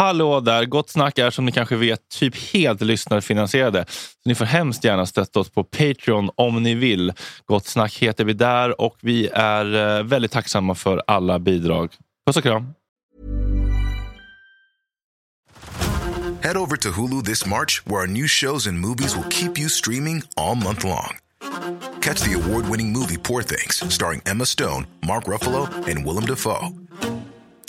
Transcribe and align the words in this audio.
Hallå 0.00 0.40
där! 0.40 0.64
Gott 0.64 0.90
snack 0.90 1.18
är 1.18 1.30
som 1.30 1.44
ni 1.44 1.52
kanske 1.52 1.76
vet 1.76 2.08
typ 2.08 2.36
helt 2.36 2.80
lyssnarfinansierade. 2.80 3.84
Så 3.88 4.28
ni 4.28 4.34
får 4.34 4.44
hemskt 4.44 4.84
gärna 4.84 5.06
stötta 5.06 5.40
oss 5.40 5.50
på 5.50 5.64
Patreon 5.64 6.30
om 6.34 6.62
ni 6.62 6.74
vill. 6.74 7.12
Gott 7.46 7.66
snack 7.66 7.98
heter 7.98 8.24
vi 8.24 8.32
där 8.32 8.80
och 8.80 8.96
vi 9.00 9.28
är 9.32 9.98
eh, 9.98 10.04
väldigt 10.04 10.32
tacksamma 10.32 10.74
för 10.74 11.02
alla 11.06 11.38
bidrag. 11.38 11.90
Puss 12.26 12.36
och 12.36 12.42
kram! 12.42 12.74
Head 16.42 16.56
over 16.56 16.76
to 16.76 16.88
Hulu 16.88 17.22
this 17.22 17.46
March, 17.46 17.82
where 17.84 18.00
our 18.00 18.06
new 18.06 18.28
shows 18.28 18.66
and 18.66 18.78
movies 18.78 19.16
will 19.16 19.30
keep 19.30 19.58
you 19.58 19.68
streaming 19.68 20.22
all 20.36 20.54
month 20.54 20.84
long. 20.84 21.18
Catch 22.02 22.22
the 22.22 22.34
award 22.34 22.66
winning 22.66 22.92
movie 22.92 23.18
Poor 23.18 23.42
Things, 23.42 23.94
starring 23.94 24.22
Emma 24.26 24.44
Stone, 24.44 24.86
Mark 25.06 25.24
Ruffalo, 25.24 25.68
and 25.88 26.06
Willem 26.06 26.24
Dafoe. 26.24 26.70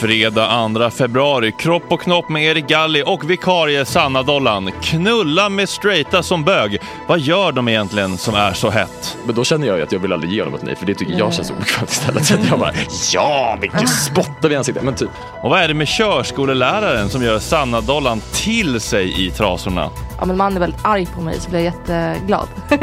Fredag 0.00 0.68
2 0.74 0.90
februari, 0.90 1.52
Kropp 1.52 1.92
och 1.92 2.00
knopp 2.00 2.28
med 2.28 2.44
Erik 2.44 2.66
Galli 2.68 3.02
och 3.06 3.30
vikarie 3.30 3.84
Sanna 3.84 4.22
Dollan. 4.22 4.70
Knulla 4.82 5.48
med 5.48 5.68
straighta 5.68 6.22
som 6.22 6.44
bög. 6.44 6.80
Vad 7.06 7.20
gör 7.20 7.52
de 7.52 7.68
egentligen 7.68 8.18
som 8.18 8.34
är 8.34 8.52
så 8.52 8.70
hett? 8.70 9.16
Men 9.26 9.34
då 9.34 9.44
känner 9.44 9.66
jag 9.66 9.76
ju 9.76 9.82
att 9.82 9.92
jag 9.92 10.00
vill 10.00 10.12
aldrig 10.12 10.32
ge 10.32 10.40
honom 10.40 10.54
ett 10.54 10.62
nej, 10.62 10.76
för 10.76 10.86
det 10.86 10.94
tycker 10.94 11.18
jag 11.18 11.34
känns 11.34 11.50
obekvämt 11.50 11.90
istället. 11.90 12.26
Så 12.26 12.34
att 12.34 12.48
jag 12.50 12.58
bara, 12.58 12.72
ja, 13.12 13.58
mycket 13.60 13.88
spottar 13.88 14.48
vi 14.48 14.54
i 14.54 14.56
ansiktet. 14.58 14.84
Men 14.84 14.94
typ, 14.94 15.10
Och 15.42 15.50
vad 15.50 15.60
är 15.60 15.68
det 15.68 15.74
med 15.74 15.88
körskoleläraren 15.88 17.08
som 17.08 17.22
gör 17.22 17.38
Sanna 17.38 17.80
Dollan 17.80 18.20
till 18.32 18.80
sig 18.80 19.26
i 19.26 19.30
trasorna? 19.30 19.90
Om 20.20 20.30
en 20.30 20.36
man 20.36 20.56
är 20.56 20.60
väldigt 20.60 20.84
arg 20.84 21.06
på 21.06 21.20
mig 21.20 21.40
så 21.40 21.50
blir 21.50 21.60
jag 21.60 21.74
jätteglad. 21.74 22.48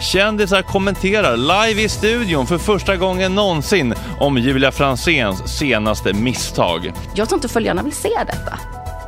Kändisar 0.00 0.62
kommenterar 0.62 1.36
live 1.36 1.82
i 1.82 1.88
studion 1.88 2.46
för 2.46 2.58
första 2.58 2.96
gången 2.96 3.34
någonsin 3.34 3.94
om 4.18 4.38
Julia 4.38 4.72
Franzéns 4.72 5.58
senaste 5.58 6.12
misstag. 6.12 6.92
Jag 7.14 7.28
tror 7.28 7.38
inte 7.38 7.48
följarna 7.48 7.82
vill 7.82 7.92
se 7.92 8.12
detta. 8.26 8.58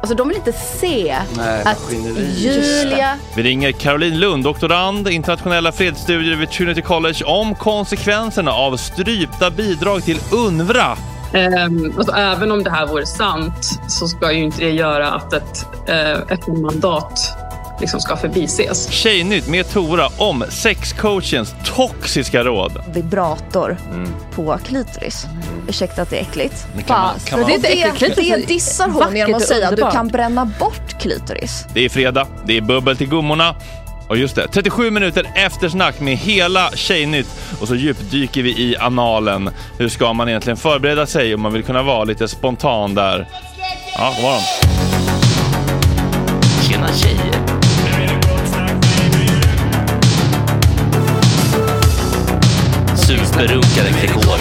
Alltså 0.01 0.15
de 0.15 0.29
vill 0.29 0.37
inte 0.37 0.53
se 0.53 1.17
Nej, 1.37 1.63
att. 1.65 1.93
Julia... 2.37 3.17
Vi 3.37 3.43
ringer 3.43 3.73
Caroline 3.73 4.19
Lund, 4.19 4.45
doktorand, 4.45 5.09
internationella 5.09 5.73
fredsstudier 5.73 6.37
vid 6.37 6.51
Trinity 6.51 6.83
College 6.83 7.25
om 7.25 7.55
konsekvenserna 7.55 8.53
av 8.53 8.77
strypta 8.77 9.51
bidrag 9.51 10.05
till 10.05 10.21
UNRWA. 10.33 10.97
Ehm, 11.33 11.93
alltså, 11.99 12.13
även 12.13 12.53
om 12.53 12.63
det 12.63 12.71
här 12.71 12.87
vore 12.87 13.07
sant 13.07 13.81
så 13.89 14.09
ska 14.09 14.33
ju 14.33 14.45
inte 14.45 14.65
det 14.65 14.71
göra 14.71 15.11
att 15.11 15.33
ett 15.33 15.67
eh, 15.87 16.35
FN-mandat 16.39 17.38
liksom 17.81 18.01
ska 18.01 18.17
förbises. 18.17 18.89
Tjejnytt 18.91 19.49
med 19.49 19.71
Tora 19.73 20.09
om 20.17 20.45
sexcoachens 20.49 21.55
toxiska 21.65 22.45
råd. 22.45 22.83
vibrator 22.95 23.77
på 24.35 24.59
klitoris. 24.65 25.27
Ursäkta 25.69 26.03
att 26.03 26.11
det 26.11 26.17
är 26.17 26.23
äckligt. 26.23 26.67
Men 26.75 26.85
kan 26.85 27.01
man- 27.01 27.15
kan 27.25 27.41
man- 27.41 27.51
det, 27.51 27.59
Det 27.59 27.83
äckligt, 27.83 28.17
det, 28.17 28.37
dissar 28.47 28.89
hon 28.89 29.17
genom 29.17 29.35
att 29.35 29.43
säga 29.47 29.69
att 29.69 29.77
du 29.77 29.83
kan 29.93 30.09
bränna 30.09 30.45
bort 30.45 31.01
klitoris. 31.01 31.65
Det 31.75 31.85
är 31.85 31.89
fredag, 31.89 32.27
det 32.47 32.57
är 32.57 32.61
bubbel 32.61 32.97
till 32.97 33.09
gummorna. 33.09 33.55
Och 34.09 34.17
just 34.17 34.35
det, 34.35 34.49
37 34.49 34.91
minuter 34.91 35.31
eftersnack 35.35 36.01
med 36.01 36.17
hela 36.17 36.71
Tjejnytt 36.75 37.29
och 37.61 37.69
så 37.69 37.75
djupdyker 37.75 38.43
vi 38.43 38.51
i 38.51 38.77
analen. 38.77 39.51
Hur 39.79 39.89
ska 39.89 40.13
man 40.13 40.29
egentligen 40.29 40.57
förbereda 40.57 41.07
sig 41.07 41.35
om 41.35 41.41
man 41.41 41.53
vill 41.53 41.63
kunna 41.65 41.83
vara 41.83 42.05
lite 42.05 42.29
spontan 42.29 42.95
där? 42.95 43.29
Ja, 43.99 44.13
god 44.17 44.23
morgon. 44.25 44.43
Tjena 46.69 46.89
tjejer. 46.93 47.68
Superrunkare 53.09 53.91
Gregor. 54.01 54.39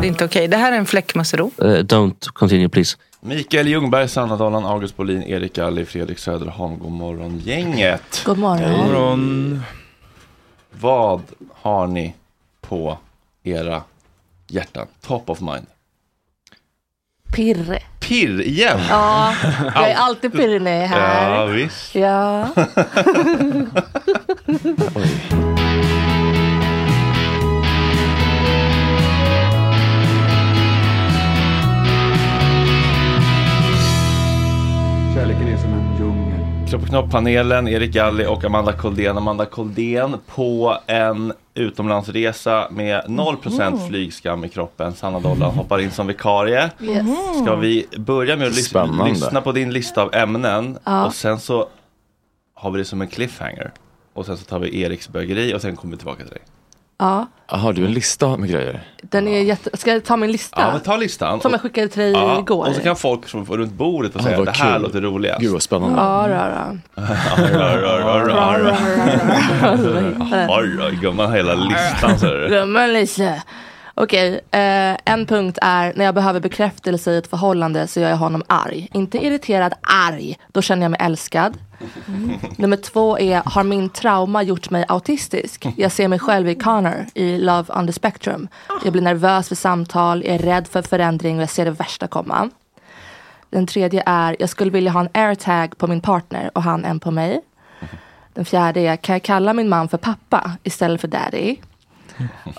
Det 0.00 0.06
är 0.06 0.08
inte 0.08 0.24
okej. 0.24 0.48
Det 0.48 0.56
här 0.56 0.72
är 0.72 0.76
en 0.76 0.86
fläckmussero. 0.86 1.50
Uh, 1.62 1.68
don't 1.68 2.28
continue 2.32 2.68
please. 2.68 2.96
Mikael 3.20 3.68
Ljungberg, 3.68 4.08
Sanna 4.08 4.36
Dalan, 4.36 4.64
August 4.64 4.96
Bolin, 4.96 5.22
Erik 5.22 5.58
Alli, 5.58 5.84
Fredrik 5.84 6.18
Söderholm. 6.18 6.78
God 6.78 6.92
morgon 6.92 7.38
gänget. 7.38 8.22
God 8.24 8.38
morgon. 8.38 8.72
morgon. 8.72 9.62
Vad 10.70 11.22
har 11.52 11.86
ni 11.86 12.14
på 12.60 12.98
era 13.42 13.82
hjärtan? 14.48 14.86
Top 15.00 15.30
of 15.30 15.40
mind. 15.40 15.66
Pirre. 17.38 17.78
Pirr 18.00 18.40
igen? 18.40 18.80
Ja, 18.90 19.34
jag 19.74 19.90
är 19.90 19.94
alltid 19.94 20.32
pirrig 20.32 20.62
när 20.62 20.70
jag 20.70 20.82
är 20.82 20.86
här. 20.86 21.30
Ja, 21.30 21.46
visst. 21.46 21.94
Ja. 21.94 22.48
Kropp 36.70 36.82
och 36.82 36.88
knopp-panelen, 36.88 37.68
Erik 37.68 37.92
Galli 37.92 38.26
och 38.26 38.44
Amanda 38.44 38.72
Koldén. 38.72 39.16
Amanda 39.16 39.44
Koldén 39.46 40.16
på 40.26 40.78
en 40.86 41.32
utomlandsresa 41.54 42.68
med 42.70 43.04
0% 43.04 43.88
flygskam 43.88 44.44
i 44.44 44.48
kroppen. 44.48 44.94
Sanna 44.94 45.20
Dollan 45.20 45.50
hoppar 45.54 45.78
in 45.80 45.90
som 45.90 46.06
vikarie. 46.06 46.70
Yes. 46.80 47.06
Ska 47.42 47.56
vi 47.56 47.86
börja 47.98 48.36
med 48.36 48.46
att 48.46 48.52
lys- 48.52 48.68
Spännande. 48.68 49.04
lyssna 49.10 49.40
på 49.40 49.52
din 49.52 49.72
lista 49.72 50.02
av 50.02 50.14
ämnen 50.14 50.78
Ja. 50.84 51.06
och 51.06 51.14
sen 51.14 51.40
så 51.40 51.68
har 52.54 52.70
vi 52.70 52.78
det 52.78 52.84
som 52.84 53.00
en 53.00 53.08
cliffhanger. 53.08 53.72
Och 54.14 54.26
sen 54.26 54.36
så 54.36 54.44
tar 54.44 54.58
vi 54.58 54.80
Eriks 54.80 55.08
bögeri 55.08 55.54
och 55.54 55.62
sen 55.62 55.76
kommer 55.76 55.92
vi 55.92 55.98
tillbaka 55.98 56.22
till 56.22 56.32
dig. 56.32 56.42
Ja, 56.98 57.26
har 57.46 57.72
du 57.72 57.84
en 57.86 57.92
lista 57.92 58.36
med 58.36 58.50
grejer? 58.50 58.80
den 59.02 59.28
är 59.28 59.42
jätte... 59.42 59.76
Ska 59.76 59.92
jag 59.92 60.04
ta 60.04 60.16
min 60.16 60.32
lista? 60.32 60.60
Ja, 60.60 60.72
men 60.72 60.80
ta 60.80 60.96
listan. 60.96 61.40
Som 61.40 61.52
jag 61.52 61.60
skickade 61.60 61.88
till 61.88 62.02
dig 62.02 62.12
Ja, 62.12 62.38
igår. 62.38 62.68
och 62.68 62.74
så 62.74 62.80
kan 62.80 62.96
folk 62.96 63.28
som 63.28 63.46
får 63.46 63.58
runt 63.58 63.72
bordet 63.72 64.14
och 64.14 64.20
Ah, 64.20 64.24
säga 64.24 64.36
vad 64.38 64.46
det 64.46 64.50
här 64.52 64.72
kul. 64.74 64.82
låter 64.82 65.00
roligast. 65.00 65.40
Gud 65.40 65.52
vad 65.52 65.62
spännande. 65.62 65.96
Ja, 66.00 66.26
rara. 66.28 66.78
Gumman 71.00 71.32
hela 71.32 71.54
listan 71.54 72.18
ser 72.18 72.34
du. 72.34 72.48
Okej, 74.00 74.34
eh, 74.50 74.96
en 75.04 75.26
punkt 75.26 75.58
är 75.62 75.92
när 75.96 76.04
jag 76.04 76.14
behöver 76.14 76.40
bekräftelse 76.40 77.12
i 77.12 77.16
ett 77.16 77.26
förhållande 77.26 77.86
så 77.86 78.00
gör 78.00 78.08
jag 78.08 78.16
honom 78.16 78.42
arg. 78.46 78.88
Inte 78.92 79.18
irriterad, 79.24 79.74
arg. 79.82 80.38
Då 80.52 80.62
känner 80.62 80.82
jag 80.82 80.90
mig 80.90 81.00
älskad. 81.02 81.58
Nummer 82.56 82.76
två 82.76 83.18
är, 83.18 83.42
har 83.44 83.64
min 83.64 83.88
trauma 83.88 84.42
gjort 84.42 84.70
mig 84.70 84.84
autistisk? 84.88 85.66
Jag 85.76 85.92
ser 85.92 86.08
mig 86.08 86.18
själv 86.18 86.48
i 86.48 86.54
Connor 86.54 87.06
i 87.14 87.38
Love 87.38 87.74
on 87.74 87.86
the 87.86 87.92
Spectrum. 87.92 88.48
Jag 88.84 88.92
blir 88.92 89.02
nervös 89.02 89.48
för 89.48 89.54
samtal, 89.54 90.24
jag 90.24 90.34
är 90.34 90.38
rädd 90.38 90.68
för 90.68 90.82
förändring 90.82 91.36
och 91.36 91.42
jag 91.42 91.50
ser 91.50 91.64
det 91.64 91.70
värsta 91.70 92.06
komma. 92.06 92.50
Den 93.50 93.66
tredje 93.66 94.02
är, 94.06 94.36
jag 94.38 94.48
skulle 94.48 94.70
vilja 94.70 94.90
ha 94.90 95.00
en 95.00 95.08
airtag 95.14 95.78
på 95.78 95.86
min 95.86 96.00
partner 96.00 96.50
och 96.54 96.62
han 96.62 96.84
en 96.84 97.00
på 97.00 97.10
mig. 97.10 97.40
Den 98.34 98.44
fjärde 98.44 98.80
är, 98.80 98.96
kan 98.96 99.12
jag 99.12 99.22
kalla 99.22 99.52
min 99.52 99.68
man 99.68 99.88
för 99.88 99.98
pappa 99.98 100.52
istället 100.62 101.00
för 101.00 101.08
daddy? 101.08 101.56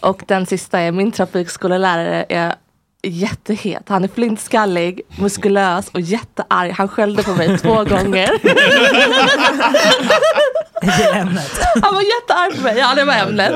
Och 0.01 0.23
den 0.27 0.45
sista 0.45 0.79
är, 0.79 0.91
min 0.91 1.11
trafikskolelärare 1.11 2.25
är 2.29 2.56
jättehet. 3.03 3.83
Han 3.88 4.03
är 4.03 4.07
flintskallig, 4.07 5.01
muskulös 5.19 5.89
och 5.94 6.01
jättearg. 6.01 6.71
Han 6.71 6.88
skällde 6.88 7.23
på 7.23 7.31
mig 7.33 7.57
två 7.57 7.73
gånger. 7.83 8.29
Han 11.81 11.94
var 11.94 12.01
jättearg 12.01 12.56
på 12.57 12.61
mig. 12.63 12.77
Ja, 12.77 12.95
det 12.95 13.06
var 13.06 13.13
ämnet. 13.13 13.51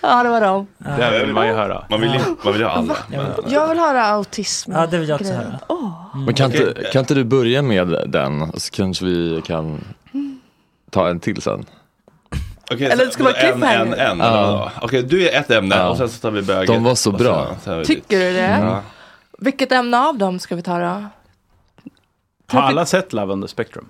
Ja, 0.00 0.22
det 0.22 0.28
var 0.28 0.40
dem. 0.40 0.66
Det 0.78 1.18
vill 1.24 1.32
man 1.34 1.46
ju 1.46 1.52
höra. 1.52 1.84
Man 1.90 2.00
vill, 2.00 2.10
ju- 2.14 2.36
man 2.44 2.52
vill 2.52 2.62
ju 2.62 2.66
ha 2.68 2.72
alla. 2.74 2.96
Jag 3.48 3.68
vill 3.68 3.78
höra 3.78 4.04
autism. 4.06 4.72
Ja, 4.72 4.86
det 4.86 4.98
vill 4.98 5.08
jag 5.08 5.20
också 5.20 5.32
höra. 5.32 5.58
Men 6.26 6.34
kan, 6.34 6.52
inte, 6.52 6.82
kan 6.92 7.00
inte 7.00 7.14
du 7.14 7.24
börja 7.24 7.62
med 7.62 8.04
den? 8.08 8.52
Så 8.54 8.70
kanske 8.72 9.04
vi 9.04 9.42
kan 9.46 9.84
ta 10.90 11.08
en 11.08 11.20
till 11.20 11.42
sen. 11.42 11.64
Okej, 12.74 12.86
Eller 12.86 13.04
det 13.04 13.10
ska 13.10 13.24
vara 13.24 13.34
en, 13.34 13.62
en, 13.62 13.92
en, 13.94 14.18
Ja. 14.18 14.70
Okej, 14.82 15.02
du 15.02 15.28
är 15.28 15.40
ett 15.40 15.50
ämne 15.50 15.74
Ja. 15.76 15.88
och 15.88 15.96
sen 15.96 16.08
så 16.08 16.20
tar 16.20 16.30
vi 16.30 16.42
böget. 16.42 16.66
De 16.66 16.84
var 16.84 16.94
så 16.94 17.10
och 17.12 17.18
bra. 17.18 17.46
sen- 17.46 17.56
sen 17.62 17.72
har 17.72 17.80
vi 17.80 17.86
Tycker 17.86 18.18
du 18.20 18.32
det? 18.32 18.58
Ja. 18.62 18.80
Vilket 19.38 19.72
ämne 19.72 19.98
av 19.98 20.18
dem 20.18 20.38
ska 20.38 20.56
vi 20.56 20.62
ta 20.62 20.78
då? 20.78 21.04
Har 22.46 22.62
alla 22.62 22.86
sett 22.86 23.12
Love 23.12 23.32
on 23.32 23.42
the 23.42 23.48
Spectrum? 23.48 23.88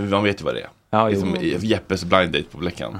Man 0.00 0.24
vet 0.24 0.40
ju 0.40 0.44
vad 0.44 0.54
det 0.54 0.60
är. 0.60 0.68
Ja, 0.90 1.04
det 1.08 1.12
är 1.16 1.20
som 1.20 1.36
Jeppes 1.40 2.04
blind 2.04 2.32
date 2.32 2.44
på 2.52 2.58
Bleckan. 2.58 2.98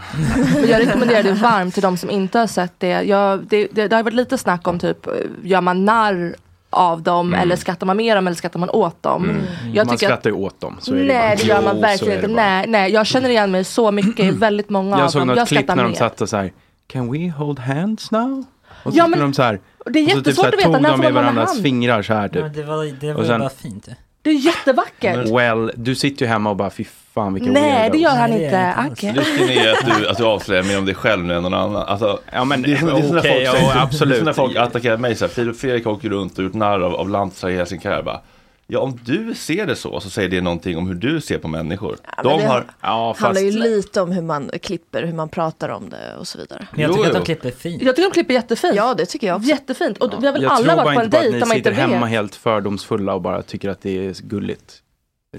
Men 0.54 0.68
jag 0.68 0.80
rekommenderar 0.86 1.22
det 1.22 1.32
varmt 1.32 1.74
till 1.74 1.82
de 1.82 1.96
som 1.96 2.10
inte 2.10 2.38
har 2.38 2.46
sett 2.46 2.72
det. 2.78 3.02
Jag, 3.02 3.44
det, 3.44 3.68
det. 3.72 3.88
Det 3.88 3.96
har 3.96 4.02
varit 4.02 4.14
lite 4.14 4.38
snack 4.38 4.68
om 4.68 4.78
typ, 4.78 5.06
gör 5.42 5.60
man 5.60 5.84
narr 5.84 6.36
av 6.76 7.02
dem 7.02 7.26
Mm. 7.28 7.40
eller 7.40 7.56
skrattar 7.56 7.86
man 7.86 7.96
med 7.96 8.16
dem 8.16 8.26
eller 8.26 8.36
skrattar 8.36 8.60
man 8.60 8.70
åt 8.70 9.02
dem? 9.02 9.32
Jag 9.74 9.86
man 9.86 9.98
skrattar 9.98 10.30
ju 10.30 10.36
åt 10.36 10.60
dem. 10.60 10.76
Så 10.80 10.94
är 10.94 10.98
det 10.98 11.04
nej 11.04 11.20
bara. 11.28 11.34
det 11.36 11.42
gör 11.42 11.62
man 11.62 11.80
verkligen 11.80 12.20
det 12.20 12.26
inte. 12.28 12.42
Nej, 12.42 12.66
nej, 12.68 12.92
jag 12.92 13.06
känner 13.06 13.28
igen 13.30 13.50
mig 13.50 13.64
så 13.64 13.90
mycket 13.90 14.24
i 14.24 14.30
väldigt 14.30 14.70
många 14.70 14.96
Jag 14.96 15.04
av 15.04 15.08
såg 15.08 15.20
dem. 15.20 15.28
något 15.28 15.36
Jag 15.36 15.48
klipp 15.48 15.58
skrattar 15.60 15.76
när 15.76 15.84
de 15.90 15.94
satt 15.94 16.20
och 16.20 16.28
så 16.28 16.36
här, 16.36 16.52
Can 16.86 17.12
we 17.12 17.30
hold 17.30 17.58
hands 17.58 18.10
now? 18.10 18.44
Och 18.82 18.92
så 18.92 18.98
Ja, 18.98 19.06
men 19.06 19.20
de 19.20 19.34
så 19.34 19.42
här, 19.42 19.60
det 19.86 19.98
är 19.98 20.02
så 20.04 20.08
typ 20.08 20.16
jättesvårt 20.16 20.34
så 20.36 20.42
här 20.42 20.48
att 20.52 20.58
veta 20.58 20.72
tog 20.72 20.82
när 20.82 20.88
de 20.90 20.96
får 20.96 21.02
med 21.04 21.14
man 21.14 21.22
varandras 21.22 21.50
hand? 21.50 21.62
fingrar 21.62 22.02
så 22.02 22.14
här 22.14 22.28
typ. 22.28 22.42
Men 22.42 22.52
det 22.52 22.62
var, 22.62 22.84
det 23.00 23.12
var 23.12 23.20
Och 23.20 23.26
sen- 23.26 23.40
bara 23.40 23.50
fint. 23.50 23.88
Det 24.22 24.30
är 24.30 24.34
jättevackert. 24.34 25.28
Well, 25.30 25.72
du 25.76 25.94
sitter 25.94 26.24
ju 26.24 26.28
hemma 26.28 26.50
och 26.50 26.56
bara 26.56 26.70
fy 26.70 26.84
fan 27.16 27.34
vilka 27.34 27.50
Nej 27.50 27.90
det 27.90 27.98
gör 27.98 28.10
han 28.10 28.30
Nej, 28.30 28.44
inte. 28.44 28.74
inte 28.78 28.92
Okej. 28.92 29.12
Risken 29.24 29.48
är 29.66 29.72
att 29.72 29.86
du, 30.00 30.08
att 30.08 30.16
du 30.18 30.24
avslöjar 30.24 30.62
mer 30.62 30.78
om 30.78 30.86
dig 30.86 30.94
själv 30.94 31.24
nu 31.24 31.34
än 31.34 31.42
någon 31.42 31.54
annan. 31.54 31.82
Alltså, 31.86 32.20
Ja 32.32 32.44
men 32.44 32.62
det 32.62 32.72
är 32.72 32.82
när 32.82 32.92
okej, 32.94 33.08
folk 33.08 33.22
säger- 33.22 33.44
ja, 33.44 33.72
absolut. 33.82 34.24
Det 34.24 34.30
är 34.30 34.34
folk 34.34 34.56
attackerar 34.56 34.96
mig 34.96 35.14
så 35.14 35.24
här, 35.24 35.32
Filip 35.32 35.56
Fredrik 35.60 35.84
har 35.84 35.92
åkt 35.92 36.04
runt 36.04 36.38
och 36.38 36.44
gjort 36.44 36.54
narr 36.54 36.80
av, 36.80 36.94
av 36.94 37.08
landslar 37.10 37.50
i 37.50 37.52
hela 37.52 37.66
sin 37.66 37.80
karriär. 37.80 38.02
Bara, 38.02 38.20
Ja, 38.68 38.80
om 38.80 38.98
du 39.04 39.34
ser 39.34 39.66
det 39.66 39.76
så, 39.76 40.00
så 40.00 40.10
säger 40.10 40.28
det 40.28 40.40
någonting 40.40 40.78
om 40.78 40.86
hur 40.88 40.94
du 40.94 41.20
ser 41.20 41.38
på 41.38 41.48
människor. 41.48 41.96
Ja, 42.16 42.22
De 42.22 42.38
det 42.40 42.46
har... 42.46 42.64
Ja, 42.80 43.16
handlar 43.18 43.42
ju 43.42 43.50
lite 43.50 44.00
om 44.00 44.12
hur 44.12 44.22
man 44.22 44.50
klipper, 44.62 45.02
hur 45.02 45.12
man 45.12 45.28
pratar 45.28 45.68
om 45.68 45.90
det 45.90 46.16
och 46.20 46.26
så 46.28 46.38
vidare. 46.38 46.66
Men 46.72 46.80
jag 46.80 46.88
Jo, 46.88 46.94
tycker 46.94 47.08
att 47.08 47.14
jo. 47.14 47.20
de 47.20 47.24
klipper 47.24 47.50
fint. 47.50 47.82
Jag 47.82 47.96
tycker 47.96 48.08
de 48.08 48.12
klipper 48.12 48.34
jättefint. 48.34 48.74
Ja, 48.76 48.94
det 48.94 49.06
tycker 49.06 49.26
jag 49.26 49.36
också. 49.36 49.48
Jättefint. 49.48 49.98
Och 49.98 50.22
vi 50.22 50.26
har 50.26 50.32
väl 50.32 50.42
Jag 50.42 50.52
alla 50.52 50.64
tror 50.64 50.76
bara 50.76 50.84
varit 50.84 50.94
på 50.96 51.00
en 51.00 51.04
inte 51.04 51.16
på 51.16 51.16
att 51.16 51.22
dejt 51.22 51.34
ni 51.34 51.40
där 51.40 51.46
man 51.46 51.56
inte 51.56 51.70
sitter 51.70 51.82
hemma 51.82 52.00
vet. 52.06 52.10
helt 52.14 52.34
fördomsfulla 52.34 53.14
och 53.14 53.20
bara 53.22 53.42
tycker 53.42 53.68
att 53.70 53.82
det 53.82 54.06
är 54.06 54.14
gulligt. 54.22 54.82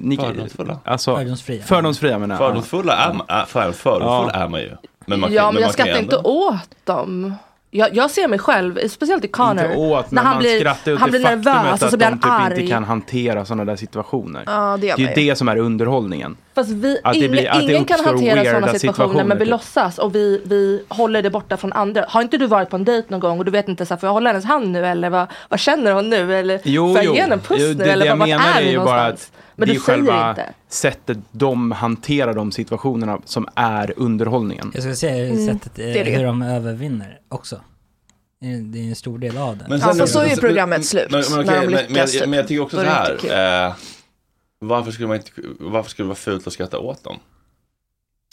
Ni, 0.01 0.17
Fördomsfulla? 0.17 0.79
Alltså, 0.85 1.15
Fördomsfria. 1.15 1.63
Fördomsfria 1.63 2.19
menar 2.19 2.35
jag. 2.35 2.39
Fördomsfulla 2.47 2.93
är, 2.97 3.21
är, 3.41 3.45
för, 3.45 3.71
fördomsfull 3.71 4.31
Ja. 4.33 4.39
är 4.43 4.47
man 4.47 4.59
ju. 4.59 4.71
Men 5.05 5.19
man, 5.19 5.33
ja 5.33 5.41
kan- 5.43 5.53
men 5.53 5.63
jag 5.63 5.71
skrattar 5.73 5.99
inte 5.99 6.17
åt 6.17 6.53
dem. 6.83 7.33
Jag, 7.71 7.95
jag 7.95 8.11
ser 8.11 8.27
mig 8.27 8.39
själv, 8.39 8.87
speciellt 8.89 9.25
i 9.25 9.27
Connor. 9.27 9.65
Inte 9.65 9.77
åt, 9.77 10.11
när 10.11 10.15
men 10.15 10.25
han 10.25 10.33
man 10.35 10.41
blir, 10.41 10.61
åt 10.61 10.77
han 10.85 10.97
det 10.99 11.09
blir 11.09 11.19
nervös 11.19 11.73
och 11.73 11.79
så 11.79 11.85
att 11.85 11.97
blir 11.97 12.07
han 12.07 12.19
typ 12.19 12.31
arg. 12.31 12.59
inte 12.61 12.71
kan 12.73 12.83
hantera 12.83 13.45
sådana 13.45 13.65
där 13.65 13.75
situationer. 13.75 14.43
Ja, 14.45 14.77
det 14.81 14.87
Det 14.95 15.03
är 15.03 15.07
ju 15.07 15.13
det 15.29 15.35
som 15.35 15.47
är 15.47 15.57
underhållningen. 15.57 16.37
Fast 16.55 16.69
vi, 16.69 16.97
Att 17.03 17.13
det 17.13 17.17
ingen, 17.19 17.31
blir- 17.31 17.49
att 17.49 17.59
det 17.59 17.63
ingen 17.73 17.85
kan 17.85 18.05
hantera 18.05 18.43
sådana 18.45 18.73
situationer, 18.73 19.23
men 19.23 19.37
vi 19.37 19.45
situationer, 19.45 19.45
typ. 19.45 19.49
låtsas 19.49 19.97
och 19.97 20.15
vi, 20.15 20.41
vi 20.45 20.83
håller 20.87 21.21
det 21.21 21.29
borta 21.29 21.57
från 21.57 21.73
andra. 21.73 22.05
Har 22.09 22.21
inte 22.21 22.37
du 22.37 22.47
varit 22.47 22.69
på 22.69 22.75
en 22.75 22.83
dejt 22.83 23.07
någon 23.09 23.19
gång 23.19 23.39
och 23.39 23.45
du 23.45 23.51
vet 23.51 23.67
inte 23.67 23.85
så 23.85 23.93
här, 23.93 23.99
får 23.99 24.07
jag 24.07 24.13
hålla 24.13 24.29
hennes 24.29 24.45
hand 24.45 24.67
nu 24.67 24.85
eller 24.85 25.09
vad, 25.09 25.27
vad 25.49 25.59
känner 25.59 25.91
hon 25.91 26.09
nu 26.09 26.35
eller 26.35 26.59
Jo, 26.63 26.87
får 26.87 26.95
jag 26.97 27.05
jo. 27.05 27.13
ge 27.15 27.21
henne 27.21 27.33
en 27.33 27.39
puss 27.39 27.57
Jo, 27.61 27.67
nu 27.67 27.73
det, 27.73 27.91
eller 27.91 28.05
det 28.05 28.09
jag 28.09 28.17
menar 28.17 28.45
är 28.55 28.61
är 28.61 28.71
ju 28.71 28.77
bara 28.77 28.85
någonstans? 29.03 29.31
att 29.33 29.46
Men 29.59 29.67
det 29.67 29.73
du 29.73 29.77
är 29.79 29.81
själva 29.81 30.29
inte. 30.29 30.53
sättet 30.69 31.17
de 31.31 31.71
hanterar 31.71 32.33
de 32.33 32.51
situationerna 32.51 33.19
som 33.25 33.47
är 33.55 33.93
underhållningen. 33.97 34.71
Jag 34.73 34.83
skulle 34.83 34.95
säga 34.95 35.27
Mm, 35.29 35.47
sättet 35.47 35.79
eh, 35.79 35.85
det 35.85 35.99
är 35.99 36.05
det. 36.05 36.11
hur 36.11 36.23
de 36.23 36.41
övervinner 36.41 37.19
också. 37.29 37.61
Det 38.41 38.47
är- 38.47 38.57
Det 38.57 38.79
en 38.79 38.95
stor 38.95 39.19
del 39.19 39.37
av 39.37 39.57
den. 39.57 39.69
Men 39.69 39.79
fast 39.79 40.07
så 40.13 40.19
är 40.19 40.29
ju 40.29 40.35
programmet 40.35 40.85
slut, 40.85 41.11
Men, 41.11 41.23
men, 41.29 41.45
när 41.45 41.53
de 41.53 41.59
okej, 41.59 41.69
men, 41.87 41.93
men, 41.93 42.07
typ. 42.07 42.21
men 42.21 42.33
jag 42.33 42.47
tycker 42.47 42.61
också 42.61 42.75
så 42.77 42.81
är 42.81 43.17
det 43.21 43.29
här. 43.33 43.67
Eh, 43.67 43.73
varför, 44.59 44.91
skulle 44.91 45.07
man 45.07 45.17
inte, 45.17 45.31
varför 45.59 45.89
skulle 45.89 46.05
det 46.05 46.07
vara 46.07 46.15
fult 46.15 46.47
att 46.47 46.53
skratta 46.53 46.79
åt 46.79 47.03
dem? 47.03 47.17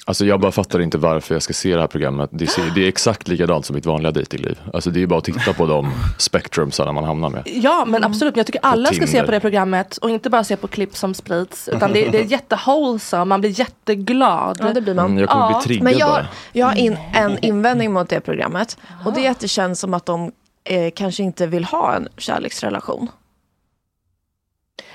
Alltså 0.06 0.25
jag 0.25 0.41
bara 0.41 0.53
fattar 0.53 0.81
inte 0.81 0.99
varför 0.99 1.35
jag 1.35 1.43
ska 1.43 1.53
se 1.53 1.75
det 1.75 1.81
här 1.81 1.87
programmet. 1.87 2.31
Det, 2.33 2.47
ser, 2.47 2.62
det 2.75 2.85
är 2.85 2.89
exakt 2.89 3.29
likadant 3.29 3.67
som 3.67 3.75
mitt 3.75 3.87
vanliga 3.87 4.12
dejtingliv. 4.12 4.59
Alltså 4.73 4.91
det 4.91 5.03
är 5.03 5.06
bara 5.06 5.19
att 5.19 5.25
titta 5.25 5.53
på 5.53 5.67
de 5.67 5.93
spectrumsarna 6.19 6.93
man 6.93 7.05
hamnar 7.05 7.31
med. 7.31 7.43
Ja 7.47 7.85
men 7.85 8.05
absolut, 8.05 8.35
men 8.35 8.39
jag 8.39 8.47
tycker 8.47 8.61
alla 8.62 8.93
ska 8.93 9.06
se 9.06 9.23
på 9.23 9.31
det 9.31 9.41
programmet 9.41 9.97
och 9.97 10.11
inte 10.11 10.31
bara 10.31 10.45
se 10.45 10.56
på 10.56 10.69
klipp 10.69 10.97
som 10.97 11.15
sprids. 11.15 11.69
Utan 11.69 11.93
det, 11.93 12.09
det 12.09 12.21
är 12.21 12.25
jättewholesome, 12.25 13.25
man 13.25 13.41
blir 13.41 13.61
jätteglad. 13.61 14.59
Ja, 14.61 14.73
det 14.73 14.81
blir 14.81 14.95
man. 14.95 15.06
Mm, 15.06 15.19
jag 15.19 15.29
kommer 15.29 15.45
Ja, 15.45 15.59
bli 15.59 15.67
triggad 15.67 15.85
Men 15.85 15.99
jag, 15.99 16.25
jag 16.53 16.67
har 16.67 16.75
in, 16.75 16.97
en 17.15 17.39
invändning 17.45 17.93
mot 17.93 18.09
det 18.09 18.21
programmet. 18.21 18.79
Och 19.05 19.12
det 19.12 19.27
är 19.27 19.31
att 19.31 19.41
det 19.41 19.49
känns 19.49 19.81
som 19.81 19.95
att 19.95 20.06
de 20.06 20.33
eh, 20.65 20.91
kanske 20.97 21.23
inte 21.23 21.47
vill 21.47 21.65
ha 21.65 21.95
en 21.95 22.09
kärleksrelation. 22.17 23.09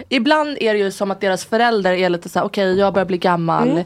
Ibland 0.09 0.57
är 0.59 0.73
det 0.73 0.79
ju 0.79 0.91
som 0.91 1.11
att 1.11 1.21
deras 1.21 1.45
föräldrar 1.45 1.91
är 1.91 2.09
lite 2.09 2.29
så 2.29 2.39
här: 2.39 2.45
okej 2.45 2.77
jag 2.79 2.93
börjar 2.93 3.05
bli 3.05 3.17
gammal, 3.17 3.83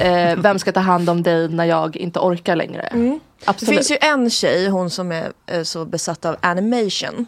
Eh, 0.00 0.36
vem 0.36 0.58
ska 0.58 0.72
ta 0.72 0.80
hand 0.80 1.10
om 1.10 1.22
dig 1.22 1.48
när 1.48 1.64
jag 1.64 1.96
inte 1.96 2.18
orkar 2.18 2.56
längre? 2.56 2.88
Det 2.92 3.18
Absolut. 3.44 3.74
finns 3.74 3.90
ju 3.90 3.96
en 4.00 4.30
tjej, 4.30 4.68
hon 4.68 4.90
som 4.90 5.12
är 5.12 5.32
eh, 5.46 5.62
så 5.62 5.84
besatt 5.84 6.24
av 6.24 6.36
animation. 6.40 7.26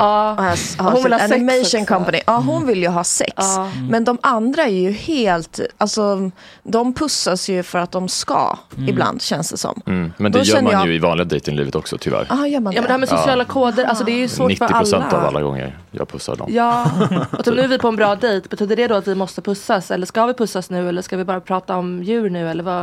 Och 0.00 0.06
har, 0.06 0.82
har 0.82 0.90
Hon 0.92 1.02
vill 1.02 1.12
ha 1.12 1.18
sex 1.20 1.32
animation 1.32 1.60
också. 1.82 1.94
company. 1.94 2.20
Ja, 2.26 2.36
hon 2.36 2.66
vill 2.66 2.82
ju 2.82 2.88
ha 2.88 3.04
sex. 3.04 3.32
Ja. 3.36 3.70
Men 3.90 4.04
de 4.04 4.18
andra 4.22 4.62
är 4.62 4.68
ju 4.68 4.90
helt, 4.90 5.60
alltså 5.78 6.30
de 6.62 6.94
pussas 6.94 7.48
ju 7.48 7.62
för 7.62 7.78
att 7.78 7.90
de 7.92 8.08
ska. 8.08 8.58
Ibland 8.88 9.22
känns 9.22 9.50
det 9.50 9.56
som. 9.56 9.80
Mm. 9.86 10.12
Men 10.16 10.32
Då 10.32 10.38
det 10.38 10.44
gör 10.44 10.54
känner 10.54 10.72
man 10.72 10.80
jag- 10.80 10.88
ju 10.88 10.94
i 10.94 10.98
vanliga 10.98 11.24
dejtinglivet 11.24 11.74
också 11.74 11.98
tyvärr. 11.98 12.26
Ja, 12.30 12.46
gör 12.46 12.60
man 12.60 12.72
Ja 12.72 12.80
men 12.80 12.86
det 12.88 12.92
här 12.92 12.98
med 12.98 13.08
sociala 13.08 13.44
koder, 13.44 13.84
alltså 13.84 14.04
det 14.04 14.12
är 14.12 14.16
ju 14.16 14.28
svårt 14.28 14.48
90 14.48 14.58
för 14.58 14.64
alla. 14.74 14.78
procent 14.78 15.12
av 15.12 15.24
alla 15.24 15.42
gånger 15.42 15.78
jag 15.90 16.08
pussar 16.08 16.36
dem. 16.36 16.46
Ja, 16.50 16.90
och 17.38 17.44
typ 17.44 17.54
nu 17.54 17.60
är 17.62 17.68
vi 17.68 17.78
på 17.78 17.88
en 17.88 17.96
bra 17.96 18.14
dejt, 18.16 18.48
betyder 18.48 18.76
det 18.76 18.86
då 18.88 18.94
att 18.94 19.08
vi 19.08 19.14
måste 19.14 19.42
pussas? 19.42 19.90
Eller 19.90 20.06
ska 20.06 20.26
vi 20.26 20.34
pussas 20.34 20.70
nu 20.70 20.88
eller 20.88 21.02
ska 21.02 21.16
vi 21.16 21.24
bara 21.24 21.40
prata 21.40 21.76
om 21.76 22.02
djur 22.02 22.30
nu 22.30 22.50
eller 22.50 22.64
vad, 22.64 22.82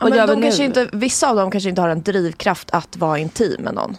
Ja, 0.00 0.08
men 0.08 0.18
gör 0.18 0.26
de 0.26 0.36
vi 0.36 0.42
kanske 0.42 0.62
nu? 0.62 0.66
inte, 0.66 0.88
vissa 0.92 1.30
av 1.30 1.36
dem 1.36 1.50
kanske 1.50 1.68
inte 1.70 1.80
har 1.80 1.88
en 1.88 2.02
drivkraft 2.02 2.70
att 2.70 2.96
vara 2.96 3.18
intim 3.18 3.56
med 3.62 3.74
någon. 3.74 3.96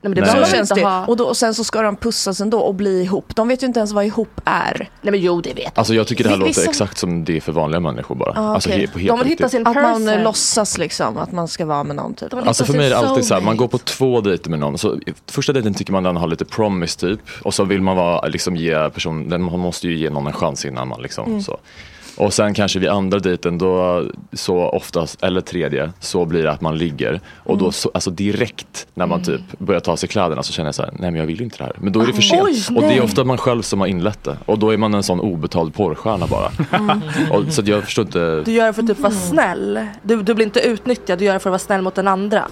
Nej 0.00 0.14
men 0.14 0.24
det 0.24 0.30
Så 0.30 0.50
känns 0.56 0.70
inte 0.70 0.74
det. 0.80 0.86
ha. 0.86 1.06
Och, 1.06 1.16
då, 1.16 1.24
och 1.24 1.36
sen 1.36 1.54
så 1.54 1.64
ska 1.64 1.82
de 1.82 1.96
pussas 1.96 2.40
ändå 2.40 2.58
och 2.60 2.74
bli 2.74 3.02
ihop. 3.02 3.36
De 3.36 3.48
vet 3.48 3.62
ju 3.62 3.66
inte 3.66 3.80
ens 3.80 3.92
vad 3.92 4.04
ihop 4.04 4.40
är. 4.44 4.88
Nej 5.02 5.10
men 5.10 5.20
jo 5.20 5.40
det 5.40 5.54
vet 5.54 5.78
Alltså 5.78 5.94
jag 5.94 6.06
tycker 6.06 6.24
det 6.24 6.30
här 6.30 6.36
Vissa- 6.36 6.60
låter 6.60 6.70
exakt 6.70 6.98
som 6.98 7.24
det 7.24 7.36
är 7.36 7.40
för 7.40 7.52
vanliga 7.52 7.80
människor 7.80 8.14
bara. 8.14 8.32
Ah, 8.36 8.54
Alltså 8.54 8.70
he, 8.70 8.86
på 8.86 8.98
helt 8.98 9.08
De 9.08 9.18
vill 9.18 9.28
hitta 9.28 9.48
sin 9.48 9.66
Att 9.66 9.74
man 9.74 9.84
person. 9.84 10.08
eh, 10.08 10.22
låtsas 10.22 10.78
liksom 10.78 11.16
att 11.18 11.32
man 11.32 11.48
ska 11.48 11.66
vara 11.66 11.84
med 11.84 11.96
någon 11.96 12.14
typ. 12.14 12.30
De 12.30 12.48
Alltså 12.48 12.64
för 12.64 12.72
mig 12.72 12.86
är 12.86 12.90
det 12.90 12.98
alltid 12.98 13.24
så 13.24 13.34
här, 13.34 13.40
man 13.40 13.56
går 13.56 13.68
på 13.68 13.78
två 13.78 14.20
dejter 14.20 14.50
med 14.50 14.58
någon. 14.58 14.78
Så 14.78 14.98
första 15.26 15.52
dejten 15.52 15.74
tycker 15.74 15.92
man 15.92 16.02
den 16.02 16.16
har 16.16 16.26
lite 16.26 16.44
promise 16.44 16.98
typ. 17.00 17.20
Och 17.42 17.54
så 17.54 17.64
vill 17.64 17.80
man 17.82 17.96
vara, 17.96 18.26
liksom 18.26 18.56
ge 18.56 18.90
person, 18.90 19.28
den, 19.28 19.42
man 19.42 19.58
måste 19.60 19.88
ju 19.88 19.96
ge 19.98 20.10
någon 20.10 20.26
en 20.26 20.32
chans 20.32 20.64
innan 20.64 20.88
man 20.88 21.02
liksom 21.02 21.24
Mm. 21.26 21.42
så. 21.42 21.58
Och 22.18 22.32
sen 22.34 22.54
kanske 22.54 22.78
vid 22.78 22.88
andra 22.88 23.18
dejten 23.18 23.58
då, 23.58 24.04
så 24.32 24.56
oftast, 24.68 25.22
eller 25.22 25.40
tredje, 25.40 25.92
så 26.00 26.24
blir 26.24 26.42
det 26.42 26.50
att 26.52 26.60
man 26.60 26.78
ligger. 26.78 27.20
Och 27.36 27.50
Mm. 27.54 27.64
då, 27.64 27.72
så, 27.72 27.90
alltså 27.94 28.10
direkt 28.10 28.86
när 28.94 29.06
man 29.06 29.22
typ 29.22 29.40
börjar 29.58 29.80
ta 29.80 29.96
sig 29.96 30.08
kläderna 30.08 30.42
så 30.42 30.52
känner 30.52 30.68
jag 30.68 30.74
så 30.74 30.82
här, 30.82 30.90
nej 30.98 31.10
men 31.10 31.20
jag 31.20 31.26
vill 31.26 31.42
inte 31.42 31.56
det 31.58 31.64
här. 31.64 31.72
Men 31.78 31.92
då 31.92 32.00
är 32.00 32.06
det 32.06 32.12
för 32.12 32.22
sent. 32.22 32.42
Oj, 32.44 32.76
och 32.76 32.82
det 32.82 32.92
är 32.96 33.02
ofta 33.02 33.24
man 33.24 33.38
själv 33.38 33.62
som 33.62 33.80
har 33.80 33.86
inlett 33.86 34.24
det. 34.24 34.36
Och 34.46 34.58
då 34.58 34.70
är 34.70 34.76
man 34.76 34.94
en 34.94 35.02
sån 35.02 35.20
obetald 35.20 35.74
porrstjärna 35.74 36.26
bara. 36.26 36.50
Och, 37.30 37.52
så 37.52 37.62
jag 37.64 37.84
förstår 37.84 38.04
inte. 38.04 38.42
Du 38.44 38.52
gör 38.52 38.66
det 38.66 38.72
för 38.72 38.82
att 38.82 38.88
typ 38.88 38.98
vara 39.00 39.12
snäll. 39.12 39.86
Du, 40.02 40.22
du 40.22 40.34
blir 40.34 40.46
inte 40.46 40.60
utnyttjad, 40.60 41.18
du 41.18 41.24
gör 41.24 41.32
det 41.32 41.38
för 41.40 41.50
att 41.50 41.52
vara 41.52 41.58
snäll 41.58 41.82
mot 41.82 41.94
den 41.94 42.08
andra. 42.08 42.44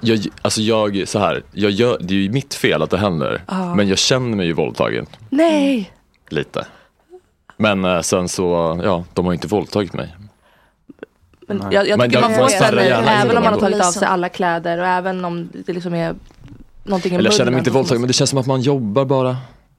Jag, 0.00 0.18
alltså 0.42 0.60
jag, 0.60 1.02
så 1.08 1.18
här, 1.18 1.42
jag 1.52 1.70
gör, 1.70 1.96
det 2.00 2.14
är 2.14 2.18
ju 2.18 2.30
mitt 2.30 2.54
fel 2.54 2.82
att 2.82 2.90
det 2.90 2.98
händer. 2.98 3.42
Ja. 3.48 3.74
Men 3.74 3.88
jag 3.88 3.98
känner 3.98 4.36
mig 4.36 4.46
ju 4.46 4.52
våldtagen. 4.52 5.06
Nej! 5.30 5.92
Lite. 6.30 6.66
Men 7.56 7.84
eh, 7.84 8.00
sen 8.00 8.28
så, 8.28 8.80
ja, 8.84 9.04
de 9.14 9.24
har 9.24 9.32
ju 9.32 9.34
inte 9.36 9.48
våldtagit 9.48 9.92
mig. 9.92 10.14
Men 11.48 11.62
jag, 11.72 11.88
jag 11.88 11.98
Men 11.98 12.10
tycker 12.10 12.22
jag- 12.22 12.30
man 12.30 12.38
får 12.40 12.50
gärna 12.50 13.12
även 13.22 13.36
om 13.36 13.44
man 13.44 13.52
har 13.52 13.60
tagit 13.60 13.80
av 13.86 13.90
sig 13.92 14.08
alla 14.08 14.28
kläder 14.28 14.78
och 14.78 14.86
även 14.86 15.24
om 15.24 15.48
det 15.66 15.72
liksom 15.72 15.94
är 15.94 16.14
någonting 16.84 17.12
i 17.12 17.16
Eller 17.16 17.24
jag 17.30 17.34
känner 17.34 17.50
mig 17.50 17.58
inte 17.58 17.70
våldtagen, 17.70 18.00
men 18.00 18.08
det 18.08 18.12
känns 18.14 18.30
som 18.30 18.38
att 18.38 18.46
man 18.46 18.60
jobbar 18.60 19.04
bara. 19.04 19.36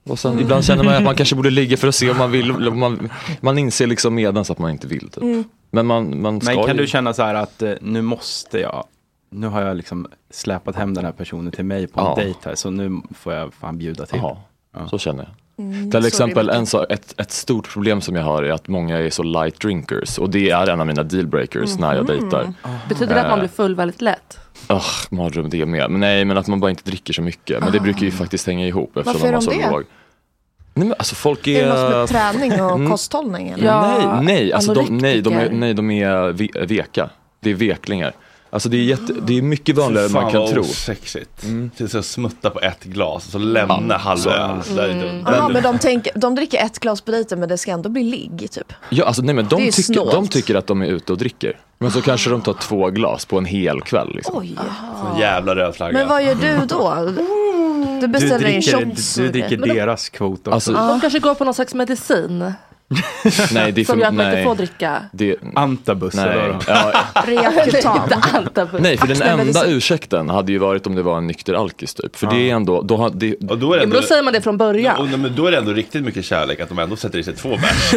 Och 0.08 0.18
sen, 0.18 0.38
Ibland 0.40 0.64
känner 0.64 0.84
man 0.84 0.94
att 0.94 1.02
man 1.02 1.14
kanske 1.14 1.34
borde 1.36 1.50
ligga 1.50 1.76
för 1.76 1.88
att 1.88 1.94
se 1.94 2.10
om 2.10 2.18
man 2.18 2.30
vill. 2.30 2.52
Man, 2.52 3.10
man 3.40 3.58
inser 3.58 3.86
liksom 3.86 4.14
medans 4.14 4.50
att 4.50 4.58
man 4.58 4.70
inte 4.70 4.86
vill. 4.86 5.08
Typ. 5.10 5.22
Mm. 5.22 5.44
Men 5.70 5.86
man, 5.86 6.20
man 6.20 6.40
ska 6.40 6.54
Men 6.54 6.64
kan 6.66 6.76
ju... 6.76 6.82
du 6.82 6.86
känna 6.86 7.12
så 7.12 7.22
här 7.22 7.34
att 7.34 7.62
eh, 7.62 7.72
nu 7.80 8.02
måste 8.02 8.58
jag, 8.60 8.84
nu 9.30 9.46
har 9.46 9.62
jag 9.62 9.76
liksom 9.76 10.06
släpat 10.30 10.76
hem 10.76 10.94
den 10.94 11.04
här 11.04 11.12
personen 11.12 11.52
till 11.52 11.64
mig 11.64 11.86
på 11.86 12.00
en 12.00 12.06
Ja. 12.06 12.14
dejt 12.14 12.38
här 12.44 12.54
så 12.54 12.70
nu 12.70 13.00
får 13.14 13.32
jag 13.32 13.54
fan 13.54 13.78
bjuda 13.78 14.06
till. 14.06 14.18
Jaha, 14.22 14.36
Ja. 14.74 14.88
så 14.88 14.98
känner 14.98 15.22
jag. 15.22 15.32
Mm, 15.58 15.90
Till 15.90 16.06
exempel 16.06 16.48
en 16.50 16.66
så, 16.66 16.86
ett, 16.88 17.20
ett 17.20 17.32
stort 17.32 17.68
problem 17.72 18.00
som 18.00 18.16
jag 18.16 18.22
har 18.22 18.42
är 18.42 18.50
att 18.52 18.68
många 18.68 18.98
är 18.98 19.10
så 19.10 19.22
light 19.22 19.60
drinkers 19.60 20.18
och 20.18 20.30
det 20.30 20.50
är 20.50 20.66
en 20.70 20.80
av 20.80 20.86
mina 20.86 21.02
dealbreakers 21.02 21.78
när 21.78 21.94
jag 21.94 22.06
dejtar. 22.06 22.52
Betyder 22.88 23.14
det 23.14 23.20
att 23.20 23.26
man 23.28 23.38
Eh, 23.38 23.42
blir 23.42 23.48
full 23.48 23.74
väldigt 23.74 24.00
lätt? 24.02 24.38
Åh, 24.68 24.84
mardröm 25.10 25.50
det 25.50 25.66
med. 25.66 25.90
Men 25.90 26.00
nej, 26.00 26.24
men 26.24 26.38
att 26.38 26.46
man 26.46 26.60
bara 26.60 26.70
inte 26.70 26.82
dricker 26.90 27.12
så 27.12 27.22
mycket. 27.22 27.60
Men 27.62 27.72
det 27.72 27.80
brukar 27.80 28.00
ju 28.00 28.10
faktiskt 28.10 28.46
hänga 28.46 28.66
ihop 28.66 28.96
eftersom 28.96 29.12
Varför 29.12 29.28
är 29.28 29.32
man 29.32 29.42
har 29.44 29.52
de 29.52 29.60
så 29.62 29.68
det? 29.68 29.70
låg. 29.76 29.84
Nej 30.74 30.86
men 30.88 30.94
alltså 30.98 31.14
folk 31.14 31.46
Är 31.46 31.62
är... 31.62 31.66
det 31.66 31.80
något 31.82 31.90
med 31.90 32.08
träning 32.08 32.62
och 32.62 32.70
Mm. 32.76 32.90
kosthållning? 32.90 33.48
Eller? 33.48 33.80
nej, 33.80 34.22
nej, 34.22 34.52
alltså 34.52 34.74
de, 34.74 34.98
nej, 34.98 35.20
de 35.22 35.34
är, 35.34 35.50
nej, 35.50 35.74
de 35.74 35.90
är 35.90 36.32
ve- 36.32 36.64
veka. 36.66 37.10
Det 37.40 37.50
är 37.50 37.54
veklingar. 37.54 38.12
Alltså 38.56 38.68
det 38.68 38.76
är, 38.76 38.82
jätte, 38.82 39.12
det 39.26 39.38
är 39.38 39.42
mycket 39.42 39.76
vanligare 39.76 40.06
än 40.06 40.12
man 40.12 40.32
kan 40.32 40.48
tro. 40.48 40.64
sexigt. 40.64 41.42
Mm. 41.44 41.70
Till 41.76 41.88
så 41.88 42.02
smutta 42.02 42.50
på 42.50 42.60
ett 42.60 42.84
glas 42.84 43.26
och 43.26 43.32
så 43.32 43.38
lämna 43.38 43.86
Ja, 43.88 43.96
halva 43.96 44.22
så. 44.22 44.30
öl. 44.30 44.76
Där 44.76 44.82
är 44.88 44.92
Mm. 44.92 45.22
Jaha, 45.26 45.48
men 45.48 45.62
de, 45.62 45.78
tänker, 45.78 46.12
de 46.18 46.34
dricker 46.34 46.58
ett 46.64 46.78
glas 46.78 47.00
på 47.00 47.10
dejten 47.10 47.40
men 47.40 47.48
det 47.48 47.58
ska 47.58 47.70
ändå 47.70 47.88
bli 47.88 48.02
ligg 48.02 48.48
typ. 48.50 48.72
Ja, 48.90 49.04
alltså, 49.04 49.22
nej, 49.22 49.34
men 49.34 49.48
de, 49.48 49.70
tycker, 49.70 50.12
de 50.12 50.28
tycker 50.28 50.54
att 50.54 50.66
de 50.66 50.82
är 50.82 50.86
ute 50.86 51.12
och 51.12 51.18
dricker. 51.18 51.58
Men 51.78 51.90
så 51.90 52.02
kanske 52.02 52.30
de 52.30 52.40
tar 52.40 52.52
två 52.52 52.90
glas 52.90 53.24
på 53.24 53.38
en 53.38 53.44
hel 53.44 53.80
kväll. 53.80 54.14
Liksom. 54.14 54.36
Oj. 54.38 54.56
Så 55.14 55.20
jävla 55.20 55.54
röd 55.54 55.74
flagga. 55.74 55.98
Men 55.98 56.08
vad 56.08 56.24
gör 56.24 56.34
du 56.34 56.66
då? 56.66 57.12
Du 58.00 58.08
beställer 58.08 58.46
in 58.48 58.60
dricker, 58.60 58.86
shots 58.90 59.14
du 59.14 59.28
dricker 59.28 59.56
deras 59.56 60.08
kvot 60.08 60.38
också. 60.40 60.50
Alltså- 60.50 60.72
De 60.72 61.00
kanske 61.00 61.18
går 61.18 61.34
på 61.34 61.44
någon 61.44 61.54
slags 61.54 61.74
medicin 61.74 62.52
Nej, 63.52 63.72
det 63.72 63.80
är 63.80 63.84
som 63.84 63.94
för, 63.94 64.00
gör 64.00 64.08
att 64.08 64.14
man 64.14 64.30
inte 64.30 64.42
får 64.44 64.54
dricka. 64.54 65.02
Det, 65.12 65.36
Antabus 65.54 66.14
nej. 66.14 66.28
eller 66.28 66.56
Ja, 66.68 66.92
Reakutan. 67.26 68.08
Nej, 68.82 68.96
för 68.96 69.06
den 69.06 69.22
enda 69.22 69.66
ursäkten 69.66 70.28
hade 70.28 70.52
ju 70.52 70.58
varit 70.58 70.86
om 70.86 70.94
det 70.94 71.02
var 71.02 71.18
en 71.18 71.26
nykter 71.26 71.54
alkis 71.54 71.94
typ. 71.94 72.16
För 72.16 72.26
det 72.26 72.50
är 72.50 72.54
ändå, 72.54 72.82
då 72.82 72.96
har, 72.96 73.10
det, 73.10 73.34
Och 73.50 73.58
då 73.58 73.72
är 73.72 73.76
det 73.76 73.82
ändå, 73.84 73.96
då 73.96 74.02
säger 74.02 74.22
man 74.22 74.32
det 74.32 74.40
från 74.40 74.56
början. 74.56 74.96
och, 74.96 75.18
men 75.18 75.34
då 75.36 75.46
är 75.46 75.50
det 75.50 75.58
ändå 75.58 75.72
riktigt 75.72 76.02
mycket 76.04 76.24
kärlek 76.24 76.60
att 76.60 76.68
de 76.68 76.78
ändå 76.78 76.96
sätter 76.96 77.18
i 77.18 77.22
sig 77.22 77.34
två 77.34 77.48
bärs. 77.48 77.92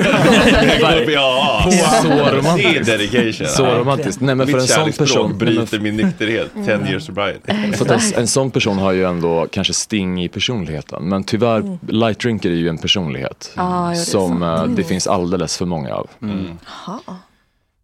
ja, 1.08 1.63
Så 2.01 2.08
Det 2.08 2.13
är 2.13 2.36
romantiskt. 2.36 2.86
dedication. 2.86 3.48
Så 3.48 3.65
romantiskt. 3.65 4.22
Nej 4.22 4.36
men 4.36 4.48
för 4.48 4.53
Mitt 4.53 4.62
en 4.62 4.67
sån 4.67 4.77
kärleksspråk 4.77 5.08
person. 5.10 5.38
bryter 5.38 5.79
min 5.79 5.98
nykterhet. 5.98 6.55
Mm. 6.55 6.79
10 6.79 6.89
years 6.91 7.05
sobriety. 7.05 7.53
För 7.74 7.93
en, 7.93 8.00
en 8.15 8.27
sån 8.27 8.51
person 8.51 8.77
har 8.77 8.91
ju 8.91 9.03
ändå 9.05 9.48
kanske 9.51 9.74
sting 9.74 10.24
i 10.24 10.29
personligheten. 10.29 11.03
Men 11.10 11.24
tyvärr, 11.24 11.77
light 11.91 12.19
drinker 12.19 12.50
är 12.50 12.53
ju 12.55 12.69
en 12.69 12.77
personlighet. 12.77 13.51
Ah, 13.55 13.89
ja, 13.89 13.96
det 13.96 14.00
är 14.01 14.03
som 14.03 14.43
eh, 14.43 14.65
det 14.79 14.83
finns 14.83 15.07
alldeles 15.07 15.57
för 15.57 15.65
många 15.65 15.93
av. 15.95 16.09
Mm. 16.21 16.57
Jaha. 16.86 17.00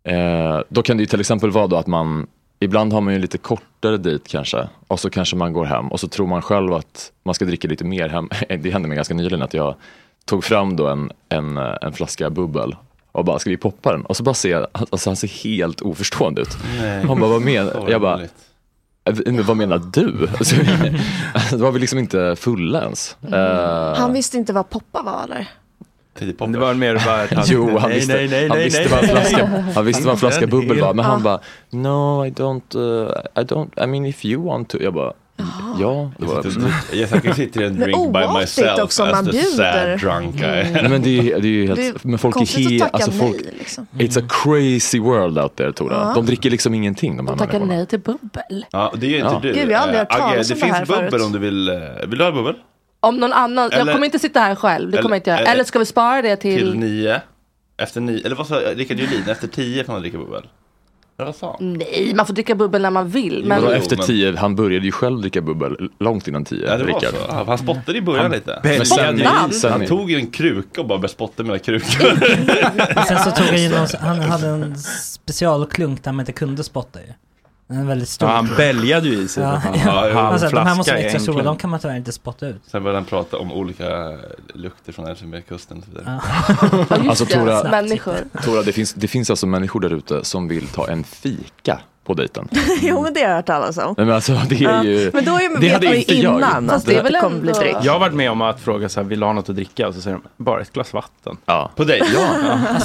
Eh, 0.04 0.62
då 0.70 0.82
kan 0.84 0.98
det 0.98 1.04
ju 1.04 1.08
till 1.08 1.20
exempel 1.20 1.52
vara 1.52 1.68
då 1.68 1.76
att 1.76 1.88
man, 1.88 2.28
ibland 2.60 2.94
har 2.94 3.02
man 3.02 3.14
ju 3.14 3.20
lite 3.20 3.38
kortare 3.38 3.98
dit 3.98 4.28
kanske. 4.28 4.68
Och 4.88 5.00
så 5.00 5.10
kanske 5.10 5.36
man 5.36 5.54
går 5.54 5.66
hem 5.66 5.88
och 5.88 6.00
så 6.00 6.08
tror 6.08 6.28
man 6.28 6.42
själv 6.42 6.74
att 6.74 7.12
man 7.26 7.36
ska 7.36 7.46
dricka 7.46 7.68
lite 7.68 7.84
mer 7.84 8.10
hem. 8.10 8.30
Det 8.60 8.70
hände 8.72 8.88
mig 8.88 8.96
ganska 8.96 9.14
nyligen 9.14 9.42
att 9.42 9.54
jag 9.54 9.76
tog 10.26 10.44
fram 10.44 10.76
då 10.76 10.88
en, 10.88 11.12
en, 11.30 11.58
eh, 11.58 11.74
en 11.82 11.94
flaska 11.94 12.30
bubbel 12.30 12.76
och 13.12 13.26
bara, 13.26 13.40
ska 13.40 13.50
vi 13.50 13.58
poppa 13.58 13.92
den? 13.92 14.06
Och 14.06 14.18
så 14.18 14.24
bara 14.24 14.36
ser 14.36 14.52
jag, 14.52 14.68
alltså 14.74 15.10
han 15.10 15.16
ser 15.16 15.28
helt 15.44 15.82
oförstående 15.82 16.42
ut. 16.42 16.58
Nej. 16.80 17.06
Han 17.08 17.20
bara, 17.20 17.30
vad 17.30 17.42
menar 17.42 17.86
Jag 17.90 18.02
bara, 18.02 18.18
roligt. 18.18 18.34
"Eh, 19.06 19.16
men 19.34 19.44
vad 19.44 19.58
menar 19.58 19.78
du? 19.94 20.28
Alltså, 20.38 20.56
det 21.58 21.64
var 21.64 21.72
vi 21.72 21.80
liksom 21.80 22.00
inte 22.00 22.36
fulla 22.36 22.82
ens. 22.84 23.18
Eh, 23.32 23.96
Han 24.00 24.14
visste 24.14 24.38
inte 24.38 24.54
vad 24.54 24.70
poppa 24.70 25.02
var 25.02 25.24
eller? 25.24 25.48
Tio 26.20 26.34
Det 26.48 26.58
var 26.60 26.74
mer 26.74 27.02
bara 27.06 27.22
att 27.22 27.34
han, 27.34 27.46
Jo, 27.48 27.78
han 27.78 27.90
nej, 27.90 27.98
visste, 28.00 28.14
nej, 28.14 28.28
nej, 28.28 28.48
han 28.50 28.58
nej, 28.58 28.66
visste 28.66 28.80
nej. 28.80 28.90
vad 28.92 29.04
en 29.04 29.10
flaska, 29.10 29.48
han 29.76 29.86
visste 29.86 30.04
vad 30.04 30.12
en 30.14 30.18
flaska 30.20 30.48
bubbel 30.48 30.80
var, 30.82 30.94
men 30.94 31.06
han 31.06 31.24
bara 31.24 31.40
No 31.70 32.26
I 32.26 32.30
don't, 32.30 32.76
uh, 32.76 33.10
I 33.36 33.40
don't, 33.46 33.84
I 33.84 33.88
mean 33.88 34.06
if 34.06 34.26
you 34.26 34.46
want 34.46 34.70
to. 34.70 34.78
Jag 34.82 34.94
bara, 34.94 35.14
ja. 35.80 36.12
Det 36.18 36.26
var, 36.26 36.46
Yes, 36.94 37.14
I 37.14 37.20
can 37.22 37.34
sit 37.34 37.56
here 37.56 37.68
and 37.68 37.80
Men 37.80 37.90
drink 37.92 38.14
by 38.14 38.40
myself 38.40 38.80
också 38.84 39.04
om 39.04 39.10
as 39.10 39.16
man 39.16 39.26
the 39.26 39.32
bjuder. 39.32 39.98
sad 39.98 40.00
drunk 40.00 40.42
I 40.42 40.44
am. 40.46 40.52
Nej, 40.74 40.90
men 40.90 41.02
det 41.02 41.20
är, 41.20 41.40
det 41.40 41.48
är 41.48 41.50
ju 41.52 41.68
helt, 41.68 41.80
Det 41.80 41.88
är 41.88 41.94
men 42.08 42.20
folk 42.20 42.36
är 42.42 42.60
helt, 42.70 42.94
alltså 42.94 43.12
folk, 43.12 43.36
nej 43.44 43.54
liksom. 43.60 43.88
it's 43.94 44.24
a 44.24 44.28
crazy 44.44 45.00
world 45.00 45.40
out 45.40 45.56
there 45.56 45.74
Tora. 45.74 45.94
Ja. 45.96 46.12
De 46.16 46.26
dricker 46.26 46.50
liksom 46.50 46.74
ingenting 46.74 47.18
de 47.18 47.28
här 47.28 47.36
De 47.36 47.40
tackar 47.46 47.60
nej 47.60 47.86
till 47.86 48.00
bubbel. 48.00 48.66
Ja, 48.72 48.94
det 48.98 49.08
gör 49.08 49.18
inte 49.20 49.34
Ja. 49.34 49.40
du. 49.42 49.54
Gud, 49.54 49.72
jag 49.72 49.78
har 49.78 49.84
aldrig 49.84 50.00
hört 50.00 50.12
Eh, 50.12 50.26
Agge, 50.26 50.32
talas 50.34 50.48
det 50.48 50.54
om 50.54 50.60
det 50.60 50.66
finns 50.66 50.78
här 50.78 50.86
bubbel 50.86 51.10
förut. 51.12 51.26
om 51.26 51.32
du 51.32 51.40
vill. 51.40 51.70
eh, 51.70 51.76
Vill 52.08 52.18
du 52.20 52.24
ha 52.26 52.32
bubbel? 52.32 52.56
Om 53.06 53.18
någon 53.18 53.34
annan, 53.34 53.70
jag 53.72 53.82
Eller- 53.82 53.94
kommer 53.94 54.06
inte 54.06 54.20
sitta 54.20 54.40
här 54.40 54.56
själv, 54.56 54.92
det 54.92 54.98
kommer 55.02 55.16
jag 55.16 55.20
inte 55.20 55.30
göra. 55.30 55.40
eller- 55.40 55.52
Eller 55.52 55.64
ska 55.64 55.80
vi 55.80 55.86
spara 55.86 56.22
det 56.22 56.36
till... 56.36 56.58
Till 56.60 56.76
nio. 56.80 57.22
Efter 57.78 58.02
nio. 58.02 58.26
Eller 58.26 58.36
vad 58.36 58.48
sa 58.48 58.56
Rickard 58.56 59.00
Julin? 59.00 59.24
Efter 59.30 59.48
tio 59.48 59.84
får 59.84 59.94
man 59.94 60.02
dricka 60.02 60.18
bubbel. 60.18 60.48
Eller 61.18 61.26
vad 61.26 61.36
sa 61.36 61.58
han? 61.60 61.74
Nej, 61.74 62.14
man 62.16 62.26
får 62.26 62.34
dricka 62.34 62.56
bubbel 62.56 62.82
när 62.82 62.90
man 62.90 63.10
vill. 63.10 63.46
Men 63.46 63.62
Jo, 63.64 63.70
efter 63.70 63.96
tio, 63.96 64.36
han 64.38 64.56
började 64.56 64.86
ju 64.86 64.92
själv 64.92 65.22
dricka 65.22 65.42
bubbel 65.42 65.90
långt 66.00 66.28
innan 66.28 66.46
tio, 66.46 66.68
Ja, 66.68 66.78
det 66.78 66.84
var 66.94 67.00
så. 67.00 67.06
Ja, 67.30 67.44
Han 67.48 67.58
spottade 67.58 67.98
i 67.98 68.02
början 68.02 68.32
lite. 68.32 68.60
Men 68.64 68.76
sen, 68.76 68.86
Spottade? 68.86 69.54
sen, 69.54 69.72
Han 69.72 69.86
tog 69.86 70.12
ju 70.12 70.18
en 70.18 70.28
kruka 70.28 70.82
och 70.82 70.88
bara 70.88 70.98
började 70.98 71.14
spotta 71.14 71.44
med 71.44 71.64
krukor. 71.66 72.10
Sen 73.08 73.20
så 73.20 73.32
tog 73.32 73.46
han 73.46 73.62
ju 73.64 73.70
någon, 73.78 73.88
han 74.00 74.20
hade 74.20 74.48
en 74.48 74.78
specialklunk 74.78 76.04
där 76.04 76.12
man 76.12 76.20
inte 76.20 76.32
kunde 76.32 76.64
spotta 76.64 77.00
ju. 77.02 77.08
Den 77.68 77.78
är 77.78 77.84
väldigt 77.86 78.10
stor. 78.10 78.30
Ja, 78.30 78.36
han 78.36 78.50
bälgade 78.58 79.08
ju 79.08 79.16
i 79.18 79.28
sig. 79.28 79.44
Ja, 79.44 79.62
fan. 79.62 79.74
ja. 79.86 79.92
Halv 79.92 80.18
Alltså, 80.18 80.50
de 80.50 80.66
här 80.68 80.76
måste 80.76 80.92
en 80.92 81.20
stora, 81.20 81.44
de 81.44 81.58
kan 81.58 81.70
man 81.70 81.80
tyvärr 81.80 81.98
inte 81.98 82.12
spotta 82.12 82.48
ut. 82.48 82.62
Sen 82.68 82.84
började 82.84 82.98
han 82.98 83.06
prata 83.06 83.38
om 83.38 83.52
olika 83.52 84.18
lukter 84.54 84.94
från 84.94 85.08
Elfenbenskusten. 85.08 85.84
Ja, 86.06 86.22
Alltså, 86.90 87.26
Tora-. 87.26 87.62
Tora, 88.44 88.64
det 88.64 88.72
finns, 88.74 88.94
det 88.94 89.08
finns 89.08 89.30
alltså 89.30 89.48
människor 89.48 89.80
där 89.80 89.94
ute 89.94 90.24
som 90.26 90.48
vill 90.48 90.68
ta 90.68 90.88
en 90.88 91.04
fika 91.04 91.80
på 92.06 92.14
dejten. 92.14 92.48
Jo 92.82 93.02
men 93.02 93.14
det 93.14 93.20
har 93.20 93.30
jag 93.30 93.36
hört 93.36 93.46
talas 93.46 93.78
om. 93.78 93.96
Nej, 93.98 94.06
men 94.06 94.16
alltså 94.16 94.34
det 94.50 94.56
är 94.56 94.62
Ja, 94.62 94.84
ju... 94.84 95.12
Men 95.14 95.26
då 95.26 95.32
är, 95.32 95.50
det 95.50 95.60
vet 95.60 95.74
hade 95.74 95.86
man 95.88 95.94
ju 95.94 96.00
inte 96.00 96.16
jag. 96.16 96.38
innan 96.38 96.68
Fast 96.70 96.76
att 96.76 96.86
det 96.86 97.00
är 97.00 97.04
det 97.04 97.10
väl 97.12 97.22
kommer 97.22 97.40
bli 97.40 97.52
drick. 97.52 97.76
Jag 97.82 97.92
har 97.94 98.00
varit 98.00 98.14
med 98.14 98.32
om 98.32 98.42
att 98.42 98.60
fråga 98.62 98.90
så 98.90 99.00
här, 99.02 99.08
vill 99.08 99.20
du 99.20 99.26
ha 99.26 99.34
något 99.34 99.50
att 99.50 99.56
dricka? 99.56 99.88
Och 99.88 99.96
så 99.96 100.02
säger 100.02 100.18
de, 100.38 100.44
bara 100.44 100.62
ett 100.62 100.74
glas 100.74 100.94
vatten. 100.94 101.38
Ja. 101.46 101.72
På 101.76 101.84
dig? 101.84 102.02
Ja. 102.16 102.28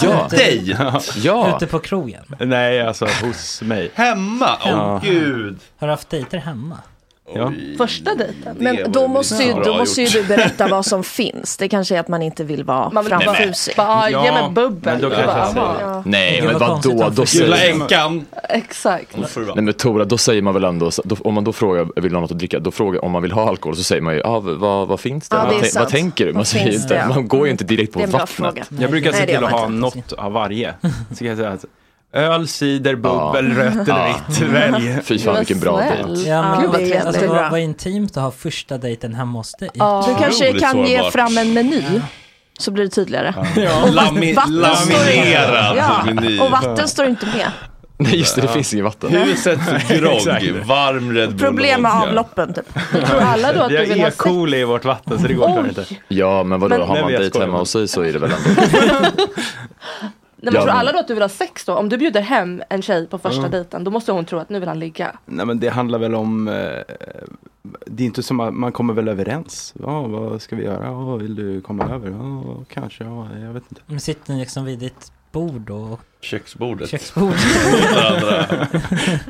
Ja. 0.02 0.28
Dig? 0.30 0.76
Ja. 1.16 1.56
Ute 1.56 1.66
på 1.66 1.78
krogen. 1.78 2.22
Nej, 2.38 2.86
alltså 2.86 3.06
hos 3.22 3.62
mig. 3.62 3.90
Hemma? 3.94 4.48
Åh 4.64 4.70
Ja. 4.70 5.00
gud. 5.04 5.58
Har 5.78 5.86
du 5.86 5.92
haft 5.92 6.10
dejter 6.10 6.38
hemma? 6.38 6.76
Ja. 7.34 7.52
Första 7.78 8.14
dejten. 8.14 8.56
Det 8.58 8.64
Men 8.64 8.92
då 8.92 9.06
måste, 9.08 9.42
ju, 9.42 9.52
då 9.52 9.74
måste 9.76 10.02
ju 10.02 10.08
du 10.08 10.28
berätta 10.28 10.68
vad 10.68 10.86
som 10.86 11.04
finns. 11.04 11.56
Det 11.56 11.68
kanske 11.68 11.96
är 11.96 12.00
att 12.00 12.08
man 12.08 12.22
inte 12.22 12.44
vill 12.44 12.64
vara 12.64 12.90
Man 12.90 13.04
vill 13.04 13.12
framfusig. 13.14 13.74
bara 13.76 14.10
Ja, 14.10 14.24
ge 14.24 14.32
mig 14.32 14.50
bubbel. 14.54 14.80
men 14.92 15.00
då 15.00 15.10
kanske 15.10 15.38
jag 15.38 15.48
säger-. 15.52 16.02
Nej, 16.06 16.40
Det 16.40 16.46
men 16.46 16.58
vadå? 16.58 16.80
Då 17.10 17.26
få 17.26 17.38
Gula 17.38 17.56
säger, 17.56 17.72
änkan. 17.74 18.26
Exakt. 18.48 19.16
Nej 19.54 19.64
men 19.64 19.74
Tora, 19.74 20.04
då 20.04 20.18
säger 20.18 20.42
man 20.42 20.54
väl 20.54 20.64
ändå, 20.64 20.90
då, 21.04 21.16
om 21.24 21.34
man 21.34 21.44
då 21.44 21.52
frågar, 21.52 22.00
vill 22.00 22.10
du 22.10 22.16
ha 22.16 22.20
något 22.20 22.30
att 22.30 22.38
dricka? 22.38 22.58
Då 22.58 22.70
frågar, 22.70 23.04
om 23.04 23.10
man 23.12 23.22
vill 23.22 23.32
ha 23.32 23.48
alkohol 23.48 23.76
så 23.76 23.82
säger 23.82 24.02
man 24.02 24.14
ju, 24.14 24.22
ah, 24.24 24.40
vad, 24.40 24.88
vad 24.88 25.00
finns 25.00 25.28
det? 25.28 25.36
Ja, 25.36 25.44
det 25.44 25.52
vad, 25.54 25.66
sant. 25.66 25.84
vad 25.84 25.88
tänker 25.92 26.26
du? 26.26 26.32
Man, 26.32 26.44
säger 26.44 26.64
finns 26.70 26.82
inte, 26.82 26.94
det? 26.94 27.08
man 27.08 27.28
går 27.28 27.46
ju 27.46 27.50
inte 27.50 27.64
direkt 27.64 27.92
på 27.92 27.98
Det 27.98 28.06
vattnet. 28.06 28.70
Jag 28.78 28.90
brukar 28.90 29.12
se 29.12 29.20
det 29.20 29.26
till 29.36 29.44
att 29.44 29.52
ha 29.52 29.68
något 29.68 30.12
av 30.12 30.32
varje. 30.32 30.74
Så 31.10 31.16
kan 31.18 31.26
jag 31.26 31.36
säga 31.36 31.50
att 31.50 31.64
öl, 32.12 32.48
cider, 32.48 32.94
bubbel, 32.94 33.52
rött 33.54 33.74
eller 33.74 33.84
Ja. 34.08 34.16
vitt. 34.28 34.40
Välj. 34.40 34.98
Fy 35.04 35.18
fan 35.18 35.36
vilken 35.38 35.60
bra 35.60 35.76
dejt. 35.78 36.28
Ja, 36.30 36.42
men 36.50 36.60
Gud, 36.60 36.70
vad 36.70 36.80
alltså, 36.82 37.06
alltså, 37.08 37.26
vad, 37.26 37.50
vad 37.50 37.60
intimt 37.60 38.16
att 38.16 38.22
ha 38.22 38.30
första 38.30 38.78
dejten 38.78 39.14
hemma 39.14 39.38
hos 39.38 39.52
dig. 39.52 39.68
Ja. 39.74 40.04
Du 40.08 40.22
kanske 40.24 40.52
kan 40.58 40.84
ge 40.86 40.96
sårbart. 40.96 41.12
fram 41.12 41.38
en 41.38 41.52
meny. 41.54 41.82
Så 42.58 42.70
blir 42.70 42.84
det 42.84 42.90
tydligare. 42.90 43.34
Lami- 43.36 44.34
Vatten 44.34 44.76
står 44.76 44.98
ju- 45.12 45.16
laminerad 45.16 45.76
Ja, 45.76 46.04
meny. 46.04 46.38
och 46.40 46.50
vatten 46.50 46.88
står 46.88 47.06
inte 47.06 47.26
med. 47.26 47.50
Nej 47.98 48.18
just 48.18 48.36
det, 48.36 48.42
det 48.42 48.48
finns 48.48 48.72
inget 48.74 48.84
vatten. 48.84 49.10
Husets 49.12 49.62
grogg, 49.88 50.26
varm 50.66 51.12
Red 51.12 51.28
Bull 51.30 51.38
Problem 51.38 51.82
med 51.82 51.92
avloppen 51.92 52.54
typ. 52.54 52.74
Tror 53.06 53.20
alla 53.20 53.52
då 53.52 53.60
att 53.62 53.70
Vi 53.70 53.74
du 53.76 53.80
har 53.80 53.86
vill 53.86 54.00
ha 54.00 54.06
sex? 54.06 54.16
coli 54.16 54.56
i 54.60 54.64
vårt 54.64 54.84
vatten 54.84 55.18
så 55.18 55.26
det 55.28 55.34
går 55.34 55.66
inte. 55.68 55.84
Ja 56.08 56.42
men 56.44 56.60
vadå, 56.60 56.78
Men- 56.78 56.88
har 56.88 57.00
man 57.02 57.12
dejt 57.12 57.40
hemma 57.40 57.58
hos 57.58 57.70
sig 57.70 57.88
så 57.88 58.02
är 58.02 58.12
det 58.12 58.18
väl 58.18 58.30
ändå 58.32 58.60
Nej, 60.42 60.52
men 60.52 60.54
Ja, 60.54 60.60
tror 60.62 60.72
alla 60.74 60.92
då 60.92 60.98
att 60.98 61.08
du 61.08 61.14
vill 61.14 61.22
ha 61.22 61.28
sex 61.28 61.64
då? 61.64 61.74
Om 61.74 61.88
du 61.88 61.96
bjuder 61.98 62.20
hem 62.20 62.62
en 62.68 62.82
tjej 62.82 63.06
på 63.06 63.18
första 63.18 63.48
dejten, 63.48 63.84
då 63.84 63.90
måste 63.90 64.12
hon 64.12 64.24
tro 64.24 64.38
att 64.38 64.48
nu 64.48 64.58
vill 64.58 64.68
han 64.68 64.78
ligga. 64.78 65.18
Nej 65.26 65.46
men 65.46 65.60
det 65.60 65.68
handlar 65.68 65.98
väl 65.98 66.14
om, 66.14 66.48
eh, 66.48 66.54
det 67.86 68.02
är 68.02 68.06
inte 68.06 68.22
som 68.22 68.40
att 68.40 68.54
man 68.54 68.72
kommer 68.72 68.94
väl 68.94 69.08
överens. 69.08 69.74
Ja, 69.82 70.02
vad 70.02 70.42
ska 70.42 70.56
vi 70.56 70.64
göra? 70.64 70.84
Ja, 70.84 71.16
vill 71.16 71.34
du 71.34 71.60
komma 71.60 71.84
över? 71.88 72.10
Ja, 72.10 72.64
kanske, 72.68 73.04
ja, 73.04 73.28
jag 73.42 73.52
vet 73.52 73.62
inte. 73.70 73.82
Men 73.86 74.00
sitter 74.00 74.32
ni 74.32 74.40
liksom 74.40 74.64
vid 74.64 74.78
ditt 74.78 75.12
bord 75.32 75.70
och 75.70 76.00
Köksbordet. 76.22 76.90
köksbord? 76.90 77.32
Varandra. 77.94 78.46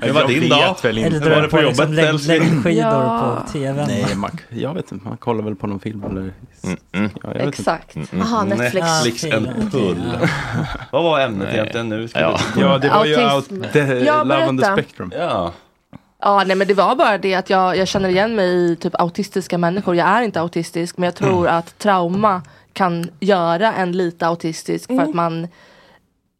Hur 0.02 0.12
var 0.12 0.28
din 0.28 0.48
dag? 0.48 0.76
Eller 0.84 1.10
var 1.10 1.20
drar 1.20 1.42
det 1.42 1.48
på 1.48 1.56
på 1.56 1.62
liksom 1.62 1.84
jobbet 1.84 1.96
lägg, 2.28 2.40
läggskidor 2.40 2.72
Ja. 2.92 3.42
på 3.46 3.52
tvn? 3.52 3.84
Nej, 3.88 4.06
man, 4.16 4.30
jag 4.48 4.74
vet 4.74 4.92
inte, 4.92 5.08
man 5.08 5.16
kollar 5.16 5.44
väl 5.44 5.54
på 5.56 5.66
någon 5.66 5.80
film 5.80 6.04
eller... 6.04 6.20
Mm, 6.20 6.78
mm. 6.92 7.10
Ja. 7.22 7.30
Exakt. 7.32 7.96
Jaha, 8.12 8.44
Netflix. 8.44 8.74
Netflix 8.74 9.24
Ja, 9.24 9.36
en 9.36 9.44
film. 9.54 9.70
pull. 9.70 10.02
Vad 10.92 11.02
var 11.04 11.20
ämnet 11.20 11.48
egentligen 11.54 11.88
nu? 11.88 12.08
Ska 12.08 12.20
Ja. 12.20 12.38
Ja, 12.58 12.78
det 12.78 12.88
var 12.88 13.04
ju 13.04 13.14
Autism. 13.16 13.54
out, 13.62 13.72
the, 13.72 13.78
Ja, 14.04 14.22
Love 14.24 14.48
on 14.48 14.58
the 14.58 14.64
spectrum. 14.72 15.12
Ja. 15.18 15.52
Ja, 16.22 16.44
nej 16.46 16.56
men 16.56 16.66
det 16.66 16.74
var 16.74 16.96
bara 16.96 17.18
det 17.18 17.34
att 17.34 17.50
jag, 17.50 17.76
jag 17.76 17.88
känner 17.88 18.08
igen 18.08 18.34
mig 18.34 18.72
i 18.72 18.76
typ 18.76 18.94
autistiska 19.00 19.58
människor. 19.58 19.96
Jag 19.96 20.08
är 20.08 20.22
inte 20.22 20.40
autistisk 20.40 20.96
men 20.98 21.04
jag 21.04 21.14
tror 21.14 21.48
att 21.48 21.78
trauma 21.78 22.42
kan 22.72 23.10
göra 23.20 23.72
en 23.72 23.92
lite 23.92 24.26
autistisk 24.26 24.86
för 24.86 25.00
att 25.02 25.14
man 25.14 25.48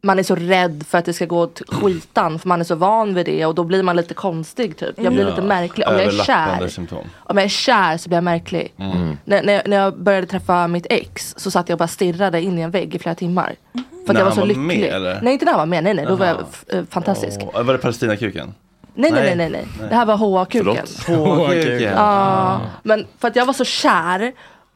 man 0.03 0.19
är 0.19 0.23
så 0.23 0.35
rädd 0.35 0.85
för 0.89 0.99
att 0.99 1.05
det 1.05 1.13
ska 1.13 1.27
gå 1.27 1.39
åt 1.41 1.63
skitan 1.69 2.39
för 2.39 2.49
man 2.49 2.61
är 2.61 2.65
så 2.65 2.75
van 2.75 3.15
vid 3.15 3.27
det 3.27 3.47
och 3.47 3.55
då 3.55 3.65
blir 3.65 3.83
man 3.83 3.97
lite 3.97 4.15
konstig 4.15 4.77
typ. 4.77 4.95
Jag 5.03 5.13
blir 5.13 5.23
Ja. 5.23 5.29
lite 5.31 5.43
märklig. 5.43 5.89
Om 5.89 5.95
jag 5.95 6.03
är 6.05 6.11
kär, 6.11 6.69
symptom. 6.69 7.05
om 7.19 7.37
jag 7.37 7.45
är 7.45 7.49
kär 7.49 7.97
så 7.97 8.09
blir 8.09 8.17
jag 8.17 8.25
märklig. 8.25 8.73
Mm. 8.77 9.17
När, 9.25 9.43
när, 9.43 9.53
jag- 9.53 9.69
när 9.69 9.77
jag 9.77 9.99
började 9.99 10.27
träffa 10.27 10.67
mitt 10.67 10.87
ex 10.91 11.35
så 11.37 11.51
satt 11.51 11.69
jag 11.69 11.75
och 11.75 11.79
bara 11.79 11.89
stirrade 11.89 12.41
in 12.43 12.59
i 12.59 12.63
en 12.63 12.71
vägg 12.71 12.95
i 12.95 12.99
flera 12.99 13.15
timmar. 13.15 13.55
För 13.73 13.81
att 13.81 14.07
När 14.07 14.15
jag 14.21 14.25
var 14.25 14.33
så 14.33 14.41
var 14.41 14.47
lycklig. 14.47 14.63
med, 14.67 14.85
eller? 14.85 15.21
Nej 15.23 15.33
inte 15.33 15.45
när 15.45 15.53
han 15.53 15.59
var 15.59 15.67
med, 15.67 15.85
nej 15.85 15.95
nej 15.95 16.07
då 16.07 16.17
var 16.17 16.27
jag 16.27 16.37
f- 16.53 16.65
eh, 16.69 16.85
fantastisk. 16.91 17.41
Åh, 17.55 17.63
var 17.63 17.73
det 17.73 17.79
Palestinakuken? 17.79 18.55
Nej, 18.95 19.11
nej, 19.13 19.23
nej, 19.23 19.37
nej, 19.37 19.51
nej. 19.81 19.89
Det 19.89 19.95
här 19.95 20.07
var 20.07 20.17
HA-kuken. 20.17 20.77
HA-kuken. 21.07 21.93
Ja, 21.97 22.61
men 22.83 23.07
för 23.19 23.29
att 23.29 23.37
jag 23.37 23.47
var 23.47 23.53
så 23.53 23.65
kär. 23.65 24.33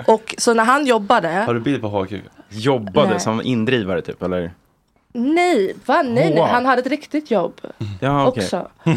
Och 0.07 0.35
så 0.39 0.55
när 0.55 0.65
han 0.65 0.87
jobbade. 0.87 1.29
Har 1.29 1.55
du 1.55 1.61
bild 1.61 1.81
på 1.83 1.89
HA-kuken? 1.89 2.31
Jobbade 2.51 3.09
Nej. 3.11 3.21
som 3.21 3.43
indrivare 3.43 4.03
typ 4.03 4.23
eller? 4.23 4.51
Nej, 5.17 5.77
va? 5.87 6.03
Nej, 6.03 6.31
nej, 6.31 6.39
HA. 6.39 6.47
han 6.47 6.67
hade 6.67 6.81
ett 6.81 6.87
riktigt 6.87 7.31
jobb. 7.31 7.61
Ja 8.01 8.27
okej. 8.27 8.45
Också. 8.45 8.69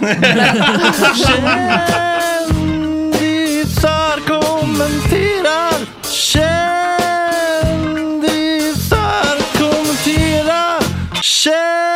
Kändisar 3.08 4.20
kommenterar 4.28 5.86
Kändisar 6.04 6.48
kommenterar 9.60 10.84
Kändisar 11.22 11.87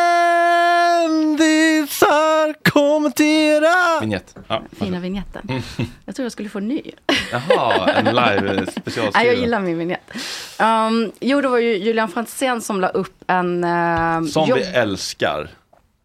kommenterar 3.22 4.02
Vignett. 4.02 4.36
Ja. 4.48 4.62
Fina 4.80 5.00
vignetten. 5.00 5.48
Jag 6.06 6.16
tror 6.16 6.26
jag 6.26 6.32
skulle 6.32 6.50
få 6.50 6.58
en 6.58 6.68
ny. 6.68 6.82
Jaha, 7.32 7.92
en 7.92 8.06
live 8.06 8.54
Nej, 8.56 8.66
specialskriven. 8.72 9.28
jag 9.28 9.36
gillar 9.36 9.60
min 9.60 9.78
vignett. 9.78 10.02
Um, 10.60 11.12
jo, 11.20 11.42
det 11.42 11.48
var 11.48 11.58
ju 11.58 11.78
Julian 11.78 12.08
Franzén 12.10 12.62
som 12.62 12.82
la 12.82 12.88
upp 12.88 13.24
en... 13.28 13.64
Uh, 13.64 14.24
Som 14.26 14.48
jobb- 14.48 14.58
vi 14.58 14.64
älskar. 14.64 15.50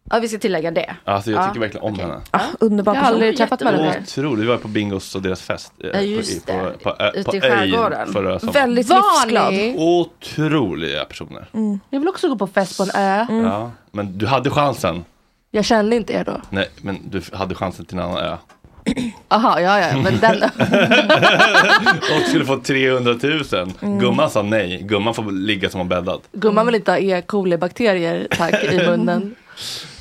Ja, 0.09 0.19
vi 0.19 0.27
ska 0.27 0.37
tillägga 0.39 0.71
det. 0.71 0.95
Alltså 1.03 1.31
jag 1.31 1.41
Ja. 1.43 1.47
tycker 1.47 1.59
verkligen 1.59 1.85
om 1.85 1.99
henne. 1.99 2.21
Underbar 2.59 2.95
Jag 2.95 3.01
har 3.01 3.07
aldrig 3.11 3.37
träffat 3.37 3.61
människor. 3.61 4.01
Otroligt. 4.01 4.43
Vi 4.43 4.47
var 4.47 4.57
på 4.57 4.67
Bingos 4.67 5.15
och 5.15 5.21
deras 5.21 5.41
fest. 5.41 5.73
eh, 5.83 5.89
Ja, 5.93 6.01
just 6.01 6.45
på, 6.45 6.51
det. 6.51 6.71
På, 6.83 6.89
på, 6.89 7.03
ö- 7.03 7.11
Ute 7.15 7.29
på 7.29 7.35
i 7.37 7.41
skärgården. 7.41 8.13
förra 8.13 8.39
sommaren. 8.39 8.53
Väldigt 8.53 8.89
livsglad. 8.89 9.53
Otroliga 9.75 11.05
personer. 11.05 11.47
Jag 11.89 11.99
vill 11.99 12.09
också 12.09 12.29
gå 12.29 12.35
på 12.35 12.47
fest 12.47 12.77
på 12.77 12.83
en 12.83 12.89
ö. 12.95 13.25
Ja, 13.29 13.71
men 13.91 14.17
du 14.17 14.25
hade 14.27 14.49
chansen. 14.49 15.05
Jag 15.51 15.65
kände 15.65 15.95
inte 15.95 16.13
er 16.13 16.23
då. 16.23 16.41
Nej, 16.49 16.69
men 16.81 16.99
du 17.09 17.21
hade 17.33 17.55
chansen 17.55 17.85
till 17.85 17.97
en 17.97 18.03
annan 18.03 18.17
ö. 18.17 18.37
Aha, 19.27 19.59
ja, 19.59 19.79
ja, 19.79 19.97
men 19.97 20.19
den. 20.19 20.43
Och 22.15 22.27
skulle 22.29 22.45
få 22.45 22.57
300 22.57 23.15
000. 23.23 23.41
Mm. 23.81 23.99
Gumman 23.99 24.29
sa 24.29 24.41
nej. 24.41 24.81
Gumman 24.83 25.13
får 25.13 25.31
ligga 25.31 25.69
som 25.69 25.79
hon 25.79 25.87
bäddat. 25.89 26.21
Gumman 26.31 26.65
vill 26.65 26.75
inte 26.75 26.91
ha 26.91 26.97
E. 26.97 27.21
coli-bakterier, 27.27 28.27
tack, 28.31 28.63
i 28.63 28.77
munnen. 28.87 29.35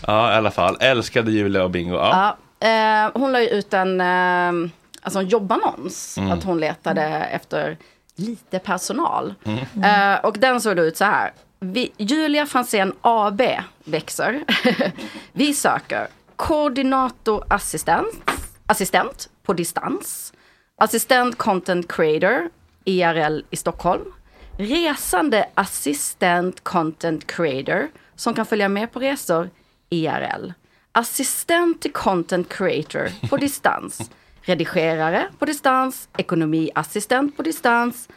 Ja, 0.06 0.32
i 0.32 0.34
alla 0.36 0.50
fall. 0.50 0.76
Älskade 0.80 1.30
Julia 1.30 1.64
och 1.64 1.70
Bingo. 1.70 1.94
Ja. 1.96 2.36
Ja, 2.60 2.68
eh, 2.68 3.10
hon 3.14 3.32
la 3.32 3.40
ju 3.40 3.48
ut 3.48 3.74
en, 3.74 4.00
eh, 4.00 4.70
alltså 5.02 5.18
en 5.18 5.28
jobbannons. 5.28 6.18
Mm. 6.18 6.32
Att 6.32 6.44
hon 6.44 6.60
letade 6.60 7.02
efter 7.32 7.76
lite 8.16 8.58
personal. 8.58 9.34
Mm. 9.44 10.12
Eh, 10.14 10.18
och 10.24 10.36
den 10.38 10.60
såg 10.60 10.78
ut 10.78 10.96
så 10.96 11.04
här. 11.04 11.32
Vi, 11.60 11.92
Julia 11.96 12.46
Franzén 12.46 12.92
AB 13.00 13.42
växer. 13.84 14.44
Vi 15.32 15.54
söker 15.54 16.06
koordinator 16.36 17.44
assistent, 17.48 18.30
assistent 18.66 19.28
på 19.42 19.52
distans. 19.52 20.32
Assistent 20.78 21.38
content 21.38 21.92
creator 21.92 22.50
IRL 22.84 23.42
i 23.50 23.56
Stockholm. 23.56 24.12
Resande 24.58 25.48
assistent 25.54 26.64
content 26.64 27.26
creator 27.26 27.88
som 28.16 28.34
kan 28.34 28.46
följa 28.46 28.68
med 28.68 28.92
på 28.92 29.00
resor 29.00 29.50
IRL. 29.90 30.52
Assistent 30.92 31.82
till 31.82 31.92
content 31.92 32.48
creator 32.48 33.28
på 33.28 33.36
distans. 33.46 34.10
Redigerare 34.42 35.28
på 35.38 35.44
distans. 35.44 36.08
Ekonomiassistent 36.16 37.36
på 37.36 37.42
distans. 37.42 38.08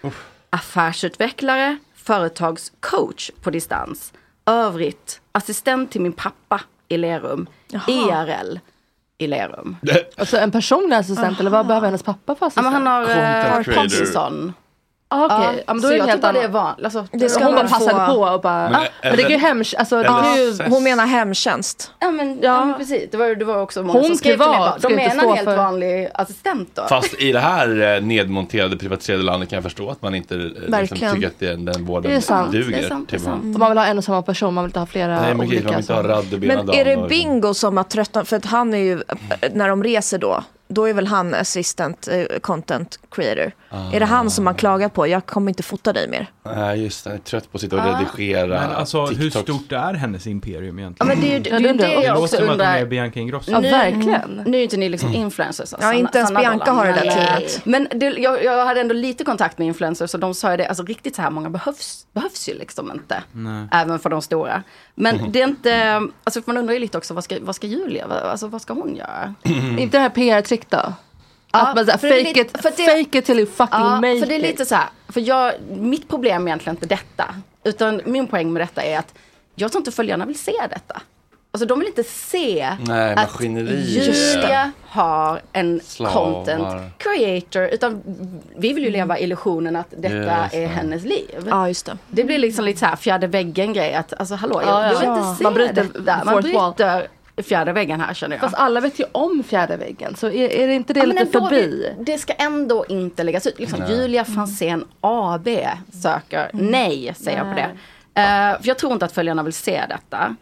Affärsutvecklare. 0.50 1.78
Företagscoach 2.04 3.32
på 3.42 3.50
distans. 3.50 4.14
Övrigt 4.46 5.22
assistent 5.32 5.92
till 5.92 6.02
min 6.02 6.14
pappa 6.14 6.62
i 6.88 6.98
Lerum. 6.98 7.48
IRL 7.88 8.60
i 9.18 9.28
Lerum. 9.28 9.78
Alltså 10.18 10.38
en 10.38 10.52
personlig 10.52 10.96
assistent 10.96 11.40
eller 11.40 11.50
vad 11.52 11.68
behöver 11.68 11.88
hennes 11.88 12.04
pappa 12.04 12.36
för 12.36 12.46
Ja, 12.46 12.48
assistent? 12.48 12.66
men 12.66 12.74
han 12.74 12.88
har 12.88 13.02
eh. 13.50 13.54
Parkinson. 13.64 14.54
Ah, 15.12 15.26
Okej, 15.26 15.64
ja, 15.68 15.74
men 15.74 15.82
då 15.82 15.88
så 15.88 15.88
är 15.88 15.92
det 15.92 15.98
jag 15.98 16.06
helt 16.08 16.22
tror 16.22 16.32
bara 16.34 16.34
det 16.34 16.40
är 16.40 16.44
annat. 16.44 16.54
van. 16.78 16.86
Alltså, 16.86 17.08
Det 17.12 17.30
ska 17.30 17.44
hon 17.44 17.56
bara 17.56 17.68
passade 17.68 18.06
få- 18.06 18.14
på 18.14 18.22
och 18.22 18.42
bara, 18.42 18.62
Men 18.64 18.72
men, 18.72 18.82
men 19.04 19.16
det 19.16 19.24
är 19.24 19.30
ju 19.30 19.38
hemskt, 19.38 19.76
alltså 19.76 19.96
det 19.96 20.08
eller- 20.08 20.34
är 20.34 20.38
ju, 20.38 20.50
LSS. 20.52 20.62
Hon 20.70 20.84
menar 20.84 21.06
hemtjänst. 21.06 21.92
Ja 22.00 22.12
men, 22.12 22.40
ja. 22.42 22.66
men 22.66 22.78
precis, 22.78 23.12
det 23.12 23.18
var, 23.18 23.36
det 23.36 23.46
var 23.46 23.62
också 23.62 23.84
många 23.84 24.00
Hon 24.00 24.08
som 24.08 24.18
skrev 24.18 24.32
till 24.32 24.40
mig 24.40 24.48
bara, 24.48 24.78
de 24.78 24.96
menar 24.96 25.24
en 25.24 25.34
helt 25.34 25.44
för- 25.50 25.58
vanlig 25.58 26.10
assistent 26.14 26.70
då. 26.74 26.88
Fast 26.90 27.14
i 27.22 27.32
det 27.32 27.40
här 27.40 27.96
eh, 27.96 28.02
nedmonterade 28.02 28.78
privatiserade 28.78 29.24
landet 29.24 29.50
kan 29.50 29.58
jag 29.58 29.64
förstå 29.64 29.90
att 29.90 30.02
man 30.02 30.16
inte 30.16 30.36
eh, 30.36 30.42
liksom, 30.82 30.98
tycker 30.98 31.28
att 31.28 31.40
det, 31.40 31.56
den 31.56 31.86
vården 31.86 32.12
Det 32.12 32.18
är 32.18 32.22
sant, 32.22 32.52
duger. 32.52 32.78
det 32.78 32.84
är 32.84 32.90
sant, 32.90 33.10
det 33.10 33.16
är 33.16 33.20
sant. 33.20 33.58
man- 33.58 33.70
vill 33.72 33.78
ha 33.78 33.86
en 33.86 33.98
och 33.98 34.04
samma 34.04 34.22
person, 34.22 34.54
man 34.54 34.64
vill 34.64 34.70
inte 34.70 34.80
ha 34.80 34.86
flera 34.86 35.22
Nej 35.22 35.22
men 35.22 35.30
gud, 35.32 35.38
man 35.38 35.48
olika. 35.48 35.70
vill 35.70 35.80
inte 35.80 35.94
ha 36.54 36.66
Men 36.66 36.70
är 36.76 36.86
det 36.86 37.08
Bingo 37.10 37.54
som 37.54 37.78
har 37.78 37.84
tröttnat? 37.84 38.28
För 38.28 38.38
att 38.38 38.46
han 38.46 38.74
är 38.74 38.78
ju, 38.78 39.02
när 39.54 39.70
de 39.70 39.84
reser 39.84 40.18
då, 40.18 40.44
då 40.72 40.86
är 40.90 40.94
väl 40.94 41.08
han 41.08 41.34
assistant 41.34 42.08
eh, 42.08 42.40
content 42.42 43.00
creator. 43.12 43.52
Är 43.94 44.00
det 44.00 44.06
han 44.06 44.30
som 44.32 44.46
man 44.46 44.56
klagar 44.56 44.90
på? 44.90 45.08
Jag 45.08 45.26
kommer 45.26 45.52
inte 45.52 45.64
fota 45.64 45.94
dig 45.94 46.08
mer. 46.10 46.28
Nej 46.56 46.84
just 46.84 47.04
det, 47.04 47.10
jag 47.10 47.18
är 47.20 47.22
trött 47.24 47.52
på 47.52 47.56
att 47.56 47.62
sitta 47.62 47.76
och 47.76 47.82
Ah. 47.82 48.00
redigera 48.00 48.48
Men 48.62 48.72
alltså 48.76 49.06
hur 49.06 49.16
TikToks. 49.30 49.44
stort 49.44 49.72
är 49.72 49.94
hennes 49.94 50.28
imperium 50.28 50.80
Ja, 50.80 50.84
egentligen? 50.84 51.08
men 51.08 51.22
det 51.22 51.28
är 51.34 51.38
ju 51.38 51.40
det, 51.40 51.50
Ja, 51.50 51.56
det, 51.60 51.64
det 51.64 51.70
är 51.70 51.74
det 51.74 51.74
undrar 51.74 51.88
jag. 51.88 52.02
Det 52.02 52.06
jag 52.06 52.14
låter 52.14 52.24
också 52.24 52.36
som 52.38 52.46
att 52.46 52.52
hon 52.52 52.62
är. 52.62 52.86
Bianca 52.86 53.20
Ingrosso. 53.20 53.52
Ja, 53.52 53.60
Nu- 53.60 53.70
verkligen. 53.72 54.44
Nu 54.46 54.58
är 54.58 54.64
inte 54.64 54.78
ni 54.78 54.90
liksom 54.90 55.14
influencers. 55.14 55.74
Ja, 55.82 55.94
inte 55.94 56.18
ens 56.18 56.28
Sanna 56.30 56.40
Bianca 56.40 56.72
har 56.72 56.86
det 56.86 56.92
där 56.94 57.06
Nej. 57.06 57.16
teamet. 57.16 57.62
Men 57.66 57.88
det, 58.00 58.06
jag, 58.06 58.44
jag 58.44 58.66
hade 58.66 58.82
ändå 58.82 58.94
lite 58.94 59.24
kontakt 59.24 59.58
med 59.58 59.68
influencers 59.68 60.14
och 60.14 60.20
de 60.20 60.34
sa 60.34 60.52
ju 60.52 60.58
det, 60.58 60.68
alltså 60.68 60.84
riktigt 60.84 61.16
så 61.16 61.22
här 61.22 61.30
många 61.30 61.50
behövs, 61.50 62.06
behövs 62.14 62.50
ju 62.50 62.54
liksom 62.54 62.92
inte. 62.92 63.24
Även 63.72 64.00
för 64.00 64.10
de 64.10 64.22
stora. 64.22 64.64
Men 64.96 65.32
det 65.32 65.42
är 65.42 65.48
inte, 65.48 66.02
alltså 66.24 66.42
man 66.46 66.58
undrar 66.58 66.74
ju 66.74 66.80
lite 66.80 66.98
också, 66.98 67.14
vad 67.14 67.24
ska, 67.24 67.38
vad 67.42 67.56
ska 67.56 67.68
Julia, 67.68 68.08
vad- 68.08 68.18
alltså 68.18 68.48
vad 68.48 68.62
ska 68.62 68.74
hon 68.74 68.96
göra? 68.96 69.34
Inte 69.80 69.98
det 69.98 70.02
här 70.02 70.10
PR-trick 70.60 70.70
då? 70.70 70.94
Att 71.52 71.76
man 71.76 71.86
såhär, 71.86 71.98
fake, 71.98 72.24
lite- 72.24 72.40
it, 72.40 72.62
för 72.62 72.72
det- 72.78 72.86
fake 73.04 73.18
it 73.20 73.26
till 73.26 73.40
you 73.40 73.48
fucking 73.48 73.68
Ja, 73.80 73.96
make 74.02 74.20
för 74.20 74.26
det 74.26 74.36
är 74.36 74.40
it. 74.40 74.46
lite 74.46 74.66
så 74.66 74.76
här, 74.76 74.86
för 75.10 75.22
jag, 75.22 75.54
mitt 75.70 76.10
problem 76.10 76.44
är 76.44 76.48
egentligen 76.48 76.76
inte 76.76 76.88
detta. 76.88 77.26
Utan 77.64 78.02
min 78.06 78.28
poäng 78.28 78.54
med 78.54 78.62
detta 78.62 78.82
är 78.84 79.00
att 79.00 79.14
jag 79.56 79.72
tror 79.72 79.80
inte 79.82 79.92
följarna 79.92 80.26
vill 80.26 80.40
se 80.40 80.54
detta. 80.70 81.02
Alltså 81.52 81.66
de 81.68 81.80
vill 81.80 81.88
inte 81.88 82.04
se 82.04 82.70
Nej, 82.88 83.16
att. 83.16 83.42
Julia 83.42 84.72
har 84.88 85.42
en 85.54 85.82
Slavar. 85.84 86.14
content 86.14 86.94
creator. 86.98 87.64
Utan 87.68 88.02
vi 88.58 88.74
vill 88.74 88.84
ju 88.84 88.90
leva 88.90 89.20
illusionen 89.20 89.76
att 89.76 89.88
detta 89.98 90.16
det. 90.16 90.58
är 90.64 90.68
hennes 90.68 91.04
liv. 91.04 91.48
Ja, 91.50 91.68
just 91.68 91.86
det. 91.86 91.98
Det 92.08 92.24
blir 92.24 92.38
liksom 92.38 92.66
lite 92.66 92.80
så 92.80 92.86
här 92.86 92.96
fjärde 92.96 93.28
väggen 93.28 93.74
grej. 93.74 93.94
Att, 93.94 94.14
alltså 94.20 94.36
hallå, 94.36 94.62
jag, 94.62 94.70
Ja, 94.70 94.82
ja. 94.82 94.92
jag 94.94 95.00
vill 95.00 95.08
Ja. 95.10 95.18
inte 95.28 95.38
se 95.38 95.44
Man 95.44 95.54
bryter 95.54 95.88
detta. 96.00 96.22
Man 96.26 96.42
bryter 96.42 97.08
fjärde 97.44 97.74
väggen 97.74 98.02
här 98.02 98.14
känner 98.14 98.36
jag. 98.36 98.42
Fast 98.42 98.56
alla 98.56 98.80
vet 98.82 99.00
ju 99.00 99.04
om 99.12 99.44
fjärde 99.44 99.78
väggen, 99.78 100.16
så 100.16 100.28
är, 100.28 100.50
är 100.50 100.68
det 100.68 100.74
inte 100.74 100.94
det 100.94 101.00
Ja, 101.00 101.06
lite 101.06 101.22
ändå, 101.22 101.48
förbi? 101.48 101.94
Det, 101.98 102.04
det 102.12 102.18
ska 102.18 102.34
ändå 102.34 102.86
inte 102.90 103.24
läggas 103.24 103.48
ut. 103.48 103.60
Liksom, 103.60 103.80
Nej. 103.80 103.92
Julia 103.92 104.26
Franzén 104.26 104.86
AB 105.02 105.48
söker. 106.04 106.50
Nej, 106.54 107.14
säger 107.18 107.38
jag 107.38 107.48
på 107.48 107.62
det. 107.62 107.70
Eh, 108.22 108.62
för 108.62 108.68
jag 108.68 108.78
tror 108.78 108.94
inte 108.94 109.06
att 109.06 109.12
följarna 109.12 109.44
vill 109.44 109.54
se 109.54 109.82
detta. 109.90 110.36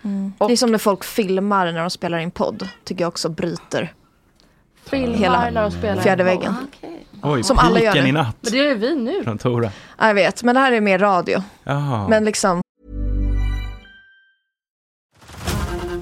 Det 0.48 0.54
är 0.54 0.56
som 0.56 0.72
när 0.72 0.78
folk 0.78 1.04
filmar 1.04 1.72
när 1.72 1.80
de 1.82 1.90
spelar 1.90 2.18
in 2.18 2.32
podd. 2.32 2.68
Tycker 2.84 3.02
jag 3.04 3.08
också 3.10 3.30
bryter 3.30 3.94
Filmar 4.86 5.18
hela 5.18 5.50
när 5.50 5.62
de 5.62 5.72
spelar 5.72 6.02
fjärde 6.02 6.22
in 6.24 6.26
väggen. 6.28 6.56
Oj, 7.24 7.44
Som 7.44 7.58
alla 7.60 7.80
gör 7.82 7.94
nu. 7.94 8.08
i 8.08 8.12
natt 8.12 8.36
Men 8.42 8.52
det 8.52 8.58
gör 8.58 8.66
ju 8.66 8.74
vi 8.76 8.96
nu. 8.96 9.24
från 9.24 9.38
Tora. 9.38 9.70
Ja, 9.98 10.08
Jag 10.08 10.14
vet, 10.14 10.44
men 10.44 10.56
det 10.56 10.62
här 10.62 10.72
är 10.72 10.82
mer 10.82 11.00
radio. 11.00 11.44
Jaha. 11.64 12.08
Men 12.08 12.26
liksom, 12.26 12.62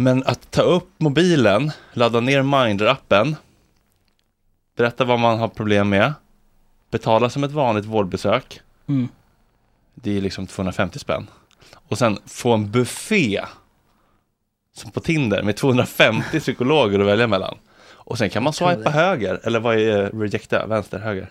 Men 0.00 0.22
att 0.26 0.50
ta 0.50 0.62
upp 0.62 0.88
mobilen, 0.98 1.70
ladda 1.92 2.20
ner 2.20 2.42
Mindler-appen, 2.42 3.36
berätta 4.76 5.04
vad 5.04 5.20
man 5.20 5.38
har 5.38 5.48
problem 5.48 5.88
med, 5.88 6.12
betala 6.90 7.30
som 7.30 7.44
ett 7.44 7.50
vanligt 7.52 7.84
vårdbesök, 7.84 8.60
Mm. 8.88 9.08
det 9.94 10.16
är 10.16 10.20
liksom 10.20 10.46
250 10.46 10.98
spänn. 10.98 11.26
Och 11.88 11.98
sen 11.98 12.18
få 12.26 12.52
en 12.52 12.70
buffé 12.70 13.44
som 14.74 14.90
på 14.90 15.00
Tinder 15.00 15.42
med 15.42 15.56
250 15.56 16.40
psykologer 16.40 17.00
att 17.00 17.06
välja 17.06 17.26
mellan. 17.26 17.58
Och 17.86 18.18
sen 18.18 18.30
kan 18.30 18.42
man 18.42 18.52
swipa 18.52 18.90
höger, 18.90 19.40
eller 19.44 19.60
vad 19.60 19.76
är 19.78 20.02
eh, 20.14 20.18
rejecta, 20.18 20.66
vänster, 20.66 20.98
höger? 20.98 21.30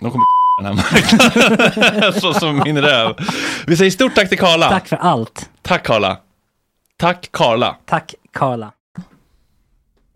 de 0.00 0.10
kommer 0.10 0.24
den 0.62 0.66
här 0.66 0.74
marknaden. 0.74 2.12
så 2.20 2.34
som 2.34 2.62
min 2.64 2.82
röv. 2.82 3.16
Vi 3.66 3.76
säger 3.76 3.90
stort 3.90 4.14
tack 4.14 4.28
till 4.28 4.38
Karla. 4.38 4.68
Tack 4.68 4.88
för 4.88 4.96
allt. 4.96 5.50
Tack 5.62 5.82
Karla. 5.86 6.16
Tack 6.96 7.28
Karla. 7.32 7.76
Tack 7.86 8.14
Karla. 8.32 8.72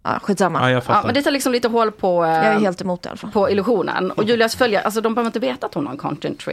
Ja, 0.06 0.18
skitsamma. 0.22 0.70
Ja, 0.70 1.02
men 1.04 1.14
det 1.14 1.22
tar 1.22 1.30
liksom 1.30 1.52
lite 1.52 1.68
hål 1.68 1.92
på, 1.92 2.24
eh, 2.24 2.30
Jag 2.30 2.44
är 2.44 2.58
helt 2.58 2.80
emot 2.80 3.02
det 3.02 3.06
i 3.06 3.10
alla 3.10 3.16
fall. 3.16 3.30
på 3.30 3.50
illusionen. 3.50 4.10
Och 4.10 4.24
Julias 4.24 4.56
följare, 4.56 4.84
alltså 4.84 5.00
de 5.00 5.14
behöver 5.14 5.28
inte 5.28 5.38
veta 5.38 5.66
att 5.66 5.74
hon 5.74 5.86
har 5.86 5.92
en 5.92 5.98
content 5.98 6.44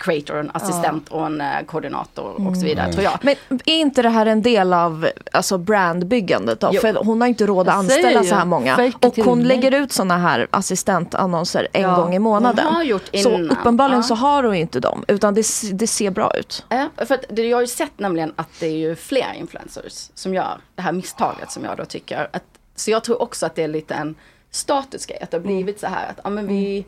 creator, 0.00 0.36
en 0.36 0.50
assistent 0.54 1.08
och 1.08 1.26
en 1.26 1.40
eh, 1.40 1.46
koordinator 1.66 2.48
och 2.48 2.56
så 2.56 2.64
vidare, 2.64 2.92
tror 2.92 3.04
jag. 3.04 3.18
Men 3.22 3.34
är 3.66 3.76
inte 3.76 4.02
det 4.02 4.08
här 4.08 4.26
en 4.26 4.42
del 4.42 4.72
av 4.72 5.08
alltså, 5.32 5.58
brandbyggandet 5.58 6.60
då? 6.60 6.70
Jo. 6.72 6.80
För 6.80 6.94
hon 6.94 7.20
har 7.20 7.28
inte 7.28 7.46
råd 7.46 7.68
att 7.68 7.74
anställa 7.74 8.22
så 8.24 8.34
här 8.34 8.44
många. 8.44 8.92
Och 9.02 9.16
hon 9.16 9.38
me. 9.38 9.44
lägger 9.44 9.74
ut 9.74 9.92
såna 9.92 10.18
här 10.18 10.46
assistentannonser 10.50 11.68
en 11.72 11.82
Ja, 11.82 11.96
gång 11.96 12.14
i 12.14 12.18
månaden. 12.18 12.66
hon 12.66 12.74
har 12.74 12.82
gjort 12.82 13.10
så 13.22 13.38
uppenbarligen 13.38 14.00
ja. 14.00 14.02
så 14.02 14.14
har 14.14 14.42
hon 14.42 14.54
inte 14.54 14.80
dem. 14.80 15.04
Utan 15.08 15.34
det, 15.34 15.46
det 15.72 15.86
ser 15.86 16.10
bra 16.10 16.32
ut. 16.36 16.64
Ja, 16.68 16.88
för 17.06 17.14
att 17.14 17.24
det, 17.28 17.42
jag 17.42 17.56
har 17.56 17.62
ju 17.62 17.66
sett 17.66 17.98
nämligen 17.98 18.32
att 18.36 18.48
det 18.60 18.66
är 18.66 18.76
ju 18.76 18.96
fler 18.96 19.32
influencers 19.38 20.10
som 20.14 20.34
gör 20.34 20.58
det 20.74 20.82
här 20.82 20.92
misstaget 20.92 21.50
som 21.50 21.64
jag 21.64 21.76
då 21.76 21.84
tycker. 21.84 22.28
Att, 22.32 22.42
så 22.76 22.90
jag 22.90 23.04
tror 23.04 23.22
också 23.22 23.46
att 23.46 23.54
det 23.54 23.62
är 23.62 23.68
lite 23.68 23.94
en 23.94 24.14
statusgrej, 24.50 25.18
att 25.22 25.30
det 25.30 25.36
har 25.36 25.42
blivit 25.42 25.80
så 25.80 25.86
här 25.86 26.10
att 26.10 26.20
ja, 26.24 26.30
men 26.30 26.46
vi... 26.46 26.84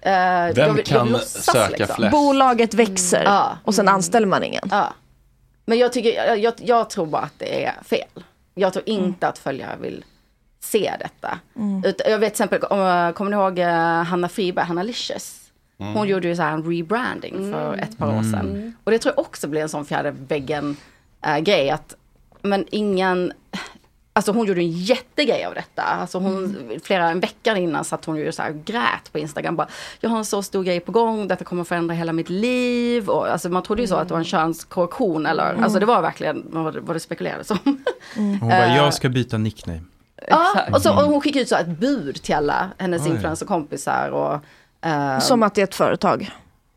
eh, 0.00 0.12
jag 0.12 0.54
Vem 0.54 0.74
vill- 0.74 0.84
kan 0.84 1.08
låtsas, 1.08 1.44
söka 1.44 1.68
liksom. 1.68 1.96
flest? 1.96 2.12
Bolaget 2.12 2.74
växer 2.74 3.22
Ja. 3.24 3.58
och 3.64 3.74
sen 3.74 3.88
anställer 3.88 4.26
man 4.26 4.42
ingen. 4.44 4.68
Ja. 4.70 4.92
Men 5.64 5.78
jag, 5.78 5.92
tycker, 5.92 6.26
jag, 6.26 6.38
jag, 6.38 6.54
jag 6.56 6.90
tror 6.90 7.06
bara 7.06 7.22
att 7.22 7.38
det 7.38 7.64
är 7.64 7.74
fel. 7.84 8.24
Jag 8.54 8.72
tror 8.72 8.88
inte 8.88 9.28
att 9.28 9.38
följare 9.38 9.76
vill 9.80 10.04
se 10.60 10.92
detta. 11.00 11.38
Mm. 11.56 11.82
Jag 12.06 12.18
vet 12.18 12.34
till 12.34 12.44
exempel, 12.44 12.62
om, 12.64 13.12
kommer 13.14 13.30
ni 13.30 13.36
ihåg 13.36 13.58
eh, 13.58 14.02
Hanna 14.04 14.28
Friberg, 14.28 14.64
Hanna 14.66 14.82
Licious? 14.82 15.38
Mm. 15.80 15.92
Hon 15.94 16.08
gjorde 16.08 16.28
ju 16.28 16.36
så 16.36 16.42
här 16.42 16.52
en 16.52 16.70
rebranding 16.72 17.52
för 17.52 17.74
ett 17.74 17.98
par 17.98 18.06
år 18.06 18.12
Mm. 18.12 18.30
sedan. 18.32 18.76
Och 18.84 18.90
det 18.90 18.98
tror 18.98 19.14
jag 19.16 19.26
också 19.26 19.48
blir 19.48 19.60
en 19.62 19.68
sån 19.68 19.84
fjärde 19.84 20.10
väggen 20.10 20.76
äh, 21.26 21.38
grej 21.38 21.70
att, 21.70 21.94
men 22.42 22.66
ingen, 22.70 23.32
alltså 24.12 24.32
hon 24.32 24.46
gjorde 24.46 24.60
en 24.60 24.70
jättegrej 24.70 25.44
av 25.44 25.54
detta. 25.54 25.82
Alltså 25.82 26.18
hon, 26.18 26.56
flera, 26.84 27.10
en 27.10 27.20
vecka 27.20 27.56
innan 27.56 27.84
satt 27.84 28.04
hon 28.04 28.16
ju 28.16 28.32
så 28.32 28.42
här 28.42 28.50
och 28.50 28.64
grät 28.64 29.12
på 29.12 29.18
Instagram. 29.18 29.56
Bara, 29.56 29.68
jag 30.00 30.10
har 30.10 30.18
en 30.18 30.24
så 30.24 30.42
stor 30.42 30.64
grej 30.64 30.80
på 30.80 30.92
gång, 30.92 31.28
detta 31.28 31.44
kommer 31.44 31.64
förändra 31.64 31.94
hela 31.94 32.12
mitt 32.12 32.28
liv. 32.30 33.08
Och, 33.08 33.28
alltså 33.28 33.48
man 33.48 33.62
trodde 33.62 33.82
ju 33.82 33.88
så 33.88 33.96
att 33.96 34.08
det 34.08 34.14
var 34.14 34.18
en 34.18 34.24
könskorrektion 34.24 35.26
eller, 35.26 35.54
alltså 35.62 35.78
det 35.78 35.86
var 35.86 36.02
verkligen 36.02 36.44
vad 36.50 36.74
det, 36.74 36.80
vad 36.80 36.96
det 36.96 37.00
spekulerades 37.00 37.50
om. 37.50 37.58
Hon 38.14 38.38
bara, 38.38 38.66
Eh, 38.66 38.76
jag 38.76 38.94
ska 38.94 39.08
byta 39.08 39.38
nickname. 39.38 39.80
Ja, 40.28 40.60
och, 40.72 40.82
så, 40.82 40.90
och 40.96 41.02
hon 41.02 41.20
skickade 41.20 41.42
ut 41.42 41.48
så 41.48 41.56
ett 41.56 41.78
bud 41.78 42.22
till 42.22 42.34
alla 42.34 42.70
hennes 42.78 43.02
Oj. 43.02 43.08
influencerkompisar. 43.08 44.10
Och, 44.10 44.40
eh, 44.88 45.18
Som 45.18 45.42
att 45.42 45.54
det 45.54 45.60
är 45.60 45.64
ett 45.64 45.74
företag. 45.74 46.30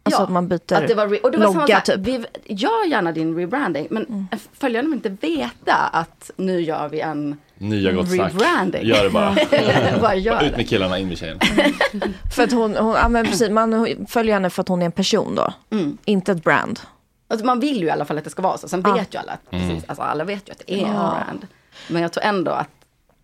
Alltså 0.08 0.22
Ja, 0.22 0.24
att 0.24 0.32
man 0.32 0.48
byter 0.48 0.74
att 0.74 0.88
det 0.88 0.96
var 0.96 1.20
och 1.26 1.32
det 1.32 1.38
var 1.38 1.54
logga 1.54 1.82
typ. 1.82 1.98
Vi, 2.00 2.26
gör 2.46 2.86
gärna 2.88 3.12
din 3.12 3.36
rebranding 3.36 3.88
men 3.90 4.28
följarna 4.54 4.86
vill 4.88 4.94
inte 4.94 5.28
veta 5.28 5.74
att 5.76 6.32
nu 6.36 6.62
gör 6.62 6.88
vi 6.90 7.00
en 7.02 7.38
Nya 7.58 7.92
gott 7.92 8.10
snack. 8.10 8.34
rebranding. 8.34 8.86
Gör 8.86 9.04
det 9.04 9.10
bara. 9.10 9.36
bara 10.02 10.16
gör 10.16 10.44
Ut 10.44 10.58
med 10.58 10.70
killarna, 10.70 11.00
in 11.00 11.08
med 11.08 11.18
tjejerna. 11.18 11.40
För 12.36 12.44
att 12.44 12.52
hon, 12.52 12.76
hon 12.76 12.94
ja, 12.96 13.10
men 13.10 13.26
precis, 13.26 13.50
man 13.50 13.96
följer 14.10 14.34
henne 14.34 14.50
för 14.50 14.62
att 14.62 14.68
hon 14.68 14.82
är 14.82 14.86
en 14.86 14.92
person 14.92 15.36
då. 15.36 15.54
Mm. 15.72 15.98
Inte 16.06 16.32
ett 16.32 16.44
brand. 16.44 16.80
Alltså 17.28 17.46
man 17.46 17.60
vill 17.60 17.78
ju 17.82 17.86
i 17.86 17.90
alla 17.90 18.06
fall 18.06 18.18
att 18.18 18.24
det 18.24 18.30
ska 18.30 18.42
vara 18.42 18.58
så. 18.58 18.68
Sen 18.68 18.82
vet 18.82 19.14
ju 19.14 19.18
alla 19.20 19.32
att 19.32 19.54
Mm. 19.54 19.70
precis, 19.70 19.90
alltså 19.90 20.04
alla 20.04 20.24
vet 20.24 20.48
ju 20.50 20.52
att 20.52 20.62
det 20.68 20.74
är 20.74 20.78
Ja. 20.82 20.88
en 20.88 20.94
brand. 21.26 21.48
Men 21.88 22.02
jag 22.02 22.12
tror 22.14 22.24
ändå 22.24 22.52
att 22.52 22.70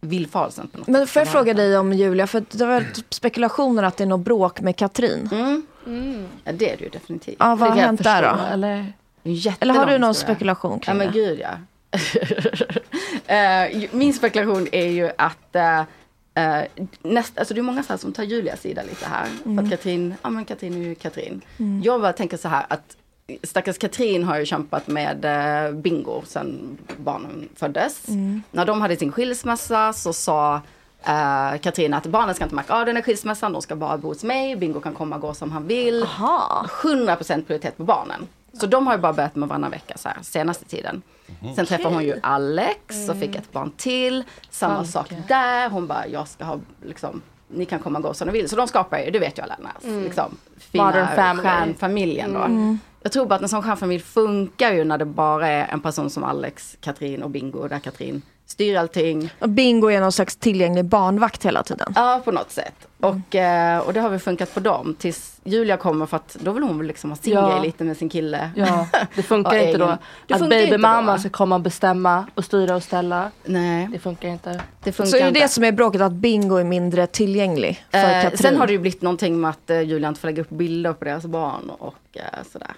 villfarelsen 0.02 0.68
på 0.68 0.78
något 0.78 0.88
Men 0.88 1.08
får 1.08 1.20
jag 1.20 1.28
fråga 1.30 1.54
dig 1.54 1.78
om 1.78 1.94
Julia, 1.94 2.28
för 2.28 2.44
det 2.52 2.66
var 2.66 2.82
typ 2.94 3.14
spekulationer 3.14 3.84
att 3.84 3.98
det 3.98 4.04
är 4.04 4.08
något 4.08 4.26
bråk 4.26 4.62
med 4.62 4.76
Katrin. 4.76 5.30
Mm. 5.32 5.64
Ja 6.44 6.52
det 6.52 6.70
är 6.72 6.78
det 6.78 6.84
ju 6.84 6.90
definitivt. 6.90 7.36
Ja, 7.40 7.56
vad 7.56 7.70
har 7.70 7.78
hänt 7.78 8.04
där 8.04 8.22
då? 8.22 8.44
Eller? 8.54 8.94
Eller 9.60 9.74
har 9.74 9.86
du 9.86 9.98
någon 9.98 10.10
historia. 10.10 10.36
spekulation 10.36 10.72
Ja 10.72 10.80
kring 10.86 10.98
men 10.98 11.08
det? 11.08 11.14
gud 11.14 11.40
ja. 11.40 11.50
Eh, 13.28 13.84
min 13.92 14.14
spekulation 14.14 14.68
är 14.72 14.86
ju 14.88 15.12
att 15.18 15.56
eh, 15.56 15.82
näst, 17.02 17.38
alltså 17.38 17.54
det 17.54 17.60
är 17.60 17.64
många 17.64 17.84
så 17.84 17.94
här 17.94 17.98
som 17.98 18.14
tar 18.14 18.24
Julias 18.24 18.62
sida 18.62 18.82
lite 18.90 19.06
här. 19.06 19.26
För 19.26 19.50
Mm. 19.50 19.64
att 19.66 19.72
Katrin, 19.72 20.14
ja 20.22 20.30
men 20.30 20.46
Katrin 20.46 20.74
är 20.74 20.80
ju 20.88 20.96
Katrin. 20.96 21.42
Mm. 21.60 21.82
Jag 21.86 22.02
bara 22.02 22.14
tänker 22.14 22.38
så 22.38 22.48
här 22.48 22.66
att 22.70 22.98
stackars 23.44 23.78
Katrin 23.78 24.24
har 24.24 24.40
ju 24.40 24.46
kämpat 24.46 24.88
med 24.88 25.26
eh, 25.26 25.72
Bingo 25.74 26.22
sedan 26.26 26.78
barnen 26.98 27.50
föddes. 27.56 28.08
Mm. 28.08 28.44
När 28.52 28.66
de 28.66 28.82
hade 28.82 28.96
sin 28.98 29.12
skilsmässa 29.12 29.94
så 29.94 30.14
sa 30.14 30.62
eh, 31.04 31.60
Katrin 31.62 31.94
att 31.94 32.06
barnen 32.06 32.36
ska 32.36 32.44
inte 32.44 32.56
märka 32.56 32.74
av 32.74 32.86
den 32.86 32.96
här 32.96 33.04
skilsmässan, 33.04 33.54
de 33.54 33.62
ska 33.62 33.76
bara 33.76 33.98
bo 33.98 34.08
hos 34.08 34.24
mig, 34.24 34.56
Bingo 34.56 34.80
kan 34.82 34.94
komma 34.94 35.16
och 35.16 35.22
gå 35.22 35.34
som 35.34 35.52
han 35.52 35.68
vill. 35.68 36.04
100% 36.04 37.44
prioritet 37.46 37.78
på 37.78 37.84
barnen. 37.84 38.28
Så 38.54 38.66
de 38.66 38.88
har 38.88 38.94
ju 38.96 39.00
bara 39.02 39.14
börjat 39.14 39.36
med 39.36 39.50
varannan 39.50 39.72
vecka 39.72 39.98
så 39.98 40.10
här, 40.10 40.18
senaste 40.22 40.66
tiden. 40.66 41.02
Sen 41.56 41.66
träffade 41.66 41.96
hon 41.96 42.04
ju 42.04 42.20
Alex 42.24 43.10
och 43.10 43.16
fick 43.18 43.36
ett 43.36 43.52
barn 43.52 43.72
till. 43.78 44.24
Samma 44.50 44.76
Falke. 44.76 44.92
sak 44.92 45.12
där. 45.28 45.70
Hon 45.70 45.88
bara, 45.88 46.08
jag 46.08 46.28
ska 46.28 46.44
ha 46.44 46.60
liksom, 46.86 47.22
ni 47.48 47.66
kan 47.66 47.80
komma 47.80 48.00
och 48.00 48.04
gå 48.04 48.14
som 48.14 48.28
ni 48.28 48.34
vill. 48.34 48.50
Så 48.50 48.56
de 48.56 48.68
skapar 48.68 49.00
ju, 49.00 49.12
det 49.12 49.20
vet 49.20 49.38
ju 49.38 49.42
alla, 49.44 49.56
den 49.82 49.92
Mm. 49.92 50.04
liksom, 50.04 50.38
fina 50.58 51.08
stjärnfamiljen 51.42 52.34
då. 52.34 52.40
Mm. 52.40 52.80
Jag 53.04 53.12
tror 53.12 53.26
bara 53.26 53.36
att 53.36 53.42
en 53.42 53.50
sån 53.50 53.64
stjärnfamilj 53.64 54.04
funkar 54.04 54.72
ju 54.74 54.84
när 54.84 54.98
det 54.98 55.06
bara 55.06 55.48
är 55.48 55.68
en 55.74 55.82
person 55.82 56.10
som 56.10 56.24
Alex, 56.24 56.78
Katrin 56.82 57.24
och 57.24 57.30
Bingo. 57.30 57.68
Där 57.68 57.80
Katrin 57.80 58.22
styr 58.52 58.76
allting. 58.78 59.34
Och 59.40 59.50
Bingo 59.50 59.90
är 59.92 60.00
någon 60.02 60.12
slags 60.12 60.36
tillgänglig 60.36 60.86
barnvakt 60.86 61.46
hela 61.46 61.64
tiden. 61.64 61.94
Ja, 61.96 62.22
på 62.26 62.32
något 62.32 62.52
sätt. 62.52 62.74
Och, 63.00 63.36
eh, 63.36 63.80
och 63.80 63.94
det 63.94 64.00
har 64.00 64.10
väl 64.10 64.20
funkat 64.20 64.54
på 64.54 64.60
dem 64.60 64.96
tills 65.00 65.40
Julia 65.44 65.78
kommer 65.78 66.06
för 66.06 66.18
att 66.18 66.38
då 66.40 66.52
vill 66.52 66.64
hon 66.64 66.78
väl 66.78 66.88
liksom 66.88 67.10
ha 67.10 67.18
sin 67.18 67.34
Ja. 67.34 67.50
grej 67.52 67.62
lite 67.62 67.84
med 67.84 67.98
sin 67.98 68.10
kille. 68.10 68.52
Ja, 68.56 68.88
det 69.16 69.24
funkar 69.24 69.56
inte 69.68 69.78
då. 69.78 69.98
Det 70.28 70.34
att 70.34 70.40
funkar 70.40 70.58
inte 70.58 70.72
babymamma 70.72 71.20
ska 71.20 71.30
komma 71.30 71.56
och 71.56 71.62
bestämma 71.62 72.26
och 72.36 72.46
styra 72.46 72.76
och 72.76 72.84
ställa. 72.84 73.32
Nej. 73.46 73.88
Det 73.92 74.00
funkar 74.00 74.28
inte. 74.30 74.62
Det 74.84 74.92
Så 74.94 75.18
är 75.18 75.32
det 75.32 75.40
det 75.40 75.48
som 75.48 75.64
är 75.64 75.72
bråket, 75.72 76.02
att 76.02 76.12
Bingo 76.12 76.56
är 76.56 76.64
mindre 76.64 77.08
tillgänglig 77.08 77.86
för 77.92 77.98
Eh, 77.98 78.22
Katrin? 78.22 78.38
sen 78.38 78.58
har 78.58 78.68
det 78.68 78.74
ju 78.74 78.80
blivit 78.80 79.02
någonting 79.02 79.42
med 79.42 79.50
att 79.50 79.70
eh, 79.70 79.82
Julia 79.82 80.08
inte 80.10 80.20
får 80.22 80.28
lägga 80.28 80.42
upp 80.42 80.50
bilder 80.50 80.94
på 80.94 81.06
deras 81.06 81.26
barn 81.26 81.70
och 81.70 81.96
eh, 82.14 82.24
sådär. 82.52 82.72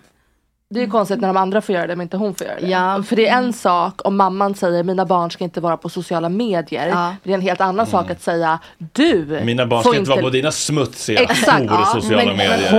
Det 0.74 0.80
är 0.80 0.84
ju 0.84 0.90
konstigt 0.90 1.22
när 1.22 1.28
de 1.28 1.38
andra 1.38 1.62
får 1.62 1.76
göra 1.76 1.88
det 1.88 1.96
men 1.96 2.06
inte 2.06 2.18
hon 2.18 2.36
får 2.36 2.48
göra 2.48 2.60
det. 2.60 2.68
Ja. 2.68 3.04
För 3.04 3.16
det 3.16 3.28
är 3.28 3.38
en 3.38 3.54
sak 3.54 4.02
om 4.04 4.18
mamman 4.18 4.56
säger 4.56 4.84
mina 4.84 5.06
barn 5.06 5.32
ska 5.32 5.44
inte 5.44 5.62
vara 5.62 5.78
på 5.78 5.90
sociala 5.90 6.30
medier. 6.30 6.88
Ja. 6.88 7.16
Det 7.24 7.30
är 7.30 7.34
en 7.34 7.42
helt 7.42 7.62
annan 7.62 7.88
sak 7.88 8.10
att 8.10 8.22
säga 8.22 8.60
du 8.78 9.42
Mina 9.44 9.66
barn 9.66 9.84
ska 9.84 9.96
inte 9.96 10.10
vara 10.10 10.22
på 10.22 10.30
dina 10.30 10.52
smutsiga 10.52 11.22
Exakt, 11.22 11.66
ja, 11.66 11.86
sociala 11.86 12.26
men- 12.26 12.38
medier. 12.38 12.72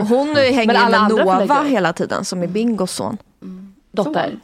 Hon 0.00 0.36
hänger 0.36 0.90
med 0.90 1.26
Nova 1.28 1.62
hela 1.62 1.92
tiden, 1.92 2.24
som 2.24 2.42
är 2.42 2.46
Bingos 2.46 2.90
son. 2.92 3.18
Dotter. 3.92 4.36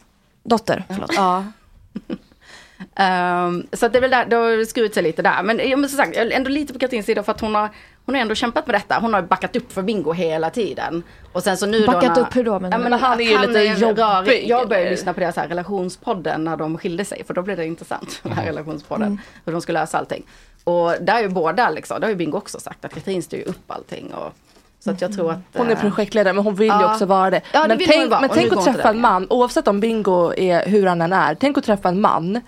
Dotter, 0.43 0.85
förlåt. 0.89 1.13
Ja. 1.17 1.45
Ehm, 2.95 3.67
så 3.73 3.87
att 3.87 3.93
det 3.93 3.99
är 3.99 4.01
väl 4.01 4.11
där, 4.11 4.27
det 4.27 4.37
har 4.37 4.65
skurit 4.65 4.95
sig 4.95 5.03
lite 5.03 5.23
där. 5.23 5.43
Men, 5.43 5.61
ja, 5.69 5.77
men 5.77 5.91
som 5.91 5.97
sagt, 5.97 6.17
ändå 6.17 6.51
lite 6.51 6.73
på 6.73 6.79
Katrins 6.79 7.07
sida 7.07 7.23
för 7.23 7.33
att 7.33 7.41
hon 7.41 7.55
har, 7.55 7.69
hon 8.07 8.15
har 8.15 8.23
ändå 8.23 8.35
kämpat 8.35 8.67
med 8.67 8.75
detta. 8.75 8.99
Hon 8.99 9.15
har 9.15 9.23
backat 9.23 9.57
upp 9.57 9.73
för 9.73 9.83
Bingo 9.83 10.13
hela 10.13 10.51
tiden. 10.51 11.03
Och 11.33 11.43
sen 11.43 11.57
så 11.57 11.67
nu 11.67 11.87
Backat 11.87 12.15
då 12.15 12.21
upp 12.21 12.37
hur 12.37 12.45
då, 12.45 12.61
menar 12.61 12.79
Ja, 12.79 12.89
men 12.89 12.93
Han 12.93 13.21
är 13.21 13.25
ju 13.25 13.39
lite 13.39 13.63
jobbig. 13.63 14.49
Jag 14.49 14.69
började 14.69 14.91
lyssna 14.91 15.13
på 15.13 15.21
deras 15.21 15.37
här 15.37 15.49
relationspodden 15.49 16.45
när 16.45 16.57
de 16.57 16.79
skilde 16.79 17.05
sig. 17.05 17.25
För 17.27 17.35
då 17.35 17.43
blev 17.43 17.57
det 17.57 17.67
intressant, 17.67 18.21
den 18.23 18.33
här 18.33 18.47
relationspodden. 18.47 19.07
Mm. 19.07 19.19
Hur 19.45 19.53
de 19.53 19.61
skulle 19.61 19.81
lösa 19.81 19.99
allting. 19.99 20.27
Och 20.65 20.95
där 21.01 21.15
är 21.15 21.23
ju 21.23 21.29
båda 21.29 21.71
liksom, 21.71 22.01
det 22.01 22.07
har 22.07 22.11
ju 22.11 22.17
Bingo 22.17 22.39
också 22.39 22.61
sagt, 22.61 22.85
att 22.85 22.95
Katrin 22.95 23.23
styr 23.23 23.39
ju 23.39 23.45
upp 23.45 23.71
allting. 23.71 24.15
Och, 24.15 24.33
så 24.79 24.91
att 24.91 25.01
jag 25.01 25.15
tror 25.15 25.31
att... 25.31 25.39
Hon 25.57 25.67
är 25.67 25.73
eh, 25.73 25.81
projektledare 25.81 26.35
men 26.35 26.45
hon 26.45 26.55
vill 26.55 26.67
ju 26.69 26.73
Ja. 26.73 26.93
också 26.93 27.07
vara 27.07 27.31
det. 27.31 27.41
Ja, 27.53 27.63
det 27.63 27.69
men 27.69 27.79
tänk, 27.87 28.11
vara, 28.11 28.21
men 28.21 28.31
tänk 28.31 28.53
att 28.53 28.65
träffa 28.65 28.89
en 28.89 29.01
man, 29.01 29.27
oavsett 29.31 29.69
om 29.69 29.81
Bingo 29.81 30.35
är 30.37 30.67
hur 30.67 30.87
han 30.87 31.03
än 31.03 31.13
är. 31.13 31.35
Tänk 31.35 31.59
att 31.59 31.65
träffa 31.65 31.89
en 31.89 32.01
man 32.01 32.41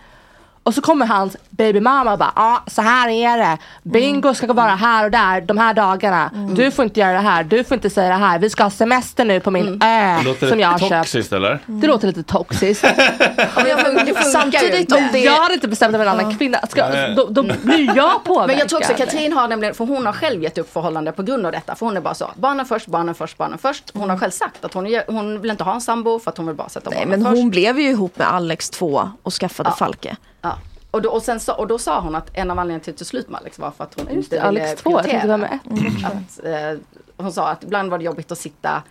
och 0.65 0.75
så 0.75 0.81
kommer 0.81 1.07
hans 1.07 1.37
babymamma 1.51 2.13
och 2.13 2.19
bara, 2.19 2.33
ja 2.37 2.63
så 2.67 2.83
här 2.83 3.09
är 3.09 3.39
det. 3.39 3.59
Bingo 3.83 4.35
ska 4.35 4.53
vara 4.53 4.69
här 4.75 5.05
och 5.05 5.11
där 5.11 5.41
de 5.41 5.59
här 5.59 5.75
dagarna. 5.75 6.31
Du 6.55 6.71
får 6.71 6.85
inte 6.85 7.01
göra 7.01 7.13
det 7.13 7.19
här, 7.19 7.45
du 7.45 7.65
får 7.65 7.75
inte 7.75 7.91
säga 7.91 8.09
det 8.09 8.15
här. 8.15 8.39
Vi 8.39 8.51
ska 8.51 8.63
ha 8.63 8.71
semester 8.71 9.25
nu 9.25 9.41
på 9.41 9.51
min 9.51 9.83
ö 9.83 10.23
Låter 10.25 10.49
som 10.49 10.61
jag 10.61 10.69
har 10.69 10.79
det 10.79 10.89
köpt. 10.89 10.91
toxiskt 11.03 11.33
eller? 11.33 11.59
Det 11.67 11.87
låter 11.87 12.07
lite 12.07 12.23
toxiskt. 12.23 12.85
Samtidigt 14.33 14.93
om 14.93 15.09
det... 15.13 15.19
jag 15.19 15.33
hade 15.43 15.55
inte 15.55 15.69
bestämt 15.69 15.91
mig 15.93 15.99
med 15.99 16.09
en 16.09 16.21
annan 16.21 16.37
kvinna, 16.39 16.59
ska, 16.71 16.87
då, 17.17 17.27
då 17.31 17.43
blir 17.43 17.97
jag 17.97 18.25
påverkad. 18.25 18.47
Men 18.47 18.59
jag 18.59 18.69
tror 18.69 18.79
också 18.81 18.95
Katrin 18.95 19.33
har 19.33 19.49
nämligen, 19.49 19.75
för 19.75 19.85
hon 19.85 20.07
har 20.07 20.13
själv 20.13 20.43
gett 20.43 20.59
upp 20.59 20.73
förhållande 20.73 21.13
på 21.13 21.23
grund 21.23 21.47
av 21.47 21.53
detta. 21.53 21.75
För 21.75 21.87
hon 21.87 21.97
är 21.97 22.01
bara 22.01 22.15
så, 22.15 22.31
barnen 22.37 22.67
först, 22.67 22.87
barnen 22.87 23.15
först, 23.15 23.39
barnen 23.39 23.59
först. 23.59 23.91
Hon 23.95 24.11
har 24.11 24.19
själv 24.19 24.31
sagt 24.31 24.65
att 24.65 24.75
hon, 24.75 24.87
är, 24.87 25.05
hon 25.07 25.41
vill 25.41 25.51
inte 25.51 25.65
ha 25.65 25.75
en 25.75 25.81
sambo 25.81 26.19
för 26.19 26.31
att 26.31 26.37
hon 26.37 26.47
vill 26.47 26.57
bara 26.57 26.69
sätta 26.69 26.91
Nej, 26.91 26.99
barnen 26.99 27.21
men 27.23 27.31
först. 27.33 27.41
hon 27.43 27.51
blev 27.51 27.81
ju 27.81 27.91
ihop 27.91 28.19
med 28.19 28.33
Alex 28.35 28.71
2 28.71 29.11
och 29.23 29.33
skaffade 29.33 29.69
Ja. 29.71 29.77
Falke. 29.77 30.17
Ja. 30.43 30.59
Och, 30.91 31.03
då, 31.03 31.11
och, 31.11 31.23
sen 31.23 31.41
så, 31.41 31.53
och 31.55 31.67
då 31.67 31.79
sa 31.79 32.01
hon 32.01 32.15
att 32.15 32.31
en 32.33 32.51
av 32.51 32.59
anledningarna 32.59 32.85
till 32.85 32.93
att 32.93 32.99
det 32.99 33.05
slut 33.05 33.29
med 33.29 33.41
Alex 33.41 33.59
var 33.59 33.71
för 33.71 33.85
att 33.85 33.95
hon 33.95 34.07
Just 34.15 34.33
inte 34.33 34.37
det, 34.45 34.51
ville 34.51 34.63
Alex 34.67 34.83
2, 34.83 34.91
jag 34.91 35.03
tänkte 35.05 35.37
med 35.37 35.59
prioritera. 35.69 36.07
Att, 36.07 36.45
eh, 36.75 36.79
hon 37.17 37.33
sa 37.33 37.49
att 37.49 37.65
ibland 37.65 37.91
var 37.91 37.99
det 37.99 38.05
jobbigt 38.05 38.33
att 38.33 38.39
sitta 38.39 38.83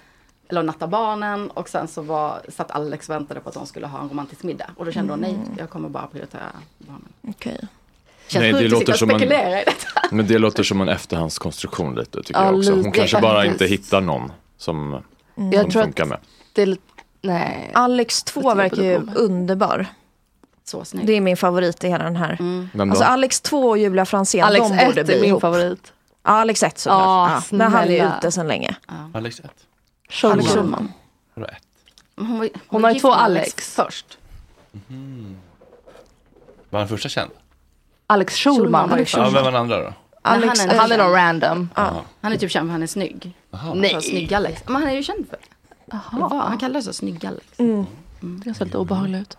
eller 0.49 0.63
natta 0.63 0.87
barnen 0.87 1.51
och 1.51 1.69
sen 1.69 1.87
så 1.87 2.01
var, 2.01 2.41
satt 2.49 2.71
Alex 2.71 3.09
och 3.09 3.15
väntade 3.15 3.39
på 3.39 3.49
att 3.49 3.55
de 3.55 3.65
skulle 3.67 3.87
ha 3.87 4.01
en 4.01 4.09
romantisk 4.09 4.43
middag. 4.43 4.69
Och 4.77 4.85
då 4.85 4.91
kände 4.91 5.13
hon 5.13 5.19
nej, 5.19 5.37
jag 5.57 5.69
kommer 5.69 5.89
bara 5.89 6.07
prioritera 6.07 6.41
barnen. 6.77 7.07
Okej. 7.27 7.59
Känns 8.27 8.41
Nej, 8.41 8.51
det 8.53 8.59
sjukt 8.59 8.65
att 8.65 8.71
låter 8.71 8.85
sitta 8.85 8.91
och 8.93 8.99
som 8.99 9.09
en- 9.09 9.19
spekulera 9.19 9.61
i 9.61 9.65
detta. 9.65 10.01
Men 10.15 10.27
det 10.27 10.37
låter 10.37 10.63
som 10.63 10.81
en 10.81 10.89
efterhandskonstruktion 10.89 11.95
lite 11.95 12.17
tycker 12.23 12.39
Ja, 12.39 12.45
jag 12.45 12.57
också. 12.57 12.71
Hon 12.71 12.91
kanske 12.91 13.21
bara 13.21 13.33
faktiskt. 13.41 13.61
inte 13.61 13.65
hittar 13.65 14.01
någon 14.01 14.31
som, 14.57 15.03
Mm. 15.35 15.51
Jag 15.51 15.61
som 15.61 15.71
tror 15.71 15.81
att 15.81 15.85
funkar 15.85 16.05
med. 16.05 16.17
det 16.53 16.75
nej. 17.21 17.71
Alex 17.73 18.23
2 18.23 18.41
Jag 18.43 18.55
verkar 18.55 18.83
ju 18.83 18.95
tror 18.99 19.17
underbar. 19.17 19.85
Så 20.63 20.85
snygg. 20.85 21.07
Det 21.07 21.13
är 21.13 21.21
min 21.21 21.37
favorit 21.37 21.83
i 21.83 21.87
hela 21.89 22.03
den 22.03 22.15
här. 22.15 22.37
Då? 22.73 22.81
Alltså 22.83 23.03
Alex 23.03 23.41
2 23.41 23.69
och 23.69 23.77
Julia 23.77 24.05
Franzén, 24.05 24.43
Alex 24.43 24.67
de 24.69 24.73
1 24.79 24.85
borde 24.87 25.01
är 25.01 25.05
bli 25.05 25.15
min 25.15 25.25
ihop. 25.29 25.41
favorit. 25.41 25.93
Ja, 26.23 26.31
Alex 26.31 26.63
1 26.63 26.77
såklart. 26.79 26.99
Ja, 27.01 27.31
ja. 27.51 27.57
Men 27.57 27.71
han 27.71 27.83
är 27.89 28.17
ute 28.17 28.31
sedan 28.31 28.47
länge. 28.47 28.75
Alex 29.13 29.39
1. 29.39 29.45
Alex 29.45 29.57
Schulman. 30.09 30.43
Schulman. 30.45 30.93
Hon, 32.15 32.39
var, 32.39 32.49
Hon 32.67 32.81
var 32.81 32.89
har 32.89 32.93
ju 32.93 32.99
två 32.99 33.09
med 33.09 33.21
Alex. 33.21 33.75
först. 33.75 34.17
Var 36.69 36.79
han 36.79 36.87
första 36.87 37.09
känd? 37.09 37.31
Alex 38.07 38.35
Schulman. 38.35 38.89
var 38.89 38.97
ju 38.97 39.05
Ja, 39.13 39.23
vem 39.23 39.33
var 39.33 39.43
den 39.51 39.55
andra 39.61 39.83
då? 39.83 39.93
Alex, 40.21 40.59
han 40.59 40.69
är- 40.69 40.75
Han 40.79 40.91
är 40.91 40.97
nog 40.97 41.15
random. 41.15 41.69
Ja. 41.75 42.01
Han 42.21 42.33
är 42.33 42.37
typ 42.37 42.51
känd 42.51 42.67
för 42.67 42.71
han 42.71 42.83
är 42.83 42.87
snygg. 42.87 43.33
Nej. 43.75 43.93
För 43.93 44.01
snygg 44.01 44.33
Alex. 44.33 44.61
Men 44.65 44.75
han 44.75 44.87
är 44.87 44.95
ju 44.95 45.03
känd 45.03 45.25
för 45.29 45.37
det. 45.37 45.99
Var- 46.11 46.29
Han 46.29 46.57
kallar 46.57 46.81
sig 46.81 46.93
snygg 46.93 47.25
Alex. 47.25 47.59
Mm. 47.59 47.85
Det 48.19 48.53
ser 48.53 48.65
lite 48.65 48.77
obehagligt 48.77 49.21
ut. 49.21 49.37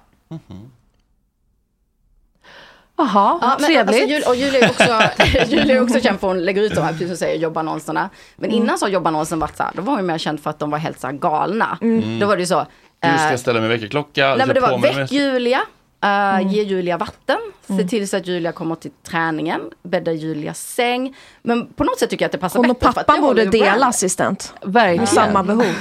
Jaha, 3.06 3.38
Ja, 3.42 3.56
men 3.60 3.66
trevligt. 3.66 3.88
Alltså, 3.88 4.04
Jul- 4.06 4.22
och 4.26 4.36
Julia 4.36 4.60
är 4.60 4.70
också, 4.70 5.00
Julia 5.54 5.76
är 5.76 5.80
också 5.82 6.00
känd 6.00 6.20
för 6.20 6.26
att 6.28 6.34
hon 6.34 6.44
lägger 6.44 6.62
ut 6.62 6.74
de 6.74 6.80
här, 6.80 6.92
precis 6.92 7.08
som 7.08 7.16
säger, 7.16 7.38
jobbannonserna. 7.38 8.10
Men 8.36 8.50
Mm. 8.50 8.62
innan 8.62 8.78
så 8.78 8.84
har 8.84 8.90
jobbannonsen 8.90 9.38
varit 9.38 9.56
så 9.56 9.62
här, 9.62 9.72
då 9.74 9.82
var 9.82 9.96
hon 9.96 10.06
mer 10.06 10.18
känd 10.18 10.40
för 10.40 10.50
att 10.50 10.58
de 10.58 10.70
var 10.70 10.78
helt 10.78 11.00
så 11.00 11.06
här 11.06 11.14
galna. 11.14 11.78
Mm. 11.82 12.18
Då 12.18 12.26
var 12.26 12.36
det 12.36 12.42
ju 12.42 12.46
så. 12.46 12.66
Du 13.00 13.08
eh, 13.08 13.26
ska 13.28 13.38
ställa 13.38 13.60
mig 13.60 13.68
väckarklocka. 13.68 14.34
Nej 14.34 14.46
men 14.46 14.54
det 14.54 14.60
var 14.60 14.78
väck 14.78 14.96
mig- 14.96 15.06
Julia, 15.10 15.58
uh, 15.58 16.08
Mm. 16.08 16.48
ge 16.48 16.62
Julia 16.62 16.96
vatten, 16.98 17.38
se 17.66 17.84
till 17.88 18.08
så 18.08 18.16
att 18.16 18.26
Julia 18.26 18.52
kommer 18.52 18.74
till 18.74 18.90
träningen, 19.08 19.60
bädda 19.82 20.12
Julias 20.12 20.60
säng. 20.74 21.16
Men 21.42 21.66
på 21.66 21.84
något 21.84 21.98
sätt 21.98 22.10
tycker 22.10 22.24
jag 22.24 22.28
att 22.28 22.32
det 22.32 22.38
passar 22.38 22.58
Hon 22.58 22.70
och 22.70 22.76
bättre. 22.76 22.92
för 22.92 23.00
att 23.00 23.06
pappan 23.06 23.22
borde 23.22 23.42
brand. 23.46 23.52
dela 23.52 23.86
assistent. 23.86 24.54
Verkligen. 24.62 24.98
Med 24.98 25.08
samma 25.08 25.42
behov. 25.42 25.74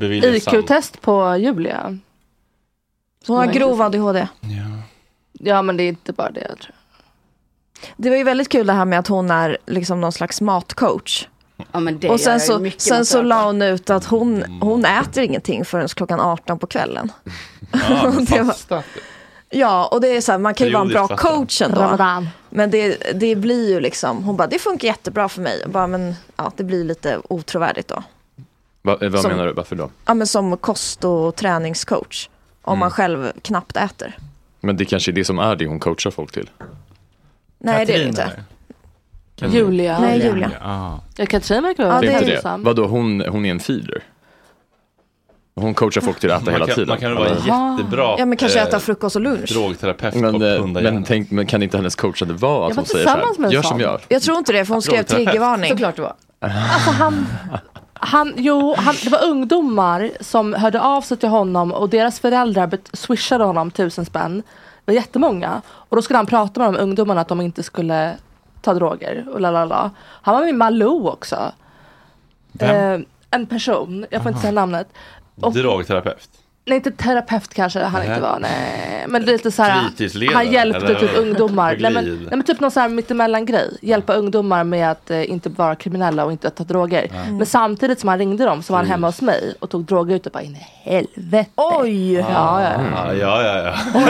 IQ-test 0.00 1.00
på 1.00 1.36
Julia. 1.36 1.98
Hon 3.26 3.36
har 3.36 3.46
grov 3.46 3.82
ADHD. 3.82 4.18
Ja 4.40 4.48
men 5.62 5.76
det 5.76 5.82
är 5.82 5.88
inte 5.88 6.12
bara 6.12 6.30
det 6.30 6.46
jag 6.48 6.58
tror. 6.58 6.74
Det 7.96 8.10
var 8.10 8.16
ju 8.16 8.24
väldigt 8.24 8.48
kul 8.48 8.66
det 8.66 8.72
här 8.72 8.84
med 8.84 8.98
att 8.98 9.06
hon 9.08 9.30
är 9.30 9.58
liksom 9.66 10.00
någon 10.00 10.12
slags 10.12 10.40
matcoach. 10.40 11.28
Ja, 11.72 11.80
men 11.80 11.98
det 11.98 12.08
och 12.10 12.20
sen 12.20 12.40
så, 12.40 12.70
sen 12.78 13.06
så 13.06 13.22
la 13.22 13.44
hon 13.44 13.62
ut 13.62 13.90
att 13.90 14.04
hon, 14.04 14.44
hon 14.60 14.84
äter 14.84 15.22
ingenting 15.24 15.64
förrän 15.64 15.88
klockan 15.88 16.20
18 16.20 16.58
på 16.58 16.66
kvällen. 16.66 17.12
Ja, 17.72 18.12
Det 18.28 18.42
var-. 18.42 18.82
Ja, 19.50 19.88
och 19.92 20.00
det 20.00 20.08
är 20.08 20.20
så 20.20 20.32
här, 20.32 20.38
man 20.38 20.54
kan 20.54 20.66
ju 20.66 20.72
vara 20.72 20.82
en 20.82 20.88
bra 20.88 21.08
fasta. 21.08 21.28
coach 21.28 21.62
ändå. 21.62 21.80
Ramadan. 21.80 22.28
Men 22.50 22.70
det, 22.70 23.12
det 23.20 23.36
blir 23.36 23.68
ju 23.68 23.80
liksom, 23.80 24.24
hon 24.24 24.36
bara, 24.36 24.46
det 24.48 24.58
funkar 24.58 24.88
jättebra 24.88 25.28
för 25.28 25.40
mig. 25.40 25.64
Bara, 25.66 25.86
men 25.86 26.14
ja, 26.36 26.52
det 26.56 26.64
blir 26.64 26.84
lite 26.84 27.18
otrovärdigt 27.28 27.88
då. 27.88 28.02
Va, 28.82 28.98
eh, 29.00 29.08
vad 29.10 29.20
Som- 29.22 29.30
menar 29.30 29.46
du, 29.46 29.52
varför 29.52 29.76
då? 29.76 29.90
Ja, 30.06 30.14
men 30.14 30.26
som 30.26 30.56
kost 30.56 31.04
och 31.04 31.36
träningscoach. 31.36 32.28
Om 32.62 32.72
Mm. 32.72 32.78
man 32.80 32.90
själv 32.90 33.32
knappt 33.42 33.76
äter. 33.76 34.18
Men 34.60 34.76
det 34.76 34.84
kanske 34.84 35.10
är 35.10 35.12
det 35.12 35.24
som 35.24 35.38
är 35.38 35.56
det 35.56 35.66
hon 35.66 35.78
coachar 35.80 36.10
folk 36.10 36.32
till. 36.32 36.50
Nej, 37.58 37.86
det 37.86 37.94
är 37.94 37.98
det 37.98 38.08
inte. 38.08 38.32
Julia. 39.48 40.00
Nej, 40.00 40.24
Julia. 40.26 40.50
Ja. 40.60 41.00
Ja, 41.16 41.26
Katrin 41.26 41.62
verkar 41.62 41.84
vara 41.84 42.04
Ja, 42.04 42.20
det 42.20 42.34
är. 42.34 42.58
Vadå, 42.58 42.86
hon, 42.86 43.20
hon 43.20 43.46
är 43.46 43.50
en 43.50 43.60
feeder? 43.60 44.02
Hon 45.54 45.74
coachar 45.74 46.00
folk 46.00 46.20
till 46.20 46.30
att 46.30 46.42
äta 46.42 46.50
Man 46.50 46.54
hela 46.54 46.66
kan, 46.66 46.74
tiden? 46.74 46.88
man 46.88 46.98
kan 46.98 47.14
vara 47.14 47.28
eller? 47.28 47.76
jättebra 47.78 48.14
Ja, 48.18 48.26
men 48.26 48.36
kanske 48.36 48.58
eh, 48.58 48.64
äta 48.66 48.80
frukost 48.80 49.16
och 49.16 49.22
lunch. 49.22 49.52
drogterapeut 49.52 50.14
men, 50.14 50.34
och 50.34 50.42
eh, 50.42 50.66
men, 50.66 51.04
tänk, 51.04 51.30
men 51.30 51.46
kan 51.46 51.62
inte 51.62 51.76
hennes 51.76 51.96
coachande 51.96 52.34
vara 52.34 52.66
att 52.66 52.76
hon 52.76 52.84
säger 52.86 53.04
så 53.04 53.42
här, 53.42 53.52
gör 53.52 53.62
som 53.62 53.80
jag? 53.80 54.00
Jag 54.08 54.22
tror 54.22 54.38
inte 54.38 54.52
det, 54.52 54.64
för 54.64 54.74
hon 54.74 54.82
skrev 54.82 55.02
triggervarning. 55.02 55.70
Såklart 55.70 55.96
det 55.96 56.02
var. 56.02 56.14
Alltså 56.40 56.90
han, 56.90 57.26
han, 58.00 58.34
jo, 58.36 58.74
han, 58.78 58.94
det 59.04 59.10
var 59.10 59.24
ungdomar 59.24 60.10
som 60.20 60.54
hörde 60.54 60.80
av 60.80 61.00
sig 61.02 61.16
till 61.16 61.28
honom 61.28 61.72
och 61.72 61.88
deras 61.88 62.20
föräldrar 62.20 62.66
bet- 62.66 62.90
swishade 62.96 63.44
honom 63.44 63.70
tusen 63.70 64.04
spänn. 64.04 64.36
Det 64.84 64.92
var 64.92 64.94
jättemånga. 64.94 65.62
Och 65.68 65.96
då 65.96 66.02
skulle 66.02 66.16
han 66.16 66.26
prata 66.26 66.60
med 66.60 66.72
de 66.72 66.78
ungdomarna 66.82 67.20
att 67.20 67.28
de 67.28 67.40
inte 67.40 67.62
skulle 67.62 68.16
ta 68.60 68.74
droger 68.74 69.26
och 69.32 69.40
la 69.40 69.50
la 69.50 69.64
la. 69.64 69.90
Han 69.98 70.34
var 70.34 70.40
med 70.40 70.50
i 70.50 70.52
Malou 70.52 71.08
också. 71.08 71.52
Eh, 72.58 72.98
en 73.30 73.46
person, 73.46 74.06
jag 74.10 74.22
får 74.22 74.28
inte 74.28 74.40
säga 74.40 74.52
namnet. 74.52 74.88
Och, 75.40 75.52
Drogterapeut. 75.52 76.28
Nej 76.70 76.76
inte 76.76 76.90
terapeut 76.90 77.54
kanske 77.54 77.80
han 77.80 78.02
inte 78.02 78.20
var, 78.20 78.38
nej. 78.40 79.04
Men 79.08 79.22
lite 79.22 79.50
så 79.50 79.62
här, 79.62 79.90
han 80.34 80.52
hjälpte 80.52 80.86
eller? 80.86 81.00
typ 81.00 81.16
ungdomar. 81.16 81.76
Nej 81.80 81.92
men, 81.92 82.04
nej 82.04 82.28
men 82.30 82.42
typ 82.42 82.60
någon 82.60 82.70
sån 82.70 82.80
här 82.80 82.88
mittemellan 82.88 83.46
grej. 83.46 83.78
Hjälpa 83.82 84.14
ungdomar 84.14 84.64
med 84.64 84.90
att 84.90 85.10
eh, 85.10 85.30
inte 85.30 85.48
vara 85.48 85.74
kriminella 85.74 86.24
och 86.24 86.32
inte 86.32 86.50
ta 86.50 86.64
droger. 86.64 87.10
Men 87.30 87.46
samtidigt 87.46 88.00
som 88.00 88.08
han 88.08 88.18
ringde 88.18 88.44
dem 88.44 88.62
så 88.62 88.72
var 88.72 88.78
han 88.78 88.88
hemma 88.88 89.06
hos 89.06 89.22
mig 89.22 89.54
och 89.60 89.70
tog 89.70 89.84
droger 89.84 90.16
ut 90.16 90.26
och 90.26 90.32
bara 90.32 90.42
in 90.42 90.56
i 90.56 90.66
helvete. 90.90 91.50
Oj! 91.56 92.12
Ja, 92.12 92.22
ja, 92.28 92.62
ja. 92.62 93.14
Ja, 93.14 93.42
ja, 93.42 93.62
ja. 93.64 93.74
ja. 93.94 94.00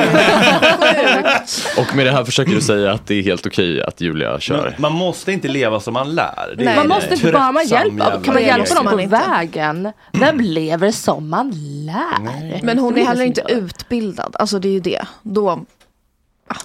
Och 1.82 1.96
med 1.96 2.06
det 2.06 2.12
här 2.12 2.24
försöker 2.24 2.52
du 2.52 2.60
säga 2.60 2.92
att 2.92 3.06
det 3.06 3.14
är 3.14 3.22
helt 3.22 3.46
okej 3.46 3.82
att 3.82 4.00
Julia 4.00 4.40
kör? 4.40 4.64
Men 4.64 4.82
man 4.82 4.92
måste 4.92 5.32
inte 5.32 5.48
leva 5.48 5.80
som 5.80 5.94
man 5.94 6.14
lär. 6.14 6.54
Nej, 6.56 6.76
Man 6.76 6.88
måste 6.88 7.14
inte 7.14 7.32
bara 7.32 7.52
man 7.52 7.66
hjälpa, 7.66 8.20
kan 8.24 8.34
man 8.34 8.42
hjälpa 8.42 8.74
dem 8.74 8.86
på 8.86 8.96
vägen? 8.96 9.92
Vem 10.12 10.40
lever 10.40 10.90
som 10.90 11.30
man 11.30 11.50
lär? 11.86 12.49
Men 12.62 12.78
hon 12.78 12.98
är 12.98 13.04
heller 13.04 13.16
så 13.20 13.26
inte 13.26 13.44
utbildad. 13.48 14.36
Alltså 14.38 14.58
det 14.58 14.68
är 14.68 14.72
ju 14.72 14.80
det. 14.80 15.02
Då, 15.22 15.64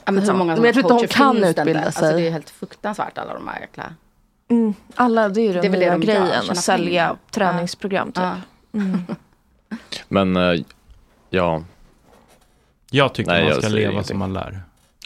Ja, 0.05 0.11
men 0.11 0.23
hur 0.23 0.33
många 0.33 0.55
Men 0.55 0.63
jag 0.65 0.73
tror 0.73 0.83
inte 0.83 0.93
hon 0.93 1.07
kan 1.07 1.43
utbilda 1.43 1.85
Alltså, 1.85 1.99
sig. 1.99 2.13
det 2.21 2.27
är 2.27 2.31
helt 2.31 2.49
fruktansvärt 2.49 3.17
alla 3.17 3.33
de 3.33 3.47
här 3.47 3.59
jäkla... 3.59 3.83
mm, 4.49 4.73
alla, 4.95 5.29
det 5.29 5.41
är 5.41 5.43
ju 5.43 5.53
den 5.53 5.61
Det 5.61 5.67
är 5.67 5.71
väl 5.71 5.79
det 5.79 5.85
nya 5.85 5.97
de 5.97 6.05
grejen. 6.05 6.41
tjäna 6.43 6.55
Sälja 6.55 7.03
pengar. 7.07 7.17
träningsprogram 7.31 8.11
typ. 8.11 8.23
Ja. 8.23 8.35
Men, 10.07 10.35
eh, 10.35 10.61
ja. 11.29 11.63
Jag 12.91 13.13
tycker 13.13 13.31
Nej, 13.31 13.49
man 13.49 13.61
ska 13.61 13.69
leva 13.69 13.91
ingenting. 13.91 14.03
som 14.07 14.17
man 14.19 14.33
lär. 14.33 14.61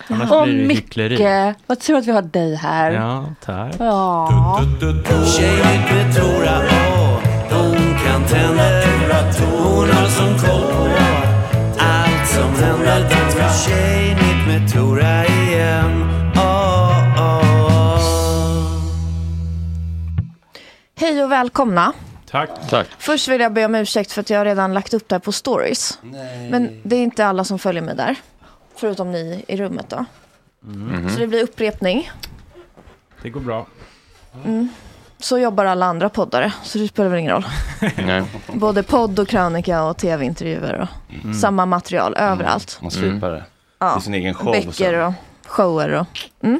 Annars 0.07 0.31
Och 0.31 0.43
blir 0.43 0.67
det 0.67 0.73
hyckleri. 0.73 1.17
Micke, 1.17 1.57
vad 1.67 1.79
tur 1.79 1.95
att 1.97 2.05
vi 2.07 2.11
har 2.11 2.21
dig 2.21 2.55
här. 2.55 2.91
Ja, 2.91 3.25
tack. 3.45 3.75
Ja. 3.79 4.61
Hon 7.49 7.75
kan. 7.75 8.19
Hon 9.39 9.89
har 9.89 10.07
som 10.07 10.33
på 10.47 10.55
allt 11.79 12.27
som 12.27 12.63
händer. 12.63 13.01
Dags 13.01 13.35
för 13.35 13.69
Tjejigt 13.69 14.47
med 14.47 14.73
Tora 14.73 15.25
igen. 15.25 16.09
Åh, 16.35 17.03
åh. 17.17 17.99
Hej 20.95 21.23
och 21.23 21.31
välkomna. 21.31 21.93
Tack. 22.31 22.49
Tack. 22.69 22.87
Först 22.97 23.27
vill 23.27 23.41
jag 23.41 23.53
be 23.53 23.65
om 23.65 23.75
ursäkt 23.75 24.11
för 24.11 24.21
att 24.21 24.29
jag 24.29 24.37
har 24.37 24.45
redan 24.45 24.73
lagt 24.73 24.93
upp 24.93 25.09
det 25.09 25.15
här 25.15 25.19
på 25.19 25.31
stories. 25.31 25.99
Men 26.49 26.81
det 26.83 26.95
är 26.95 27.03
inte 27.03 27.25
alla 27.25 27.43
som 27.43 27.59
följer 27.59 27.81
mig 27.81 27.95
där. 27.95 28.15
Förutom 28.75 29.11
ni 29.11 29.45
i 29.47 29.57
rummet 29.57 29.89
då. 29.89 30.05
Mhm. 30.61 31.09
Så 31.09 31.19
det 31.19 31.27
blir 31.27 31.43
upprepning. 31.43 32.11
Det 33.21 33.29
går 33.29 33.41
bra. 33.41 33.67
Mm. 34.45 34.69
Så 35.21 35.39
jobbar 35.39 35.65
alla 35.65 35.85
andra 35.85 36.09
poddare, 36.09 36.53
så 36.63 36.77
det 36.77 36.87
spelar 36.87 37.09
väl 37.09 37.19
ingen 37.19 37.31
roll. 37.31 37.45
Nej. 38.05 38.23
Både 38.53 38.83
podd 38.83 39.19
och 39.19 39.27
krönika 39.27 39.83
och 39.83 39.97
tv-intervjuer 39.97 40.79
och 40.81 40.87
Mm. 41.23 41.33
samma 41.33 41.65
material 41.65 42.15
överallt. 42.17 42.79
Man 42.81 42.91
slipar 42.91 43.29
det. 43.31 43.43
Ja. 43.79 43.97
I 43.97 44.01
sin 44.01 44.13
egen 44.13 44.33
show. 44.33 44.51
Böcker 44.51 44.71
sen. 44.71 45.03
och 45.03 45.13
shower 45.47 45.89
och... 45.89 46.07
Mm. 46.43 46.59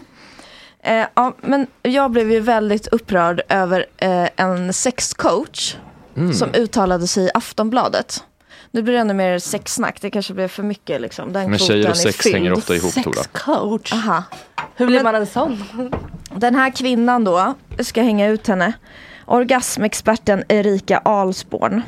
Eh, 0.84 1.06
ja, 1.14 1.34
men 1.42 1.68
jag 1.82 2.12
blev 2.12 2.32
ju 2.32 2.40
väldigt 2.40 2.88
upprörd 2.88 3.42
över 3.50 3.86
eh, 3.98 4.30
en 4.36 4.74
sexcoach 4.74 5.76
Mm. 6.18 6.34
som 6.34 6.54
uttalade 6.54 7.08
sig 7.08 7.26
i 7.26 7.30
Aftonbladet. 7.34 8.24
Nu 8.72 8.82
blir 8.82 8.94
det 8.94 9.00
ännu 9.00 9.14
mer 9.14 9.40
sexsnack, 9.40 10.02
det 10.02 10.10
kanske 10.10 10.34
blev 10.34 10.48
för 10.48 10.64
mycket 10.64 11.02
liksom. 11.02 11.34
Den 11.34 11.50
Men 11.50 11.60
tjejer 11.60 11.86
är 11.86 11.90
och 11.90 11.98
sex 11.98 12.26
hänger 12.32 12.54
ofta 12.54 12.76
ihop 12.76 12.94
Tora. 12.94 13.24
Sexcoach. 13.24 13.94
Aha. 13.94 14.24
Hur 14.76 14.88
blir 14.88 15.04
man 15.04 15.16
en 15.16 15.28
sån? 15.28 15.64
Den 16.36 16.56
här 16.56 16.70
kvinnan 16.70 17.24
då, 17.24 17.54
jag 17.78 17.86
ska 17.86 18.02
hänga 18.02 18.28
ut 18.28 18.48
henne. 18.48 18.74
Orgasmexperten 19.26 20.44
Erika 20.48 20.98
Alsborn. 20.98 21.82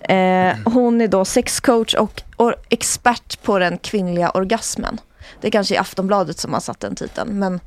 Eh, 0.00 0.56
hon 0.64 1.00
är 1.00 1.08
då 1.08 1.24
sexcoach 1.24 1.94
och, 1.94 2.22
expert 2.68 3.42
på 3.42 3.58
den 3.58 3.78
kvinnliga 3.78 4.30
orgasmen. 4.30 5.00
Det 5.40 5.46
är 5.46 5.50
kanske 5.50 5.74
i 5.74 5.78
Aftonbladet 5.78 6.38
som 6.38 6.52
har 6.52 6.60
satt 6.60 6.80
den 6.80 6.94
titeln, 6.94 7.38
men 7.38 7.60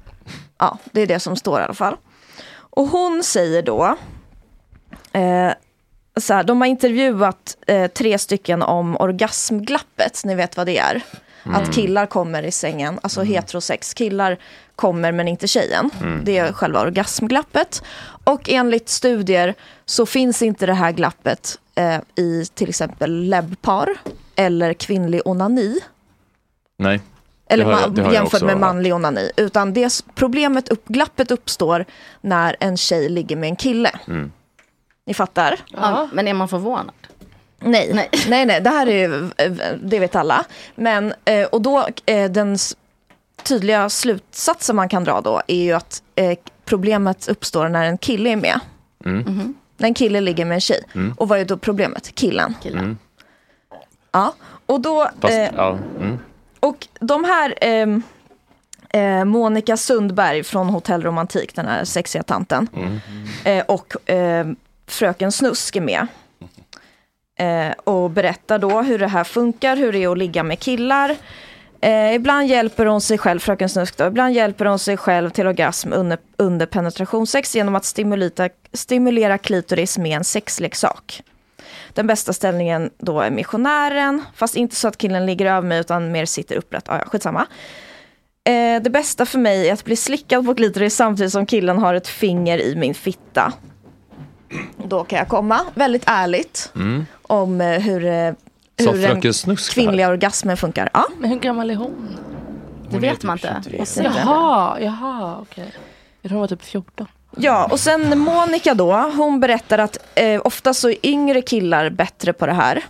ja, 0.57 0.77
det 0.91 1.01
är 1.01 1.07
det 1.07 1.19
som 1.19 1.35
står 1.35 1.59
i 1.59 1.63
alla 1.63 1.73
fall. 1.73 1.97
Och 2.57 2.87
hon 2.87 3.23
säger 3.23 3.61
då, 3.61 3.97
eh, 5.11 5.51
så 6.17 6.33
här, 6.33 6.43
de 6.43 6.61
har 6.61 6.67
intervjuat 6.67 7.57
eh, 7.67 7.87
tre 7.87 8.17
stycken 8.17 8.61
om 8.61 8.97
orgasmglappet, 8.97 10.21
ni 10.25 10.35
vet 10.35 10.57
vad 10.57 10.65
det 10.65 10.77
är. 10.77 11.01
Mm. 11.45 11.61
Att 11.61 11.73
killar 11.73 12.05
kommer 12.05 12.43
i 12.43 12.51
sängen, 12.51 12.99
alltså 13.03 13.21
heterosex, 13.21 13.93
killar 13.93 14.37
kommer 14.75 15.11
men 15.11 15.27
inte 15.27 15.47
tjejen. 15.47 15.89
Mm. 16.01 16.21
Det 16.23 16.37
är 16.37 16.53
själva 16.53 16.81
orgasmglappet. 16.81 17.83
Och 18.23 18.49
enligt 18.49 18.89
studier 18.89 19.53
så 19.85 20.05
finns 20.05 20.41
inte 20.41 20.65
det 20.65 20.73
här 20.73 20.91
glappet 20.91 21.59
eh, 21.75 21.99
i 22.15 22.45
till 22.53 22.69
exempel 22.69 23.11
lebbpar 23.23 23.89
eller 24.35 24.73
kvinnlig 24.73 25.21
onani. 25.25 25.79
Nej. 26.77 27.01
Eller 27.49 27.65
man, 27.65 27.95
jag 27.95 28.13
jämfört 28.13 28.41
med 28.41 28.57
manlig 28.57 28.93
onani. 28.93 29.31
Utan 29.37 29.73
det 29.73 30.03
problemet, 30.15 30.69
upp, 30.69 30.87
glappet 30.87 31.31
uppstår 31.31 31.85
när 32.21 32.55
en 32.59 32.77
tjej 32.77 33.09
ligger 33.09 33.35
med 33.35 33.49
en 33.49 33.55
kille. 33.55 33.91
Mm. 34.07 34.31
Ni 35.05 35.13
fattar? 35.13 35.59
Ja, 35.71 36.09
men 36.13 36.27
är 36.27 36.33
man 36.33 36.47
förvånad? 36.47 36.91
Nej, 37.59 37.91
nej, 37.93 38.09
nej, 38.27 38.45
nej 38.45 38.61
det 38.61 38.69
här 38.69 38.87
är 38.87 39.07
ju, 39.07 39.31
eh, 39.37 39.51
det 39.83 39.99
vet 39.99 40.15
alla. 40.15 40.45
Men, 40.75 41.13
eh, 41.25 41.45
och 41.47 41.61
då, 41.61 41.87
eh, 42.05 42.31
den 42.31 42.57
tydliga 43.43 43.89
slutsatsen 43.89 44.75
man 44.75 44.89
kan 44.89 45.03
dra 45.03 45.21
då 45.21 45.41
är 45.47 45.63
ju 45.63 45.73
att 45.73 46.01
problemet 46.65 47.27
uppstår 47.27 47.69
när 47.69 47.83
en 47.85 47.97
kille 47.97 48.29
är 48.29 48.35
med. 48.35 48.59
Mm. 49.05 49.53
När 49.77 49.87
en 49.87 49.93
kille 49.93 50.21
ligger 50.21 50.45
med 50.45 50.55
en 50.55 50.61
tjej. 50.61 50.83
Mm. 50.95 51.13
Och 51.17 51.27
vad 51.27 51.39
är 51.39 51.45
då 51.45 51.57
problemet? 51.57 52.15
Killen. 52.15 52.55
Mm. 52.63 52.97
Ja, 54.11 54.33
och 54.65 54.81
då... 54.81 55.09
Fast, 55.21 55.33
eh, 55.33 55.49
ja. 55.55 55.77
Mm. 55.99 56.19
och 56.59 56.87
de 56.99 57.23
här, 57.23 57.53
ehm, 57.61 58.03
eh, 58.89 59.25
Monica 59.25 59.77
Sundberg 59.77 60.43
från 60.43 60.69
Hotell 60.69 61.03
Romantik, 61.03 61.55
den 61.55 61.65
här 61.67 61.85
sexiga 61.85 62.23
tanten, 62.23 62.67
Mm. 62.75 62.99
eh, 63.43 63.65
och 63.65 64.09
eh, 64.09 64.45
Fröken 64.87 65.31
Snusk 65.31 65.75
är 65.75 65.81
med. 65.81 66.07
Eh, 67.39 67.71
och 67.83 68.09
berättar 68.09 68.59
då 68.59 68.81
hur 68.81 68.99
det 68.99 69.07
här 69.07 69.23
funkar, 69.23 69.77
hur 69.77 69.91
det 69.91 70.03
är 70.03 70.11
att 70.11 70.17
ligga 70.17 70.43
med 70.43 70.59
killar. 70.59 71.15
Eh, 71.81 72.15
ibland 72.15 72.47
hjälper 72.47 72.85
hon 72.85 73.01
sig 73.01 73.17
själv, 73.17 73.39
Fröken 73.39 73.69
Snusk 73.69 73.97
då, 73.97 74.05
ibland 74.05 74.33
hjälper 74.33 74.65
hon 74.65 74.79
sig 74.79 74.97
själv 74.97 75.29
till 75.29 75.47
orgasm 75.47 75.93
under, 75.93 76.17
under 76.37 76.65
penetrationssex 76.65 77.55
genom 77.55 77.75
att 77.75 77.85
stimulera, 77.85 78.49
stimulera 78.73 79.37
klitoris 79.37 79.97
med 79.97 80.17
en 80.17 80.23
sexleksak. 80.23 81.23
Den 81.93 82.07
bästa 82.07 82.33
ställningen 82.33 82.89
då 82.97 83.21
är 83.21 83.31
missionären, 83.31 84.23
fast 84.35 84.55
inte 84.55 84.75
så 84.75 84.87
att 84.87 84.97
killen 84.97 85.25
ligger 85.25 85.45
över 85.45 85.67
mig 85.67 85.79
utan 85.79 86.11
mer 86.11 86.25
sitter 86.25 86.55
upprätt. 86.55 86.89
Ah, 86.89 86.97
ja, 86.97 87.05
skitsamma. 87.05 87.45
Eh, 88.43 88.81
det 88.81 88.89
bästa 88.89 89.25
för 89.25 89.39
mig 89.39 89.69
är 89.69 89.73
att 89.73 89.85
bli 89.85 89.95
slickad 89.95 90.45
på 90.45 90.55
klitoris 90.55 90.95
samtidigt 90.95 91.31
som 91.31 91.45
killen 91.45 91.77
har 91.77 91.93
ett 91.93 92.07
finger 92.07 92.61
i 92.61 92.75
min 92.75 92.93
fitta. 92.93 93.53
Då 94.87 95.03
kan 95.03 95.19
jag 95.19 95.27
komma, 95.27 95.59
väldigt 95.73 96.03
ärligt, 96.05 96.71
Mm. 96.75 97.05
om 97.21 97.61
eh, 97.61 97.67
hur, 97.67 98.05
eh, 98.05 98.11
hur 98.77 98.85
den 99.01 99.55
kvinnliga 99.57 100.07
orgasmen 100.09 100.57
funkar. 100.57 100.89
Ja. 100.93 101.05
Men 101.19 101.29
hur 101.29 101.39
gammal 101.39 101.69
är 101.71 101.75
hon? 101.75 102.17
Det 102.89 102.99
vet 102.99 103.23
man 103.23 103.37
inte. 103.37 103.61
Jaha, 104.03 104.79
jaha, 104.79 105.37
okej. 105.41 105.71
Jag 106.21 106.29
tror 106.29 106.35
hon 106.35 106.41
var 106.41 106.47
typ 106.47 106.63
14. 106.63 107.07
Ja, 107.37 107.67
och 107.71 107.79
sen 107.79 108.19
Monica 108.19 108.73
då, 108.73 108.93
hon 109.17 109.39
berättar 109.39 109.77
att 109.77 109.97
eh, 110.15 110.41
ofta 110.43 110.73
så 110.73 110.89
är 110.89 111.05
yngre 111.05 111.41
killar 111.41 111.89
bättre 111.89 112.33
på 112.33 112.45
det 112.45 112.53
här. 112.53 112.83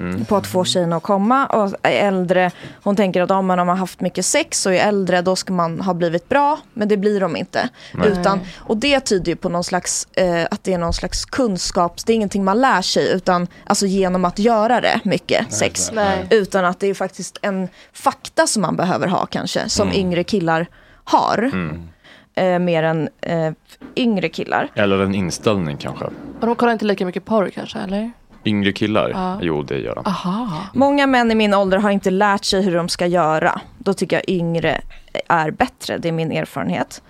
Mm. 0.00 0.24
På 0.24 0.36
att 0.36 0.46
få 0.46 0.64
tjejerna 0.64 0.96
att 0.96 1.02
komma. 1.02 1.46
Och 1.46 1.74
äldre, 1.82 2.50
hon 2.82 2.96
tänker 2.96 3.22
att 3.22 3.30
om 3.30 3.46
man 3.46 3.58
har 3.68 3.76
haft 3.76 4.00
mycket 4.00 4.26
sex 4.26 4.66
och 4.66 4.74
är 4.74 4.88
äldre, 4.88 5.22
då 5.22 5.36
ska 5.36 5.52
man 5.52 5.80
ha 5.80 5.94
blivit 5.94 6.28
bra. 6.28 6.58
Men 6.74 6.88
det 6.88 6.96
blir 6.96 7.20
de 7.20 7.36
inte. 7.36 7.68
Nej. 7.94 8.08
Utan, 8.08 8.40
och 8.58 8.76
det 8.76 9.00
tyder 9.00 9.32
ju 9.32 9.36
på 9.36 9.48
någon 9.48 9.64
slags, 9.64 10.08
eh, 10.12 10.46
att 10.50 10.64
det 10.64 10.72
är 10.72 10.78
någon 10.78 10.92
slags 10.92 11.24
kunskap. 11.24 12.06
Det 12.06 12.12
är 12.12 12.14
ingenting 12.14 12.44
man 12.44 12.60
lär 12.60 12.82
sig, 12.82 13.12
utan 13.12 13.46
alltså 13.66 13.86
genom 13.86 14.24
att 14.24 14.38
göra 14.38 14.80
det 14.80 15.00
mycket, 15.04 15.52
sex. 15.52 15.90
Nej. 15.94 16.26
Utan 16.30 16.64
att 16.64 16.80
det 16.80 16.86
är 16.86 16.94
faktiskt 16.94 17.38
en 17.42 17.68
fakta 17.92 18.46
som 18.46 18.62
man 18.62 18.76
behöver 18.76 19.06
ha 19.08 19.26
kanske, 19.26 19.68
som 19.68 19.88
Mm. 19.88 20.00
yngre 20.00 20.24
killar 20.24 20.66
har. 21.04 21.38
Mm. 21.38 21.88
Eh, 22.34 22.58
mer 22.58 22.82
än 22.82 23.08
eh, 23.20 23.52
yngre 23.96 24.28
killar. 24.28 24.68
Eller 24.74 24.98
en 24.98 25.14
inställning 25.14 25.76
kanske. 25.76 26.04
Och 26.40 26.46
de 26.46 26.54
kollar 26.56 26.72
inte 26.72 26.84
lika 26.84 27.06
mycket 27.06 27.24
porr 27.24 27.50
kanske, 27.54 27.78
eller? 27.78 28.12
Yngre 28.46 28.72
killar? 28.72 29.10
Ja. 29.10 29.38
Jo, 29.42 29.62
det 29.62 29.78
gör 29.78 29.94
de. 29.94 30.06
Aha. 30.06 30.62
Många 30.74 31.06
män 31.06 31.30
i 31.30 31.34
min 31.34 31.54
ålder 31.54 31.78
har 31.78 31.90
inte 31.90 32.10
lärt 32.10 32.44
sig 32.44 32.62
hur 32.62 32.76
de 32.76 32.88
ska 32.88 33.06
göra. 33.06 33.60
Då 33.78 33.94
tycker 33.94 34.16
jag 34.16 34.24
yngre 34.28 34.80
är 35.28 35.50
bättre, 35.50 35.98
det 35.98 36.08
är 36.08 36.12
min 36.12 36.32
erfarenhet. 36.32 37.02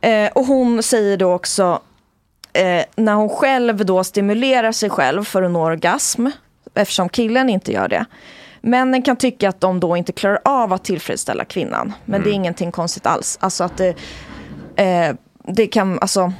Eh, 0.00 0.28
och 0.34 0.44
hon 0.46 0.82
säger 0.82 1.16
då 1.16 1.32
också, 1.32 1.80
eh, 2.52 2.84
när 2.96 3.14
hon 3.14 3.28
själv 3.28 3.86
då 3.86 4.04
stimulerar 4.04 4.72
sig 4.72 4.90
själv 4.90 5.24
för 5.24 5.42
att 5.42 5.50
nå 5.50 5.64
orgasm, 5.64 6.26
eftersom 6.74 7.08
killen 7.08 7.50
inte 7.50 7.72
gör 7.72 7.88
det. 7.88 8.04
Männen 8.60 9.02
kan 9.02 9.16
tycka 9.16 9.48
att 9.48 9.60
de 9.60 9.80
då 9.80 9.96
inte 9.96 10.12
klarar 10.12 10.38
av 10.44 10.72
att 10.72 10.84
tillfredsställa 10.84 11.44
kvinnan. 11.44 11.92
Men 12.04 12.20
det 12.22 12.26
är 12.28 12.32
Mm. 12.32 12.40
ingenting 12.42 12.72
konstigt 12.72 13.06
alls. 13.06 13.38
Alltså 13.40 13.64
att 13.64 13.76
det, 13.76 13.94
eh, 14.76 15.14
det 15.42 15.66
kan, 15.66 15.98
alltså, 15.98 16.32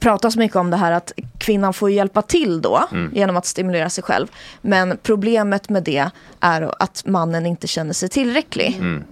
pratas 0.00 0.36
mycket 0.36 0.56
om 0.56 0.70
det 0.70 0.76
här 0.76 0.92
att 0.92 1.12
kvinnan 1.38 1.72
får 1.72 1.90
hjälpa 1.90 2.22
till 2.22 2.62
då 2.62 2.84
Mm. 2.92 3.10
genom 3.14 3.36
att 3.36 3.46
stimulera 3.46 3.90
sig 3.90 4.04
själv. 4.04 4.26
Men 4.60 4.98
problemet 5.02 5.68
med 5.68 5.82
det 5.82 6.08
är 6.40 6.82
att 6.82 7.02
mannen 7.06 7.46
inte 7.46 7.66
känner 7.66 7.92
sig 7.92 8.08
tillräcklig. 8.08 8.76
Mm. 8.78 9.04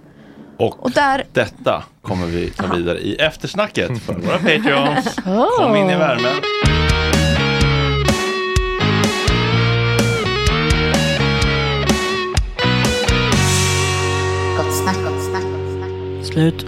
Och, 0.57 0.83
Och 0.83 0.91
där, 0.91 1.23
detta 1.33 1.83
kommer 2.01 2.25
vi 2.27 2.49
ta 2.49 2.67
vidare 2.75 2.99
i 2.99 3.15
eftersnacket 3.15 4.01
för 4.03 4.13
våra 4.13 4.37
Patreons. 4.37 5.15
Kom 5.57 5.75
in 5.75 5.89
i 5.89 5.95
värmen. 5.95 6.35
Gott 14.57 14.73
snack, 14.73 14.97
gott 15.03 15.23
snack, 15.29 15.43
gott 15.43 15.77
snack. 15.77 16.25
Slut. 16.33 16.65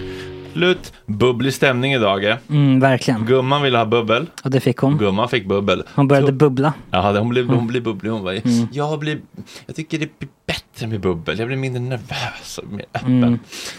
Slut. 0.58 0.92
Bubblig 1.06 1.54
stämning 1.54 1.92
idag. 1.92 2.24
eh. 2.24 2.36
Mm, 2.50 2.80
verkligen. 2.80 3.24
Gumman 3.26 3.62
ville 3.62 3.78
ha 3.78 3.84
bubbel. 3.84 4.26
Och 4.44 4.50
det 4.50 4.60
fick 4.60 4.76
hon. 4.78 4.98
Gumman 4.98 5.28
fick 5.28 5.46
bubbel. 5.46 5.82
Hon 5.94 6.08
började 6.08 6.26
Så- 6.26 6.32
bubbla. 6.32 6.72
Ja, 6.90 7.18
hon 7.18 7.28
blev, 7.28 7.48
hon 7.48 7.66
blev 7.66 7.82
bubblig. 7.82 8.10
Hon 8.10 8.22
var, 8.24 8.32
Mm. 8.32 8.68
jag, 8.72 8.98
blir, 8.98 9.18
jag 9.66 9.76
tycker 9.76 9.98
det 9.98 10.18
blir 10.18 10.28
bättre 10.46 10.86
med 10.86 11.00
bubbel. 11.00 11.38
Jag 11.38 11.48
blir 11.48 11.56
mindre 11.56 11.82
nervös 11.82 12.58
och 12.62 12.72
mer 12.72 12.84
öppen. 12.94 13.22
Mm. 13.24 13.38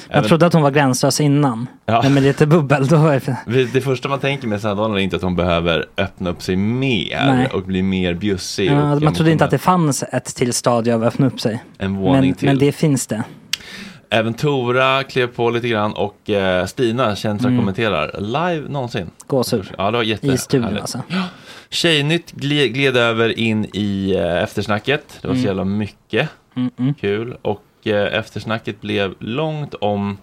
Jag 0.09 0.17
Även- 0.17 0.27
trodde 0.29 0.45
att 0.45 0.53
hon 0.53 0.61
var 0.61 0.71
gränslös 0.71 1.21
innan. 1.21 1.67
Ja. 1.85 1.99
Men 2.03 2.13
med 2.13 2.23
lite 2.23 2.47
bubbel, 2.47 2.87
då 2.87 3.07
är 3.07 3.21
det... 3.45 3.65
Det 3.73 3.81
första 3.81 4.09
man 4.09 4.19
tänker 4.19 4.47
med 4.47 4.61
Sandalen 4.61 4.97
är 4.97 5.01
inte 5.01 5.15
att 5.15 5.21
hon 5.21 5.35
behöver 5.35 5.85
öppna 5.97 6.29
upp 6.29 6.41
sig 6.41 6.55
mer 6.55 7.25
Nej. 7.25 7.47
och 7.47 7.63
bli 7.63 7.81
mer 7.81 8.13
bjussig. 8.13 8.71
Ja, 8.71 8.99
man 8.99 9.13
trodde 9.13 9.31
inte 9.31 9.45
att 9.45 9.51
det 9.51 9.57
fanns 9.57 10.03
ett 10.03 10.35
till 10.35 10.53
stadie 10.53 10.95
av 10.95 11.01
att 11.03 11.13
öppna 11.13 11.27
upp 11.27 11.39
sig. 11.41 11.63
En 11.77 11.95
våning 11.97 12.21
men, 12.21 12.33
till. 12.33 12.47
men 12.47 12.57
det 12.57 12.71
finns 12.71 13.07
det. 13.07 13.23
Även 14.09 14.33
Tora 14.33 15.03
klev 15.03 15.27
på 15.27 15.49
lite 15.49 15.67
grann 15.67 15.93
och 15.93 16.29
eh, 16.29 16.65
Stina 16.65 17.15
känns 17.15 17.41
som 17.41 17.51
Mm. 17.51 17.61
kommenterar 17.61 18.19
live 18.21 18.69
någonsin. 18.69 19.11
Gåshud. 19.27 19.71
Ja, 19.77 19.91
det 19.91 19.97
var 19.97 20.03
jätte 20.03 20.27
I 20.27 20.37
studion 20.37 20.77
alltså. 20.77 21.01
Tjejnytt 21.69 22.31
gled, 22.31 22.73
gled 22.73 22.97
över 22.97 23.39
in 23.39 23.65
i 23.73 24.15
eh, 24.17 24.43
eftersnacket. 24.43 25.17
Det 25.21 25.27
var 25.27 25.35
så 25.35 25.39
Mm. 25.39 25.47
jävla 25.47 25.63
mycket 25.65 26.29
Mm, 26.55 26.71
mm. 26.77 26.93
kul. 26.93 27.37
Och 27.41 27.63
eh, 27.87 28.19
eftersnacket 28.19 28.81
blev 28.81 29.13
långt 29.19 29.73
om, 29.73 30.17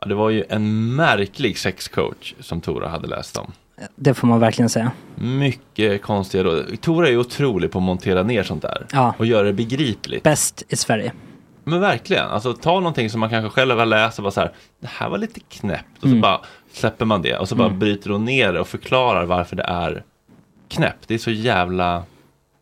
ja, 0.00 0.06
det 0.06 0.14
var 0.14 0.30
ju 0.30 0.44
en 0.48 0.94
märklig 0.96 1.58
sexcoach 1.58 2.34
som 2.40 2.60
Tora 2.60 2.88
hade 2.88 3.08
läst 3.08 3.36
om. 3.36 3.52
Det 3.96 4.14
får 4.14 4.28
man 4.28 4.40
verkligen 4.40 4.68
säga. 4.68 4.90
Mycket 5.14 6.02
konstiga 6.02 6.44
råd. 6.44 6.80
Tora 6.80 7.08
är 7.08 7.16
otrolig 7.16 7.70
på 7.70 7.78
att 7.78 7.84
montera 7.84 8.22
ner 8.22 8.42
sånt 8.42 8.62
där. 8.62 8.86
Ja. 8.92 9.14
Och 9.18 9.26
göra 9.26 9.42
det 9.46 9.52
begripligt. 9.52 10.22
Bäst 10.22 10.62
i 10.68 10.76
Sverige. 10.76 11.12
Men 11.64 11.80
verkligen, 11.80 12.28
alltså 12.28 12.52
ta 12.54 12.74
någonting 12.74 13.10
som 13.10 13.20
man 13.20 13.30
kanske 13.30 13.50
själv 13.50 13.78
har 13.78 13.86
läst 13.86 14.18
och 14.18 14.22
bara 14.22 14.30
så 14.30 14.40
här, 14.40 14.52
det 14.80 14.86
här 14.90 15.08
var 15.08 15.18
lite 15.18 15.40
knäppt. 15.40 15.96
Och 15.96 16.00
så 16.02 16.06
Mm. 16.08 16.20
bara 16.20 16.40
släpper 16.72 17.04
man 17.04 17.22
det 17.22 17.36
och 17.38 17.48
så 17.48 17.54
bara 17.54 17.66
Mm. 17.68 17.78
bryter 17.78 18.10
hon 18.10 18.24
ner 18.24 18.52
det 18.52 18.60
och 18.60 18.68
förklarar 18.68 19.24
varför 19.24 19.56
det 19.56 19.62
är 19.62 20.02
knäppt. 20.68 21.08
Det 21.08 21.14
är 21.14 21.18
så 21.18 21.30
jävla, 21.30 22.02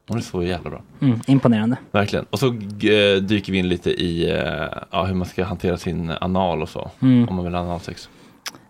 hon 0.09 0.19
är 0.19 0.23
så 0.23 0.43
jävla 0.43 0.71
bra. 0.71 0.83
Mm, 1.01 1.21
imponerande. 1.27 1.77
Verkligen. 1.93 2.25
Och 2.31 2.39
så 2.39 2.47
eh, 2.47 3.17
dyker 3.23 3.53
vi 3.53 3.59
in 3.59 3.69
lite 3.69 3.91
i 3.91 4.31
eh, 4.31 4.67
ja, 4.91 5.05
hur 5.05 5.15
man 5.15 5.27
ska 5.29 5.45
hantera 5.45 5.77
sin 5.77 6.11
anal 6.21 6.63
och 6.63 6.69
så. 6.69 6.91
Mm. 7.03 7.29
Om 7.29 7.35
man 7.37 7.45
vill 7.45 7.55
ha 7.55 7.61
analsex. 7.61 8.09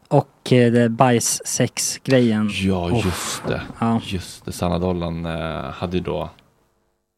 Och 0.08 0.52
eh, 0.52 0.88
bajssex-grejen. 0.88 2.50
Ja, 2.52 2.86
Oh. 2.90 3.04
just 3.06 3.46
det. 3.48 3.62
Ja. 3.78 4.00
Just 4.04 4.44
det. 4.44 4.52
Sanna 4.52 4.78
Dollan 4.78 5.26
eh, 5.26 5.70
hade 5.70 5.96
ju 5.96 6.02
då 6.02 6.30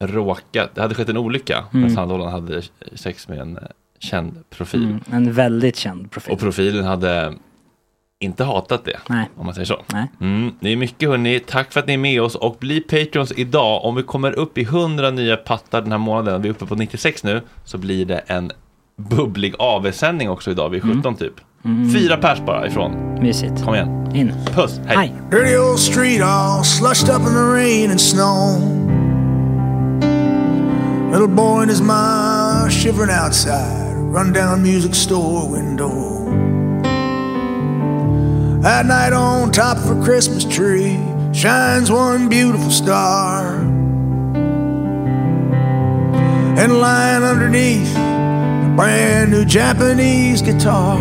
råkat, 0.07 0.75
det 0.75 0.81
hade 0.81 0.95
skett 0.95 1.09
en 1.09 1.17
olycka. 1.17 1.59
Mm. 1.59 1.81
Men 1.81 1.95
Sanna 1.95 2.07
Dollan 2.07 2.33
hade 2.33 2.63
sex 2.95 3.29
med 3.29 3.39
en 3.39 3.57
eh, 3.57 3.63
känd 3.99 4.51
profil. 4.51 4.83
Mm, 4.83 5.01
en 5.11 5.33
väldigt 5.33 5.77
känd 5.77 6.11
profil. 6.11 6.33
Och 6.33 6.41
profilen 6.41 6.85
hade 6.85 7.35
inte 8.21 8.45
hatat 8.45 8.85
det. 8.85 8.99
Nej. 9.09 9.31
Om 9.37 9.47
man 9.47 9.55
säger 9.55 9.67
så. 9.67 9.83
Nej. 9.93 10.11
Mm, 10.21 10.53
det 10.61 10.69
är 10.73 10.77
mycket 10.77 11.09
hörni. 11.09 11.41
Tack 11.41 11.73
för 11.73 11.81
att 11.81 11.87
ni 11.87 11.93
är 11.93 11.99
med 11.99 12.23
oss 12.23 12.35
och 12.35 12.57
bli 12.61 12.81
Patreons 12.81 13.33
idag. 13.37 13.85
Om 13.85 13.95
vi 13.95 14.03
kommer 14.03 14.33
upp 14.33 14.59
i 14.59 14.63
100 14.63 15.11
nya 15.11 15.37
pattar 15.37 15.83
den 15.83 15.93
här 15.93 15.99
månaden, 15.99 16.43
vi 16.43 16.49
är 16.49 16.53
uppe 16.53 16.67
på 16.67 16.75
96 16.75 17.25
nu, 17.25 17.41
så 17.65 17.79
blir 17.79 18.07
det 18.07 18.19
en 18.19 18.51
bubblig 18.97 19.55
AV-sändning 19.59 20.31
också 20.31 20.51
idag. 20.51 20.69
Vi 20.71 20.77
är 20.77 20.81
17 20.81 21.17
typ. 21.17 21.35
Mm. 21.65 21.93
Fyra 21.93 22.17
pers 22.17 22.41
bara 22.47 22.67
ifrån. 22.67 22.93
Mysigt. 23.21 23.65
Kom 23.65 23.75
igen. 23.75 24.17
In. 24.17 24.33
Puss, 24.55 24.81
hej. 24.87 24.97
Hej. 24.97 25.15
Little 31.13 31.29
boy 31.29 31.61
and 31.61 31.69
his 31.69 31.83
ma 31.83 32.71
shivering 32.71 33.11
outside, 33.11 33.93
rundown 33.97 34.63
music 34.63 34.95
store 34.95 35.47
window. 35.47 36.27
At 38.65 38.87
night 38.87 39.13
on 39.13 39.53
top 39.53 39.77
of 39.77 40.01
a 40.01 40.03
Christmas 40.03 40.43
tree 40.43 40.99
shines 41.35 41.91
one 41.91 42.31
beautiful 42.31 42.71
star. 42.71 43.57
And 46.57 46.81
lying 46.81 47.25
underneath 47.25 47.95
a 47.95 48.73
brand 48.75 49.33
new 49.33 49.45
Japanese 49.45 50.41
guitar. 50.41 50.99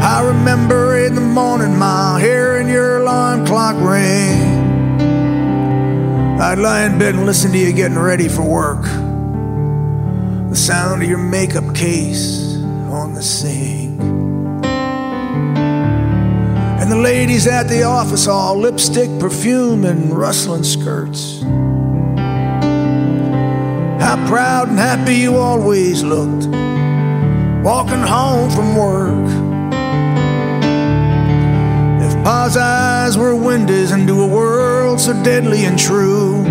I 0.00 0.22
remember 0.24 0.96
in 1.04 1.14
the 1.14 1.20
morning, 1.20 1.76
my 1.76 2.18
hearing 2.18 2.70
your 2.70 3.02
alarm 3.02 3.44
clock 3.44 3.76
ring. 3.76 4.45
I'd 6.38 6.58
lie 6.58 6.84
in 6.84 6.98
bed 6.98 7.14
and 7.14 7.24
listen 7.24 7.50
to 7.52 7.58
you 7.58 7.72
getting 7.72 7.98
ready 7.98 8.28
for 8.28 8.42
work. 8.42 8.82
The 10.50 10.54
sound 10.54 11.02
of 11.02 11.08
your 11.08 11.16
makeup 11.16 11.74
case 11.74 12.56
on 12.90 13.14
the 13.14 13.22
sink. 13.22 13.98
And 16.78 16.92
the 16.92 16.96
ladies 16.96 17.46
at 17.46 17.68
the 17.68 17.84
office 17.84 18.26
all 18.26 18.58
lipstick, 18.58 19.08
perfume, 19.18 19.86
and 19.86 20.12
rustling 20.12 20.62
skirts. 20.62 21.40
How 23.98 24.22
proud 24.28 24.68
and 24.68 24.78
happy 24.78 25.14
you 25.14 25.36
always 25.36 26.02
looked, 26.02 26.48
walking 27.64 28.02
home 28.02 28.50
from 28.50 28.76
work. 28.76 29.45
Pa's 32.26 32.56
eyes 32.56 33.16
were 33.16 33.36
windows 33.36 33.92
into 33.92 34.20
a 34.20 34.26
world 34.26 34.98
so 35.00 35.12
deadly 35.22 35.64
and 35.64 35.78
true, 35.78 36.42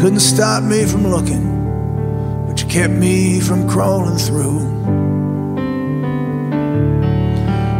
couldn't 0.00 0.20
stop 0.20 0.62
me 0.62 0.84
from 0.84 1.04
looking, 1.04 2.46
but 2.46 2.62
you 2.62 2.68
kept 2.68 2.92
me 2.92 3.40
from 3.40 3.68
crawling 3.68 4.16
through. 4.16 4.60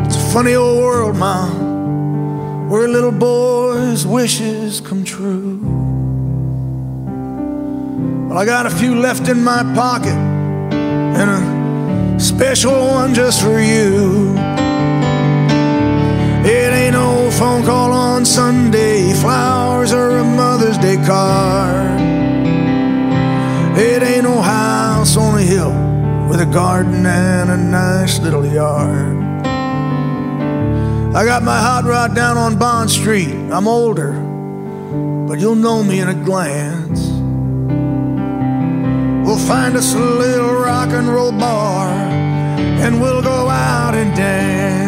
It's 0.04 0.16
a 0.16 0.32
funny 0.32 0.56
old 0.56 0.82
world, 0.82 1.16
Ma, 1.16 1.46
where 2.68 2.88
little 2.88 3.12
boys' 3.12 4.04
wishes 4.04 4.80
come 4.80 5.04
true. 5.04 5.60
Well, 8.28 8.36
I 8.36 8.44
got 8.44 8.66
a 8.66 8.70
few 8.70 8.96
left 8.96 9.28
in 9.28 9.44
my 9.44 9.62
pocket 9.76 10.18
and 10.74 11.30
a 11.30 12.18
special 12.18 12.72
one 12.72 13.14
just 13.14 13.40
for 13.40 13.60
you. 13.60 14.47
It 16.50 16.72
ain't 16.72 16.94
no 16.94 17.30
phone 17.30 17.62
call 17.62 17.92
on 17.92 18.24
Sunday, 18.24 19.12
flowers 19.12 19.92
or 19.92 20.16
a 20.16 20.24
Mother's 20.24 20.78
Day 20.78 20.96
card. 20.96 22.00
It 23.78 24.02
ain't 24.02 24.24
no 24.24 24.40
house 24.40 25.18
on 25.18 25.38
a 25.38 25.42
hill 25.42 25.74
with 26.30 26.40
a 26.40 26.46
garden 26.46 27.04
and 27.04 27.50
a 27.50 27.56
nice 27.58 28.18
little 28.20 28.46
yard. 28.46 29.18
I 31.14 31.24
got 31.26 31.42
my 31.42 31.60
hot 31.60 31.84
rod 31.84 32.14
down 32.14 32.38
on 32.38 32.58
Bond 32.58 32.90
Street. 32.90 33.34
I'm 33.52 33.68
older, 33.68 34.12
but 35.28 35.38
you'll 35.40 35.54
know 35.54 35.84
me 35.84 36.00
in 36.00 36.08
a 36.08 36.14
glance. 36.14 37.00
We'll 39.26 39.46
find 39.46 39.76
us 39.76 39.92
a 39.94 39.98
little 39.98 40.54
rock 40.54 40.88
and 40.92 41.08
roll 41.08 41.32
bar 41.32 41.88
and 41.88 43.02
we'll 43.02 43.20
go 43.20 43.50
out 43.50 43.94
and 43.94 44.16
dance. 44.16 44.87